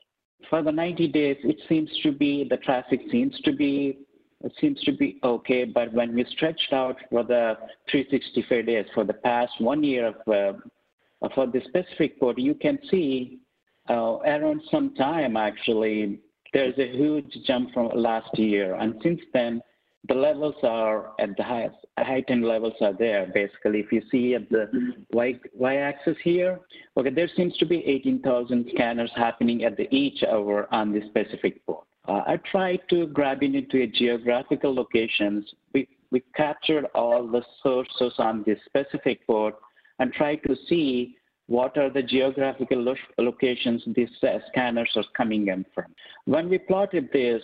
For 0.48 0.62
the 0.62 0.70
90 0.70 1.08
days, 1.08 1.36
it 1.42 1.56
seems 1.68 1.90
to 2.02 2.12
be, 2.12 2.46
the 2.48 2.58
traffic 2.58 3.00
seems 3.10 3.38
to 3.40 3.52
be, 3.52 3.98
it 4.44 4.52
seems 4.60 4.80
to 4.82 4.92
be 4.92 5.18
okay, 5.24 5.64
but 5.64 5.92
when 5.92 6.14
we 6.14 6.24
stretched 6.30 6.72
out 6.72 6.96
for 7.10 7.24
the 7.24 7.56
365 7.90 8.66
days, 8.66 8.86
for 8.94 9.04
the 9.04 9.14
past 9.14 9.52
one 9.58 9.82
year 9.82 10.08
of, 10.08 10.16
uh, 10.28 11.28
for 11.34 11.46
the 11.46 11.60
specific 11.68 12.20
port, 12.20 12.38
you 12.38 12.54
can 12.54 12.78
see 12.90 13.40
uh, 13.88 14.18
around 14.26 14.60
some 14.70 14.94
time 14.94 15.36
actually, 15.36 16.20
there's 16.52 16.78
a 16.78 16.88
huge 16.96 17.36
jump 17.46 17.72
from 17.72 17.90
last 17.94 18.38
year. 18.38 18.74
And 18.74 18.94
since 19.02 19.20
then, 19.32 19.62
the 20.08 20.14
levels 20.14 20.54
are 20.62 21.12
at 21.18 21.36
the 21.36 21.42
highest, 21.42 21.76
heightened 21.98 22.44
levels 22.44 22.74
are 22.80 22.92
there. 22.92 23.30
Basically, 23.34 23.80
if 23.80 23.90
you 23.90 24.02
see 24.10 24.34
at 24.34 24.48
the 24.50 24.70
y, 25.12 25.34
y-axis 25.54 26.16
here, 26.22 26.60
okay, 26.96 27.10
there 27.10 27.28
seems 27.36 27.56
to 27.58 27.66
be 27.66 27.84
18,000 27.86 28.70
scanners 28.74 29.10
happening 29.16 29.64
at 29.64 29.76
the 29.76 29.92
each 29.94 30.22
hour 30.22 30.68
on 30.72 30.92
this 30.92 31.04
specific 31.08 31.64
port. 31.66 31.86
Uh, 32.08 32.22
I 32.26 32.38
tried 32.50 32.80
to 32.90 33.06
grab 33.08 33.42
it 33.42 33.54
into 33.54 33.82
a 33.82 33.86
geographical 33.86 34.74
locations. 34.74 35.44
We, 35.74 35.88
we 36.10 36.22
captured 36.36 36.86
all 36.94 37.26
the 37.26 37.42
sources 37.62 38.14
on 38.18 38.44
this 38.46 38.58
specific 38.66 39.26
port 39.26 39.56
and 39.98 40.12
tried 40.12 40.40
to 40.46 40.56
see 40.68 41.16
what 41.48 41.76
are 41.78 41.90
the 41.90 42.02
geographical 42.02 42.82
lo 42.82 42.94
locations 43.18 43.82
these 43.94 44.10
uh, 44.22 44.38
scanners 44.48 44.90
are 44.96 45.04
coming 45.16 45.48
in 45.48 45.64
from. 45.74 45.86
When 46.24 46.48
we 46.48 46.58
plotted 46.58 47.08
this, 47.12 47.42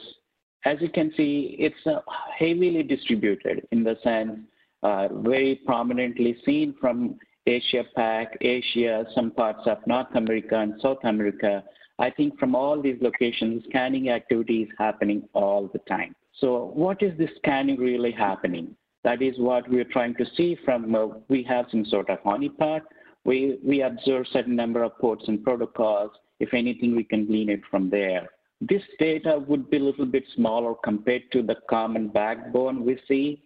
as 0.64 0.78
you 0.80 0.88
can 0.88 1.12
see, 1.16 1.56
it's 1.58 1.86
uh, 1.86 2.00
heavily 2.38 2.82
distributed 2.82 3.66
in 3.72 3.82
the 3.82 3.96
sense 4.02 4.38
uh, 4.82 5.08
very 5.12 5.60
prominently 5.66 6.36
seen 6.44 6.74
from 6.80 7.18
Asia 7.46 7.84
Pac, 7.96 8.36
Asia, 8.40 9.04
some 9.14 9.30
parts 9.32 9.60
of 9.66 9.78
North 9.86 10.14
America 10.14 10.58
and 10.58 10.80
South 10.80 10.98
America. 11.04 11.62
I 12.02 12.10
think 12.10 12.36
from 12.36 12.56
all 12.56 12.82
these 12.82 13.00
locations, 13.00 13.62
scanning 13.68 14.10
activity 14.10 14.62
is 14.62 14.68
happening 14.76 15.22
all 15.34 15.70
the 15.72 15.78
time. 15.88 16.16
So 16.40 16.72
what 16.74 17.00
is 17.00 17.16
this 17.16 17.30
scanning 17.36 17.78
really 17.78 18.10
happening? 18.10 18.74
That 19.04 19.22
is 19.22 19.38
what 19.38 19.70
we're 19.70 19.84
trying 19.84 20.16
to 20.16 20.26
see 20.36 20.58
from, 20.64 20.96
uh, 20.96 21.06
we 21.28 21.44
have 21.44 21.66
some 21.70 21.84
sort 21.84 22.10
of 22.10 22.18
honeypot. 22.24 22.80
We, 23.24 23.60
we 23.64 23.82
observe 23.82 24.26
certain 24.32 24.56
number 24.56 24.82
of 24.82 24.98
ports 24.98 25.28
and 25.28 25.44
protocols. 25.44 26.10
If 26.40 26.54
anything, 26.54 26.96
we 26.96 27.04
can 27.04 27.24
glean 27.24 27.48
it 27.48 27.60
from 27.70 27.88
there. 27.88 28.30
This 28.60 28.82
data 28.98 29.38
would 29.46 29.70
be 29.70 29.76
a 29.76 29.84
little 29.84 30.06
bit 30.06 30.24
smaller 30.34 30.74
compared 30.82 31.30
to 31.30 31.44
the 31.44 31.58
common 31.70 32.08
backbone 32.08 32.84
we 32.84 32.98
see, 33.06 33.44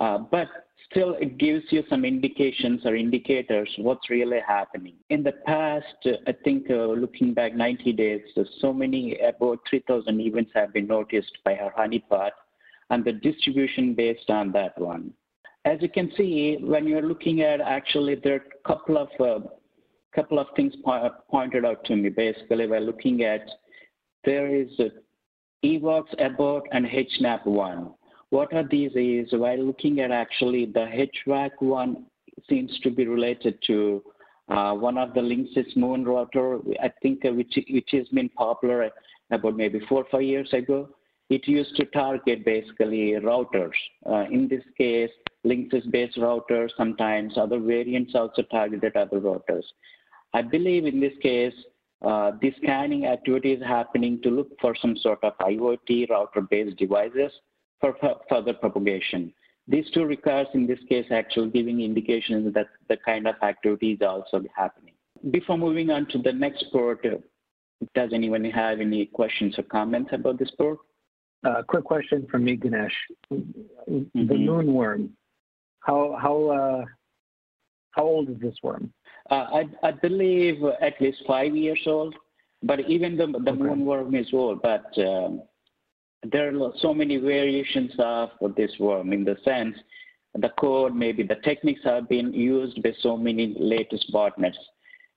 uh, 0.00 0.18
but 0.18 0.48
still 0.90 1.14
it 1.20 1.38
gives 1.38 1.64
you 1.70 1.82
some 1.88 2.04
indications 2.04 2.82
or 2.84 2.94
indicators 2.94 3.68
what's 3.78 4.10
really 4.10 4.40
happening. 4.46 4.94
In 5.10 5.22
the 5.22 5.32
past, 5.46 5.86
uh, 6.06 6.10
I 6.26 6.34
think 6.44 6.70
uh, 6.70 6.86
looking 6.86 7.34
back 7.34 7.54
90 7.54 7.92
days, 7.92 8.20
so 8.60 8.72
many, 8.72 9.18
about 9.20 9.60
3,000 9.68 10.20
events 10.20 10.50
have 10.54 10.72
been 10.72 10.86
noticed 10.86 11.38
by 11.44 11.56
our 11.56 11.72
honeypot 11.72 12.30
and 12.90 13.04
the 13.04 13.12
distribution 13.12 13.94
based 13.94 14.28
on 14.28 14.52
that 14.52 14.78
one. 14.78 15.12
As 15.64 15.78
you 15.80 15.88
can 15.88 16.10
see, 16.16 16.58
when 16.60 16.86
you're 16.86 17.02
looking 17.06 17.42
at 17.42 17.60
actually 17.60 18.16
there 18.16 18.34
are 18.34 18.36
a 18.36 18.68
couple 18.68 18.98
of, 18.98 19.08
uh, 19.20 19.46
couple 20.14 20.38
of 20.38 20.48
things 20.56 20.74
po 20.84 21.10
pointed 21.30 21.64
out 21.64 21.84
to 21.84 21.96
me 21.96 22.10
basically 22.10 22.66
by 22.66 22.78
looking 22.78 23.22
at 23.22 23.48
there 24.24 24.54
is 24.54 24.68
EVOX, 25.64 26.04
ABORT, 26.18 26.64
and 26.72 26.86
HNAP1. 26.86 27.94
What 28.32 28.54
are 28.54 28.66
these 28.66 28.92
is, 28.94 29.30
while 29.32 29.58
looking 29.58 30.00
at 30.00 30.10
actually 30.10 30.64
the 30.64 30.86
HNAP 31.26 31.50
one 31.58 32.06
seems 32.48 32.80
to 32.82 32.90
be 32.90 33.06
related 33.06 33.58
to 33.66 34.02
uh, 34.48 34.72
one 34.72 34.96
of 34.96 35.12
the 35.12 35.20
Linksys 35.20 35.76
Moon 35.76 36.02
router, 36.02 36.58
I 36.82 36.90
think, 37.02 37.26
uh, 37.26 37.32
which, 37.32 37.58
which 37.68 37.90
has 37.92 38.08
been 38.08 38.30
popular 38.30 38.88
about 39.30 39.54
maybe 39.54 39.80
four 39.86 40.04
or 40.04 40.06
five 40.10 40.22
years 40.22 40.50
ago. 40.54 40.88
It 41.28 41.46
used 41.46 41.76
to 41.76 41.84
target 41.84 42.42
basically 42.42 43.10
routers. 43.20 43.74
Uh, 44.10 44.24
in 44.30 44.48
this 44.48 44.64
case, 44.78 45.10
Linksys-based 45.46 46.16
routers, 46.16 46.70
sometimes 46.74 47.36
other 47.36 47.60
variants 47.60 48.14
also 48.14 48.40
targeted 48.50 48.96
other 48.96 49.20
routers. 49.20 49.64
I 50.32 50.40
believe 50.40 50.86
in 50.86 51.00
this 51.00 51.18
case, 51.20 51.54
uh, 52.00 52.32
the 52.40 52.54
scanning 52.62 53.04
activity 53.04 53.52
is 53.52 53.62
happening 53.62 54.22
to 54.22 54.30
look 54.30 54.58
for 54.58 54.74
some 54.74 54.96
sort 54.96 55.22
of 55.22 55.36
IoT 55.36 56.08
router-based 56.08 56.78
devices 56.78 57.30
for 57.82 57.94
further 58.28 58.54
propagation. 58.54 59.34
These 59.68 59.90
two 59.92 60.04
requires, 60.04 60.46
in 60.54 60.66
this 60.66 60.78
case, 60.88 61.06
actually 61.10 61.50
giving 61.50 61.80
indications 61.80 62.54
that 62.54 62.68
the 62.88 62.96
kind 62.96 63.26
of 63.26 63.34
activity 63.42 63.92
is 63.92 64.00
also 64.02 64.42
happening. 64.56 64.94
Before 65.30 65.58
moving 65.58 65.90
on 65.90 66.06
to 66.06 66.18
the 66.18 66.32
next 66.32 66.64
port, 66.72 67.04
does 67.94 68.10
anyone 68.12 68.44
have 68.44 68.80
any 68.80 69.06
questions 69.06 69.58
or 69.58 69.64
comments 69.64 70.10
about 70.12 70.38
this 70.38 70.50
port? 70.52 70.78
Uh, 71.44 71.62
quick 71.66 71.84
question 71.84 72.26
from 72.30 72.44
me, 72.44 72.56
Ganesh. 72.56 72.94
Mm 73.30 73.42
-hmm. 73.86 74.28
The 74.28 74.34
mm-hmm. 74.34 74.48
moonworm, 74.48 75.02
how, 75.80 76.00
how, 76.24 76.36
uh, 76.60 76.84
how 77.96 78.04
old 78.14 78.28
is 78.28 78.38
this 78.38 78.58
worm? 78.62 78.92
Uh, 79.30 79.46
I, 79.60 79.62
I 79.88 79.92
believe 80.06 80.58
at 80.88 81.00
least 81.00 81.26
five 81.26 81.52
years 81.64 81.82
old, 81.86 82.14
but 82.62 82.78
even 82.94 83.16
the, 83.16 83.26
the 83.26 83.52
okay. 83.52 83.62
moonworm 83.66 84.14
is 84.22 84.32
old, 84.32 84.62
but 84.62 84.86
um, 84.98 85.42
there 86.30 86.56
are 86.56 86.72
so 86.78 86.94
many 86.94 87.16
variations 87.16 87.92
of 87.98 88.30
this 88.56 88.70
worm 88.78 89.12
in 89.12 89.24
the 89.24 89.36
sense 89.44 89.76
the 90.34 90.50
code, 90.58 90.94
maybe 90.94 91.22
the 91.22 91.36
techniques 91.36 91.82
have 91.84 92.08
been 92.08 92.32
used 92.32 92.82
by 92.82 92.92
so 93.00 93.16
many 93.16 93.54
latest 93.58 94.12
botnets. 94.12 94.56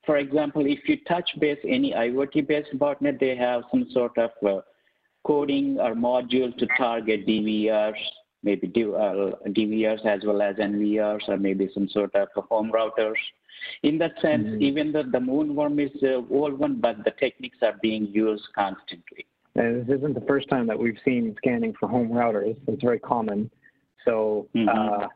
For 0.06 0.18
example, 0.18 0.66
if 0.66 0.88
you 0.88 0.98
touch 1.08 1.30
base 1.40 1.58
any 1.68 1.94
IoT-based 1.94 2.78
botnet, 2.78 3.20
they 3.20 3.36
have 3.36 3.64
some 3.72 3.88
sort 3.92 4.18
of 4.18 4.32
uh, 4.46 4.62
coding 5.26 5.80
or 5.80 5.96
module 5.96 6.56
to 6.58 6.68
target 6.78 7.26
DVRs, 7.26 7.94
maybe 8.44 8.68
DVRs 8.68 10.06
uh, 10.06 10.10
as 10.10 10.22
well 10.26 10.42
as 10.42 10.58
NVRs 10.58 11.28
or 11.28 11.38
maybe 11.38 11.70
some 11.74 11.90
sort 11.90 12.14
of 12.14 12.28
home 12.50 12.72
routers. 12.72 13.16
In 13.84 13.98
that 14.00 14.14
sense, 14.22 14.46
mm-hmm. 14.46 14.62
even 14.62 14.92
though 14.92 15.04
the 15.04 15.18
moonworm 15.18 15.84
is 15.84 16.04
uh, 16.04 16.22
old 16.32 16.60
one, 16.60 16.80
but 16.80 17.04
the 17.04 17.12
techniques 17.12 17.58
are 17.64 17.76
being 17.82 18.08
used 18.08 18.44
constantly. 18.54 19.26
And 19.56 19.86
this 19.86 19.98
isn't 19.98 20.14
the 20.14 20.26
first 20.28 20.50
time 20.50 20.68
that 20.68 20.78
we've 20.78 20.98
seen 21.06 21.34
scanning 21.38 21.74
for 21.80 21.88
home 21.88 22.10
routers. 22.10 22.58
It's 22.68 22.84
very 22.84 23.00
common. 23.00 23.50
So 24.04 24.48
mm-hmm. 24.56 24.68
uh, 24.70 25.08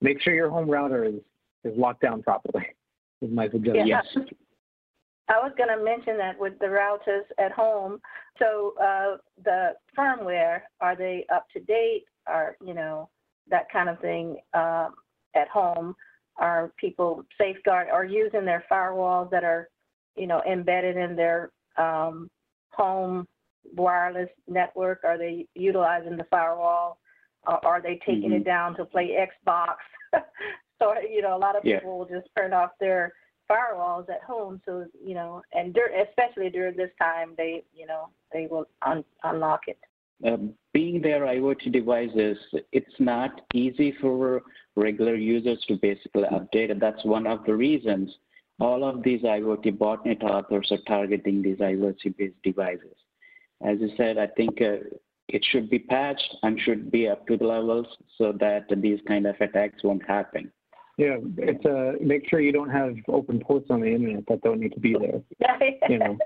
make 0.00 0.20
sure 0.20 0.34
your 0.34 0.50
home 0.50 0.68
router 0.68 1.04
is, 1.04 1.14
is 1.64 1.76
locked 1.76 2.02
down 2.02 2.22
properly, 2.22 2.66
is 3.22 3.30
my 3.30 3.48
suggestion. 3.48 3.86
Yeah. 3.86 4.00
Yes. 4.14 4.24
I 5.28 5.38
was 5.38 5.52
going 5.56 5.70
to 5.70 5.82
mention 5.82 6.18
that 6.18 6.38
with 6.38 6.58
the 6.58 6.66
routers 6.66 7.22
at 7.38 7.52
home. 7.52 7.98
So 8.38 8.74
uh, 8.82 9.16
the 9.42 9.72
firmware, 9.98 10.62
are 10.80 10.94
they 10.96 11.24
up 11.34 11.46
to 11.54 11.60
date? 11.60 12.04
Are, 12.26 12.56
you 12.64 12.74
know, 12.74 13.08
that 13.48 13.70
kind 13.72 13.88
of 13.88 13.98
thing 14.00 14.38
uh, 14.52 14.88
at 15.34 15.48
home? 15.48 15.94
are 16.36 16.72
people 16.76 17.24
safeguard 17.38 17.88
or 17.92 18.04
using 18.04 18.44
their 18.44 18.64
firewalls 18.70 19.30
that 19.30 19.44
are, 19.44 19.68
you 20.16 20.26
know, 20.26 20.42
embedded 20.50 20.96
in 20.96 21.14
their 21.16 21.50
um, 21.78 22.28
home 22.70 23.26
wireless 23.74 24.28
network? 24.48 25.00
Are 25.04 25.18
they 25.18 25.46
utilizing 25.54 26.16
the 26.16 26.24
firewall? 26.24 26.98
Or 27.46 27.64
are 27.66 27.82
they 27.82 28.00
taking 28.06 28.30
mm-hmm. 28.30 28.34
it 28.34 28.44
down 28.44 28.76
to 28.76 28.84
play 28.84 29.16
Xbox? 29.18 29.76
so 30.80 30.94
you 31.10 31.22
know, 31.22 31.36
a 31.36 31.38
lot 31.38 31.56
of 31.56 31.62
people 31.62 31.80
yeah. 31.82 31.88
will 31.88 32.06
just 32.06 32.28
turn 32.36 32.52
off 32.52 32.70
their 32.80 33.12
firewalls 33.50 34.08
at 34.08 34.22
home. 34.22 34.60
So 34.64 34.86
you 35.04 35.14
know, 35.14 35.42
and 35.52 35.74
dur- 35.74 35.92
especially 36.08 36.50
during 36.50 36.76
this 36.76 36.90
time, 36.98 37.34
they 37.36 37.64
you 37.74 37.86
know 37.86 38.08
they 38.32 38.46
will 38.50 38.66
un- 38.82 39.04
unlock 39.22 39.62
it. 39.66 39.78
uh, 40.26 40.38
being 40.72 41.02
their 41.02 41.20
IoT 41.20 41.70
devices, 41.72 42.38
it's 42.72 42.98
not 42.98 43.42
easy 43.52 43.94
for 44.00 44.42
regular 44.74 45.14
users 45.14 45.62
to 45.68 45.76
basically 45.76 46.24
update 46.32 46.70
it. 46.70 46.80
That's 46.80 47.04
one 47.04 47.26
of 47.26 47.44
the 47.44 47.54
reasons 47.54 48.10
all 48.60 48.84
of 48.84 49.02
these 49.02 49.22
IoT 49.22 49.78
botnet 49.78 50.22
authors 50.22 50.70
are 50.70 50.78
targeting 50.86 51.42
these 51.42 51.58
IoT-based 51.58 52.42
devices. 52.42 52.96
As 53.64 53.78
you 53.80 53.90
said, 53.96 54.18
I 54.18 54.26
think 54.26 54.60
uh, 54.60 54.84
it 55.28 55.44
should 55.50 55.70
be 55.70 55.78
patched 55.78 56.36
and 56.42 56.60
should 56.60 56.90
be 56.90 57.08
up 57.08 57.26
to 57.26 57.36
the 57.36 57.46
levels 57.46 57.86
so 58.18 58.32
that 58.40 58.66
these 58.76 59.00
kind 59.08 59.26
of 59.26 59.36
attacks 59.40 59.82
won't 59.82 60.06
happen. 60.06 60.52
Yeah, 60.96 61.16
it's 61.38 61.64
uh, 61.66 61.92
make 62.00 62.28
sure 62.28 62.40
you 62.40 62.52
don't 62.52 62.70
have 62.70 62.94
open 63.08 63.40
ports 63.40 63.66
on 63.70 63.80
the 63.80 63.88
internet 63.88 64.24
that 64.28 64.42
don't 64.42 64.60
need 64.60 64.74
to 64.74 64.80
be 64.80 64.94
there. 64.94 65.20
you 65.88 65.98
know. 65.98 66.16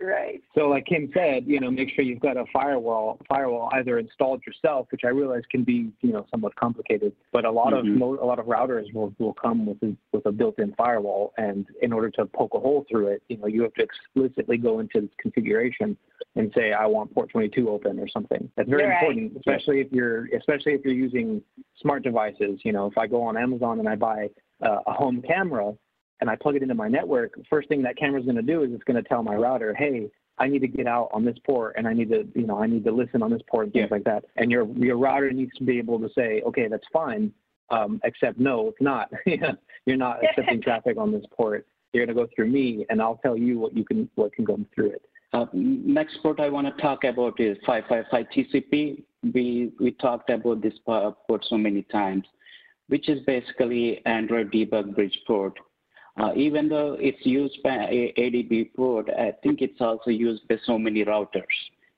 Right. 0.00 0.42
So 0.56 0.68
like 0.68 0.86
Kim 0.86 1.10
said, 1.14 1.44
you 1.46 1.60
know, 1.60 1.70
make 1.70 1.90
sure 1.90 2.04
you've 2.04 2.20
got 2.20 2.36
a 2.36 2.44
firewall 2.52 3.20
firewall 3.28 3.70
either 3.74 3.98
installed 3.98 4.42
yourself, 4.44 4.88
which 4.90 5.02
I 5.04 5.08
realize 5.08 5.42
can 5.50 5.62
be, 5.62 5.92
you 6.00 6.12
know, 6.12 6.26
somewhat 6.30 6.56
complicated, 6.56 7.12
but 7.32 7.44
a 7.44 7.50
lot 7.50 7.72
mm-hmm. 7.72 8.02
of 8.02 8.18
a 8.18 8.24
lot 8.24 8.38
of 8.40 8.46
routers 8.46 8.92
will, 8.92 9.14
will 9.18 9.34
come 9.34 9.64
with 9.64 9.80
a, 9.82 9.96
with 10.12 10.26
a 10.26 10.32
built-in 10.32 10.74
firewall 10.74 11.32
and 11.38 11.66
in 11.82 11.92
order 11.92 12.10
to 12.10 12.26
poke 12.26 12.54
a 12.54 12.58
hole 12.58 12.84
through 12.90 13.08
it, 13.08 13.22
you 13.28 13.36
know, 13.36 13.46
you 13.46 13.62
have 13.62 13.74
to 13.74 13.82
explicitly 13.82 14.56
go 14.56 14.80
into 14.80 15.02
this 15.02 15.10
configuration 15.20 15.96
and 16.34 16.52
say 16.56 16.72
I 16.72 16.86
want 16.86 17.14
port 17.14 17.30
22 17.30 17.68
open 17.68 18.00
or 18.00 18.08
something. 18.08 18.50
That's 18.56 18.68
very 18.68 18.88
right. 18.88 19.02
important, 19.02 19.36
especially 19.36 19.80
if 19.80 19.92
you're 19.92 20.26
especially 20.36 20.72
if 20.72 20.84
you're 20.84 20.94
using 20.94 21.42
smart 21.80 22.02
devices, 22.02 22.60
you 22.64 22.72
know, 22.72 22.86
if 22.86 22.98
I 22.98 23.06
go 23.06 23.22
on 23.22 23.36
Amazon 23.36 23.78
and 23.78 23.88
I 23.88 23.94
buy 23.94 24.30
uh, 24.64 24.78
a 24.86 24.92
home 24.92 25.22
camera, 25.22 25.74
and 26.22 26.30
I 26.30 26.36
plug 26.36 26.54
it 26.54 26.62
into 26.62 26.76
my 26.76 26.86
network, 26.86 27.34
first 27.50 27.68
thing 27.68 27.82
that 27.82 27.96
camera's 27.96 28.24
going 28.24 28.36
to 28.36 28.42
do 28.42 28.62
is 28.62 28.70
it's 28.72 28.84
going 28.84 29.02
to 29.02 29.08
tell 29.08 29.24
my 29.24 29.34
router, 29.34 29.74
hey, 29.74 30.08
I 30.38 30.46
need 30.46 30.60
to 30.60 30.68
get 30.68 30.86
out 30.86 31.10
on 31.12 31.24
this 31.24 31.36
port 31.44 31.74
and 31.76 31.88
I 31.88 31.92
need 31.92 32.10
to, 32.10 32.28
you 32.36 32.46
know, 32.46 32.62
I 32.62 32.68
need 32.68 32.84
to 32.84 32.92
listen 32.92 33.24
on 33.24 33.32
this 33.32 33.42
port 33.50 33.64
and 33.64 33.72
things 33.72 33.88
yeah. 33.90 33.94
like 33.96 34.04
that. 34.04 34.24
And 34.36 34.48
your 34.48 34.64
your 34.76 34.96
router 34.98 35.32
needs 35.32 35.50
to 35.58 35.64
be 35.64 35.78
able 35.78 35.98
to 35.98 36.08
say, 36.16 36.40
okay, 36.46 36.68
that's 36.68 36.86
fine, 36.92 37.32
um, 37.70 38.00
except 38.04 38.38
no, 38.38 38.68
it's 38.68 38.80
not. 38.80 39.10
You're 39.84 39.96
not 39.96 40.24
accepting 40.24 40.62
traffic 40.62 40.96
on 40.96 41.10
this 41.10 41.24
port. 41.36 41.66
You're 41.92 42.06
going 42.06 42.16
to 42.16 42.22
go 42.22 42.30
through 42.36 42.50
me, 42.50 42.86
and 42.88 43.02
I'll 43.02 43.16
tell 43.16 43.36
you 43.36 43.58
what 43.58 43.76
you 43.76 43.84
can 43.84 44.08
what 44.14 44.32
can 44.32 44.44
go 44.44 44.60
through 44.76 44.90
it. 44.90 45.02
Uh, 45.32 45.46
next 45.52 46.18
port 46.22 46.38
I 46.38 46.50
want 46.50 46.68
to 46.68 46.80
talk 46.80 47.02
about 47.02 47.40
is 47.40 47.58
555 47.66 48.26
TCP. 48.32 49.02
We 49.34 49.72
we 49.80 49.90
talked 49.90 50.30
about 50.30 50.62
this 50.62 50.74
port 50.86 51.44
so 51.48 51.58
many 51.58 51.82
times, 51.82 52.26
which 52.86 53.08
is 53.08 53.20
basically 53.26 54.06
Android 54.06 54.52
debug 54.52 54.94
bridge 54.94 55.18
port. 55.26 55.58
Uh, 56.20 56.30
even 56.36 56.68
though 56.68 56.96
it's 57.00 57.24
used 57.24 57.58
by 57.62 57.70
ADB 58.18 58.74
port, 58.74 59.08
I 59.08 59.32
think 59.42 59.62
it's 59.62 59.80
also 59.80 60.10
used 60.10 60.46
by 60.48 60.56
so 60.64 60.78
many 60.78 61.04
routers. 61.04 61.42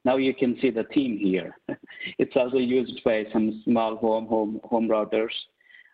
Now 0.04 0.16
you 0.16 0.34
can 0.34 0.56
see 0.60 0.70
the 0.70 0.84
theme 0.94 1.18
here. 1.18 1.56
it's 2.18 2.36
also 2.36 2.58
used 2.58 3.02
by 3.04 3.26
some 3.32 3.62
small 3.64 3.96
home 3.96 4.26
home 4.26 4.60
home 4.64 4.88
routers 4.88 5.32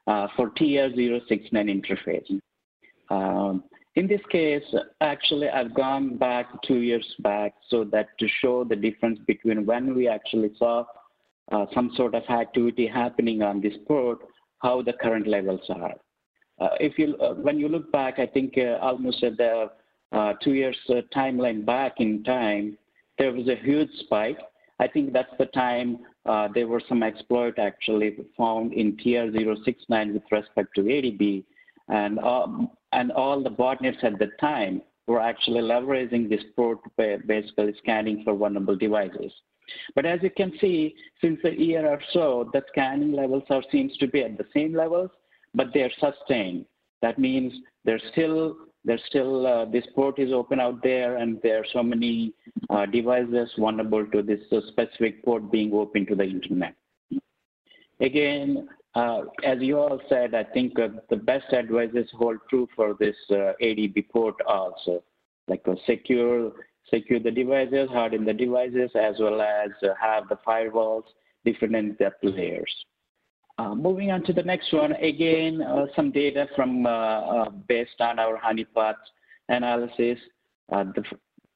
uh, 0.07 0.27
for 0.37 0.51
TR069 0.51 1.53
interface. 1.53 2.41
Um, 3.09 3.64
in 3.97 4.07
this 4.07 4.21
case, 4.31 4.62
actually, 5.01 5.49
I've 5.49 5.75
gone 5.75 6.16
back 6.16 6.47
two 6.62 6.79
years 6.79 7.07
back 7.21 7.55
so 7.68 7.85
that 7.85 8.07
to 8.18 8.29
show 8.41 8.64
the 8.64 8.77
difference 8.77 9.18
between 9.27 9.66
when 9.66 9.95
we 9.95 10.09
actually 10.09 10.53
saw 10.59 10.85
uh, 11.51 11.66
some 11.75 11.91
sort 11.97 12.14
of 12.14 12.23
activity 12.29 12.87
happening 12.87 13.43
on 13.43 13.61
this 13.61 13.75
port, 13.89 14.18
how 14.59 14.83
the 14.83 14.93
current 14.93 15.27
levels 15.27 15.62
are. 15.68 15.95
Uh, 16.61 16.69
if 16.79 16.99
you, 16.99 17.17
uh, 17.17 17.35
when 17.35 17.59
you 17.59 17.69
look 17.69 17.91
back, 17.91 18.19
I 18.19 18.27
think 18.27 18.59
uh, 18.59 18.79
almost 18.83 19.23
at 19.25 19.37
the 19.39 19.71
two 20.43 20.55
years 20.55 20.77
timeline 21.15 21.65
back 21.65 21.95
in 21.99 22.23
time, 22.25 22.77
there 23.19 23.33
was 23.33 23.49
a 23.49 23.57
huge 23.57 23.91
spike. 24.01 24.39
I 24.79 24.87
think 24.89 25.13
that's 25.13 25.33
the 25.39 25.47
time 25.47 25.99
uh, 26.27 26.49
there 26.55 26.67
were 26.67 26.83
some 26.89 27.03
exploit 27.03 27.59
actually 27.59 28.17
found 28.37 28.73
in 28.73 28.97
TR069 28.97 30.15
with 30.15 30.23
respect 30.31 30.75
to 30.77 30.83
ADB, 30.83 31.45
and 31.89 32.19
um, 32.21 32.71
and 32.93 33.13
all 33.13 33.43
the 33.43 33.51
botnets 33.51 34.03
at 34.03 34.19
the 34.19 34.31
time 34.41 34.83
were 35.07 35.21
actually 35.21 35.61
leveraging 35.61 36.29
this 36.29 36.43
port 36.57 36.79
basically 36.97 37.75
scanning 37.79 38.23
for 38.25 38.35
vulnerable 38.35 38.77
devices. 38.77 39.33
But 39.95 40.07
as 40.07 40.21
you 40.23 40.31
can 40.31 40.53
see, 40.61 40.95
since 41.21 41.41
a 41.45 41.55
year 41.55 41.87
or 41.87 42.01
so, 42.13 42.51
the 42.53 42.63
scanning 42.69 43.13
levels 43.13 43.45
are 43.51 43.63
seems 43.71 43.97
to 43.99 44.09
be 44.09 44.23
at 44.23 44.37
the 44.37 44.47
same 44.53 44.75
levels, 44.75 45.11
but 45.55 45.68
they're 45.74 45.92
sustained. 45.98 46.64
That 47.03 47.18
means 47.18 47.53
there's 47.84 48.03
still 48.12 48.57
there's 48.84 49.03
still 49.09 49.46
uh, 49.46 49.64
this 49.66 49.84
port 49.94 50.18
is 50.18 50.32
open 50.32 50.61
out 50.61 50.82
there, 50.82 51.16
and 51.16 51.40
there 51.42 51.59
are 51.59 51.66
so 51.72 51.82
many 51.82 52.32
uh, 52.70 52.86
devices 52.86 53.51
vulnerable 53.59 54.07
to 54.07 54.22
this 54.22 54.40
uh, 54.53 54.61
specific 54.68 55.24
port 55.24 55.51
being 55.51 55.72
open 55.74 56.07
to 56.07 56.14
the 56.14 56.24
internet. 56.24 56.74
Again, 58.01 58.68
uh, 58.94 59.22
as 59.44 59.59
you 59.61 59.78
all 59.78 60.01
said, 60.09 60.34
I 60.34 60.44
think 60.44 60.78
uh, 60.78 60.88
the 61.11 61.16
best 61.16 61.53
advices 61.53 62.09
hold 62.12 62.38
true 62.48 62.66
for 62.74 62.96
this 62.98 63.16
uh, 63.30 63.53
ADB 63.62 64.09
port 64.11 64.36
also, 64.46 65.03
like 65.46 65.64
secure 65.86 66.53
secure 66.88 67.20
the 67.20 67.30
devices, 67.30 67.88
harden 67.90 68.24
the 68.24 68.32
devices, 68.32 68.90
as 68.94 69.16
well 69.20 69.40
as 69.40 69.70
have 70.01 70.28
the 70.28 70.38
firewalls 70.46 71.05
different 71.44 71.76
in 71.76 71.94
depth 71.94 72.24
layers. 72.24 72.72
Uh, 73.61 73.75
moving 73.75 74.11
on 74.11 74.25
to 74.25 74.33
the 74.33 74.43
next 74.43 74.73
one, 74.73 74.93
again, 74.93 75.61
uh, 75.61 75.85
some 75.95 76.11
data 76.11 76.49
from 76.57 76.87
uh, 76.87 76.89
uh 76.89 77.51
based 77.69 78.01
on 78.01 78.19
our 78.19 78.39
honeypot 78.39 78.95
analysis. 79.51 80.19
Uh, 80.73 80.85
the, 80.95 81.05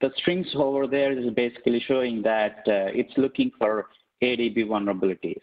the 0.03 0.11
strings 0.19 0.47
over 0.55 0.87
there 0.87 1.19
is 1.19 1.33
basically 1.33 1.81
showing 1.89 2.21
that 2.21 2.59
uh, 2.67 2.93
it's 3.01 3.17
looking 3.17 3.51
for 3.59 3.87
ADB 4.23 4.59
vulnerabilities. 4.67 5.41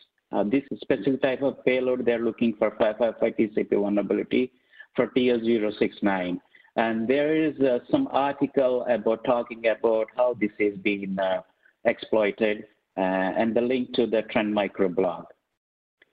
this 0.51 0.64
specific 0.82 1.20
type 1.24 1.41
of 1.41 1.66
payload, 1.66 2.05
they're 2.05 2.28
looking 2.30 2.53
for 2.59 2.70
555 2.78 3.34
TCP 3.39 3.82
vulnerability 3.82 4.51
for 4.95 5.07
TR069. 5.07 6.39
And 6.76 7.07
there 7.07 7.34
is 7.36 7.55
some 7.89 8.07
article 8.12 8.86
about 8.88 9.24
talking 9.24 9.66
about 9.66 10.09
how 10.16 10.36
this 10.39 10.55
is 10.59 10.78
being 10.78 11.18
exploited 11.86 12.66
and 12.97 13.55
the 13.55 13.62
link 13.62 13.93
to 13.95 14.05
the 14.05 14.22
Trend 14.34 14.53
Micro 14.53 14.89
blog. 14.89 15.26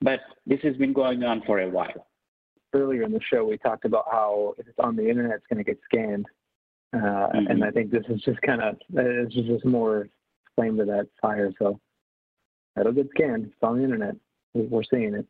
But 0.00 0.20
this 0.46 0.60
has 0.62 0.76
been 0.76 0.92
going 0.92 1.24
on 1.24 1.42
for 1.46 1.60
a 1.60 1.68
while. 1.68 2.06
Earlier 2.72 3.02
in 3.02 3.12
the 3.12 3.20
show, 3.32 3.44
we 3.44 3.56
talked 3.58 3.84
about 3.84 4.04
how 4.10 4.54
if 4.58 4.68
it's 4.68 4.78
on 4.78 4.96
the 4.96 5.08
internet, 5.08 5.36
it's 5.36 5.46
going 5.50 5.64
to 5.64 5.64
get 5.64 5.80
scanned. 5.84 6.26
Uh, 6.92 6.98
mm-hmm. 6.98 7.46
And 7.48 7.64
I 7.64 7.70
think 7.70 7.90
this 7.90 8.04
is 8.08 8.20
just 8.22 8.40
kind 8.42 8.62
of, 8.62 8.76
it's 8.94 9.34
just 9.34 9.64
more 9.64 10.08
flame 10.54 10.76
to 10.78 10.84
that 10.84 11.08
fire. 11.20 11.52
So 11.58 11.80
it'll 12.78 12.92
get 12.92 13.08
scanned. 13.10 13.46
It's 13.46 13.54
on 13.62 13.78
the 13.78 13.84
internet. 13.84 14.16
We're 14.54 14.82
seeing 14.84 15.14
it. 15.14 15.26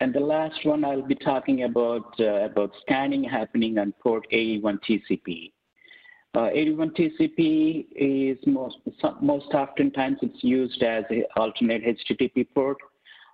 And 0.00 0.14
the 0.14 0.20
last 0.20 0.64
one 0.64 0.84
I'll 0.84 1.02
be 1.02 1.14
talking 1.14 1.64
about 1.64 2.18
uh, 2.18 2.46
about 2.46 2.72
scanning 2.80 3.22
happening 3.22 3.78
on 3.78 3.92
port 4.00 4.26
81 4.30 4.80
TCP. 4.88 5.52
Uh, 6.34 6.48
81 6.52 6.90
TCP 6.90 7.86
is 7.94 8.38
most 8.46 8.78
most 9.20 9.52
oftentimes 9.52 10.16
it's 10.22 10.42
used 10.42 10.82
as 10.82 11.04
an 11.10 11.24
alternate 11.36 11.82
HTTP 11.84 12.46
port 12.54 12.78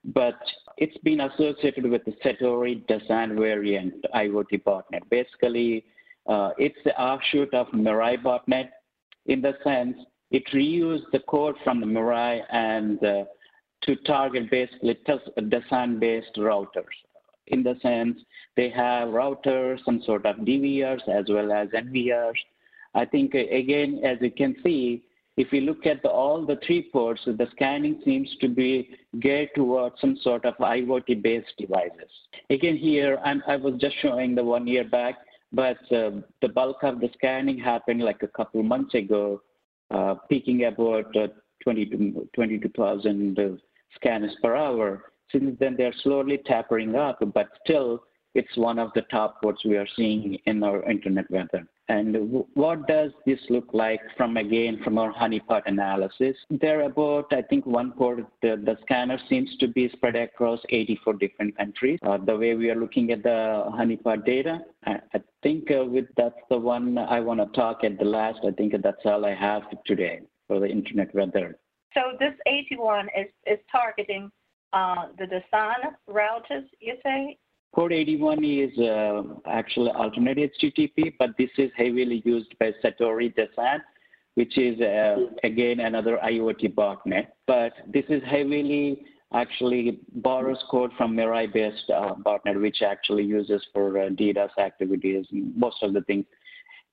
but 0.06 0.38
it's 0.78 0.96
been 0.98 1.20
associated 1.20 1.88
with 1.90 2.04
the 2.04 2.12
Satori 2.24 2.86
DASAN 2.86 3.36
variant 3.38 3.94
IoT 4.14 4.62
botnet. 4.62 5.02
Basically, 5.10 5.84
uh, 6.26 6.50
it's 6.58 6.78
the 6.84 6.98
offshoot 7.00 7.52
of 7.54 7.66
Mirai 7.68 8.22
botnet 8.22 8.68
in 9.26 9.40
the 9.40 9.54
sense 9.64 9.96
it 10.30 10.44
reused 10.52 11.10
the 11.12 11.20
code 11.20 11.56
from 11.62 11.80
the 11.80 11.86
Mirai 11.86 12.42
and 12.50 13.02
uh, 13.04 13.24
to 13.82 13.96
target 14.04 14.50
basically 14.50 14.98
DASAN-based 15.06 16.34
routers. 16.36 16.96
In 17.48 17.62
the 17.62 17.76
sense, 17.80 18.18
they 18.56 18.68
have 18.70 19.08
routers, 19.08 19.84
some 19.84 20.02
sort 20.02 20.26
of 20.26 20.36
DVRs 20.36 21.08
as 21.08 21.26
well 21.28 21.52
as 21.52 21.68
NVRs. 21.68 22.34
I 22.94 23.04
think, 23.04 23.34
again, 23.34 24.00
as 24.02 24.18
you 24.20 24.32
can 24.32 24.56
see, 24.64 25.04
if 25.36 25.48
we 25.52 25.60
look 25.60 25.84
at 25.84 26.02
the, 26.02 26.08
all 26.08 26.46
the 26.46 26.58
three 26.66 26.88
ports, 26.90 27.22
the 27.26 27.46
scanning 27.52 28.00
seems 28.04 28.34
to 28.40 28.48
be 28.48 28.96
geared 29.20 29.50
towards 29.54 30.00
some 30.00 30.16
sort 30.22 30.44
of 30.46 30.56
IoT-based 30.56 31.52
devices. 31.58 32.10
Again, 32.48 32.76
here 32.76 33.18
I'm, 33.24 33.42
i 33.46 33.56
was 33.56 33.74
just 33.78 33.96
showing 34.00 34.34
the 34.34 34.44
one 34.44 34.66
year 34.66 34.84
back, 34.84 35.16
but 35.52 35.78
uh, 35.92 36.10
the 36.40 36.48
bulk 36.54 36.82
of 36.82 37.00
the 37.00 37.10
scanning 37.14 37.58
happened 37.58 38.02
like 38.02 38.22
a 38.22 38.28
couple 38.28 38.62
months 38.62 38.94
ago, 38.94 39.42
uh, 39.90 40.14
peaking 40.28 40.64
about 40.64 41.14
uh, 41.16 41.28
20 41.62 42.14
22,000 42.34 43.38
uh, 43.38 43.42
scans 43.94 44.32
per 44.42 44.56
hour. 44.56 45.12
Since 45.32 45.58
then, 45.58 45.74
they're 45.76 45.94
slowly 46.02 46.38
tapering 46.46 46.94
up, 46.94 47.18
but 47.34 47.48
still, 47.64 48.04
it's 48.34 48.56
one 48.56 48.78
of 48.78 48.90
the 48.94 49.02
top 49.02 49.42
ports 49.42 49.64
we 49.64 49.76
are 49.76 49.88
seeing 49.96 50.38
in 50.46 50.62
our 50.62 50.82
internet 50.88 51.30
weather. 51.30 51.66
And 51.88 52.44
what 52.54 52.88
does 52.88 53.12
this 53.26 53.38
look 53.48 53.68
like 53.72 54.00
from, 54.16 54.36
again, 54.36 54.80
from 54.82 54.98
our 54.98 55.12
honeypot 55.12 55.62
analysis? 55.66 56.36
There 56.50 56.80
are 56.80 56.84
about, 56.84 57.32
I 57.32 57.42
think, 57.42 57.64
one 57.64 57.92
port, 57.92 58.26
the, 58.42 58.60
the 58.64 58.76
scanner 58.82 59.18
seems 59.28 59.56
to 59.58 59.68
be 59.68 59.88
spread 59.90 60.16
across 60.16 60.58
84 60.70 61.14
different 61.14 61.56
countries. 61.56 62.00
Uh, 62.02 62.18
the 62.18 62.36
way 62.36 62.54
we 62.54 62.70
are 62.70 62.74
looking 62.74 63.12
at 63.12 63.22
the 63.22 63.64
honeypot 63.72 64.24
data, 64.26 64.60
I, 64.84 64.98
I 65.14 65.22
think 65.42 65.70
uh, 65.70 65.84
with 65.84 66.06
that's 66.16 66.34
the 66.50 66.58
one 66.58 66.98
I 66.98 67.20
want 67.20 67.38
to 67.40 67.46
talk 67.58 67.84
at 67.84 67.98
the 67.98 68.04
last. 68.04 68.40
I 68.44 68.50
think 68.50 68.74
that's 68.82 69.04
all 69.04 69.24
I 69.24 69.34
have 69.34 69.62
today 69.86 70.22
for 70.48 70.58
the 70.58 70.66
internet 70.66 71.14
weather. 71.14 71.56
so 71.94 72.00
this 72.18 72.34
81 72.46 73.08
is, 73.16 73.26
is 73.46 73.58
targeting 73.70 74.30
uh, 74.72 75.06
the 75.18 75.24
DASAN 75.24 75.94
routers, 76.08 76.66
you 76.80 76.94
say? 77.02 77.38
Port 77.76 77.92
81 77.92 78.42
is 78.42 78.78
uh, 78.78 79.22
actually 79.46 79.90
alternate 79.90 80.38
HTTP, 80.38 81.12
but 81.18 81.36
this 81.36 81.50
is 81.58 81.70
heavily 81.76 82.22
used 82.24 82.58
by 82.58 82.72
Satori 82.82 83.34
DASAN, 83.36 83.80
which 84.34 84.56
is 84.56 84.80
uh, 84.80 85.26
again 85.44 85.80
another 85.80 86.18
IoT 86.24 86.74
botnet. 86.74 87.26
But 87.46 87.74
this 87.86 88.06
is 88.08 88.22
heavily 88.24 89.04
actually 89.34 89.98
borrows 90.14 90.64
code 90.70 90.90
from 90.96 91.14
Mirai-based 91.14 91.90
uh, 91.90 92.14
botnet, 92.14 92.58
which 92.62 92.80
actually 92.80 93.24
uses 93.24 93.62
for 93.74 93.98
uh, 93.98 94.08
DDoS 94.08 94.56
activities, 94.58 95.26
most 95.30 95.82
of 95.82 95.92
the 95.92 96.00
things. 96.02 96.24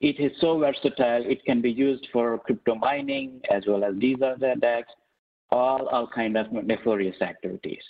It 0.02 0.20
is 0.20 0.34
so 0.42 0.60
versatile. 0.60 1.24
It 1.26 1.46
can 1.46 1.62
be 1.62 1.72
used 1.72 2.10
for 2.12 2.38
crypto 2.40 2.76
mining 2.76 3.40
as 3.50 3.64
well 3.66 3.86
as 3.86 3.94
DDoS 3.94 4.58
attacks, 4.58 4.92
all 5.50 5.88
all 5.88 6.08
kind 6.08 6.36
of 6.36 6.52
nefarious 6.52 7.22
activities. 7.22 7.84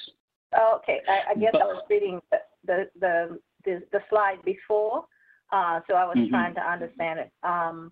Okay, 0.76 1.02
I, 1.10 1.32
I 1.32 1.34
guess 1.34 1.50
but, 1.54 1.64
I 1.64 1.66
was 1.66 1.84
reading 1.90 2.22
the 2.66 2.90
the, 3.00 3.40
the, 3.66 3.84
the 3.92 4.00
slide 4.10 4.44
before, 4.44 5.06
uh, 5.52 5.80
so 5.88 5.96
I 5.96 6.06
was 6.06 6.18
mm-hmm. 6.18 6.30
trying 6.30 6.56
to 6.56 6.62
understand 6.62 7.20
it. 7.20 7.32
Um, 7.44 7.92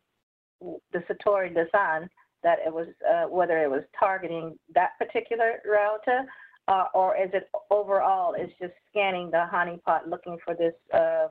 the 0.94 1.00
Satori 1.10 1.54
DASAN 1.56 2.08
that 2.44 2.60
it 2.66 2.74
was 2.74 2.88
uh, 3.10 3.28
whether 3.28 3.64
it 3.64 3.70
was 3.70 3.84
targeting 3.98 4.58
that 4.74 4.92
particular 4.98 5.62
router 5.66 6.26
uh, 6.68 6.86
or 6.94 7.16
is 7.16 7.30
it 7.34 7.50
overall 7.70 8.36
it's 8.38 8.54
just 8.60 8.74
scanning 8.90 9.30
the 9.32 9.46
honeypot 9.52 10.08
looking 10.08 10.38
for 10.44 10.56
this 10.56 10.74
uh, 10.94 11.28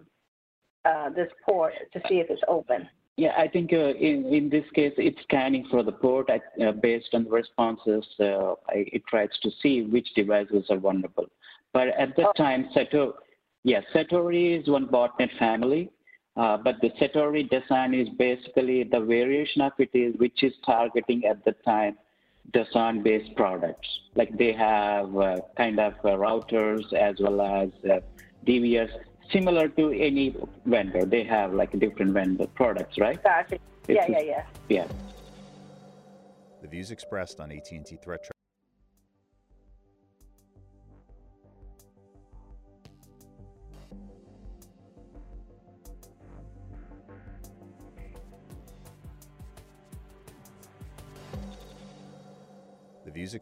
uh, 0.85 1.11
this 1.11 1.29
port 1.45 1.73
to 1.93 2.01
see 2.09 2.17
if 2.17 2.31
it's 2.31 2.43
open 2.49 2.89
yeah 3.17 3.33
i 3.37 3.47
think 3.47 3.73
uh, 3.73 3.95
in, 3.95 4.25
in 4.33 4.49
this 4.49 4.65
case 4.75 4.93
it's 4.97 5.21
scanning 5.23 5.67
for 5.71 5.83
the 5.83 5.93
port 5.93 6.29
uh, 6.31 6.73
based 6.73 7.09
on 7.13 7.25
the 7.25 7.31
responses 7.31 8.05
uh, 8.21 8.55
it 8.71 9.03
tries 9.07 9.31
to 9.43 9.51
see 9.63 9.83
which 9.83 10.09
devices 10.15 10.65
are 10.71 10.79
vulnerable 10.79 11.27
but 11.73 11.89
at 11.89 12.17
that 12.17 12.27
oh. 12.29 12.33
time 12.37 12.69
satori 12.75 13.13
yes 13.65 13.85
satori 13.95 14.59
is 14.61 14.69
one 14.69 14.87
botnet 14.87 15.37
family 15.39 15.91
uh, 16.37 16.57
but 16.57 16.77
the 16.81 16.91
Satori 16.91 17.51
DASAN 17.51 18.01
is 18.01 18.09
basically 18.11 18.85
the 18.85 19.01
variation 19.01 19.61
of 19.63 19.73
it 19.79 19.91
is 19.93 20.15
which 20.19 20.43
is 20.43 20.53
targeting 20.65 21.25
at 21.25 21.45
the 21.45 21.53
time 21.65 21.99
DASAN 22.53 23.03
based 23.03 23.35
products. 23.37 23.89
Like 24.15 24.37
they 24.39 24.53
have 24.53 25.17
uh, 25.17 25.37
kind 25.57 25.79
of 25.79 25.95
uh, 26.05 26.17
routers 26.17 26.93
as 26.93 27.17
well 27.21 27.41
as 27.41 27.69
uh, 27.85 28.01
DVS, 28.47 28.91
similar 29.33 29.69
to 29.69 29.91
any 29.91 30.37
vendor. 30.67 31.05
They 31.05 31.25
have 31.25 31.53
like 31.53 31.79
different 31.79 32.13
vendor 32.13 32.47
products, 32.47 32.97
right? 32.99 33.23
Gotcha. 33.23 33.59
Yeah, 33.89 34.07
yeah, 34.09 34.21
yeah. 34.21 34.47
Yeah. 34.69 34.87
The 36.63 36.69
views 36.69 36.91
expressed 36.91 37.41
on 37.41 37.51
AT&T 37.51 37.99
Threat 38.03 38.31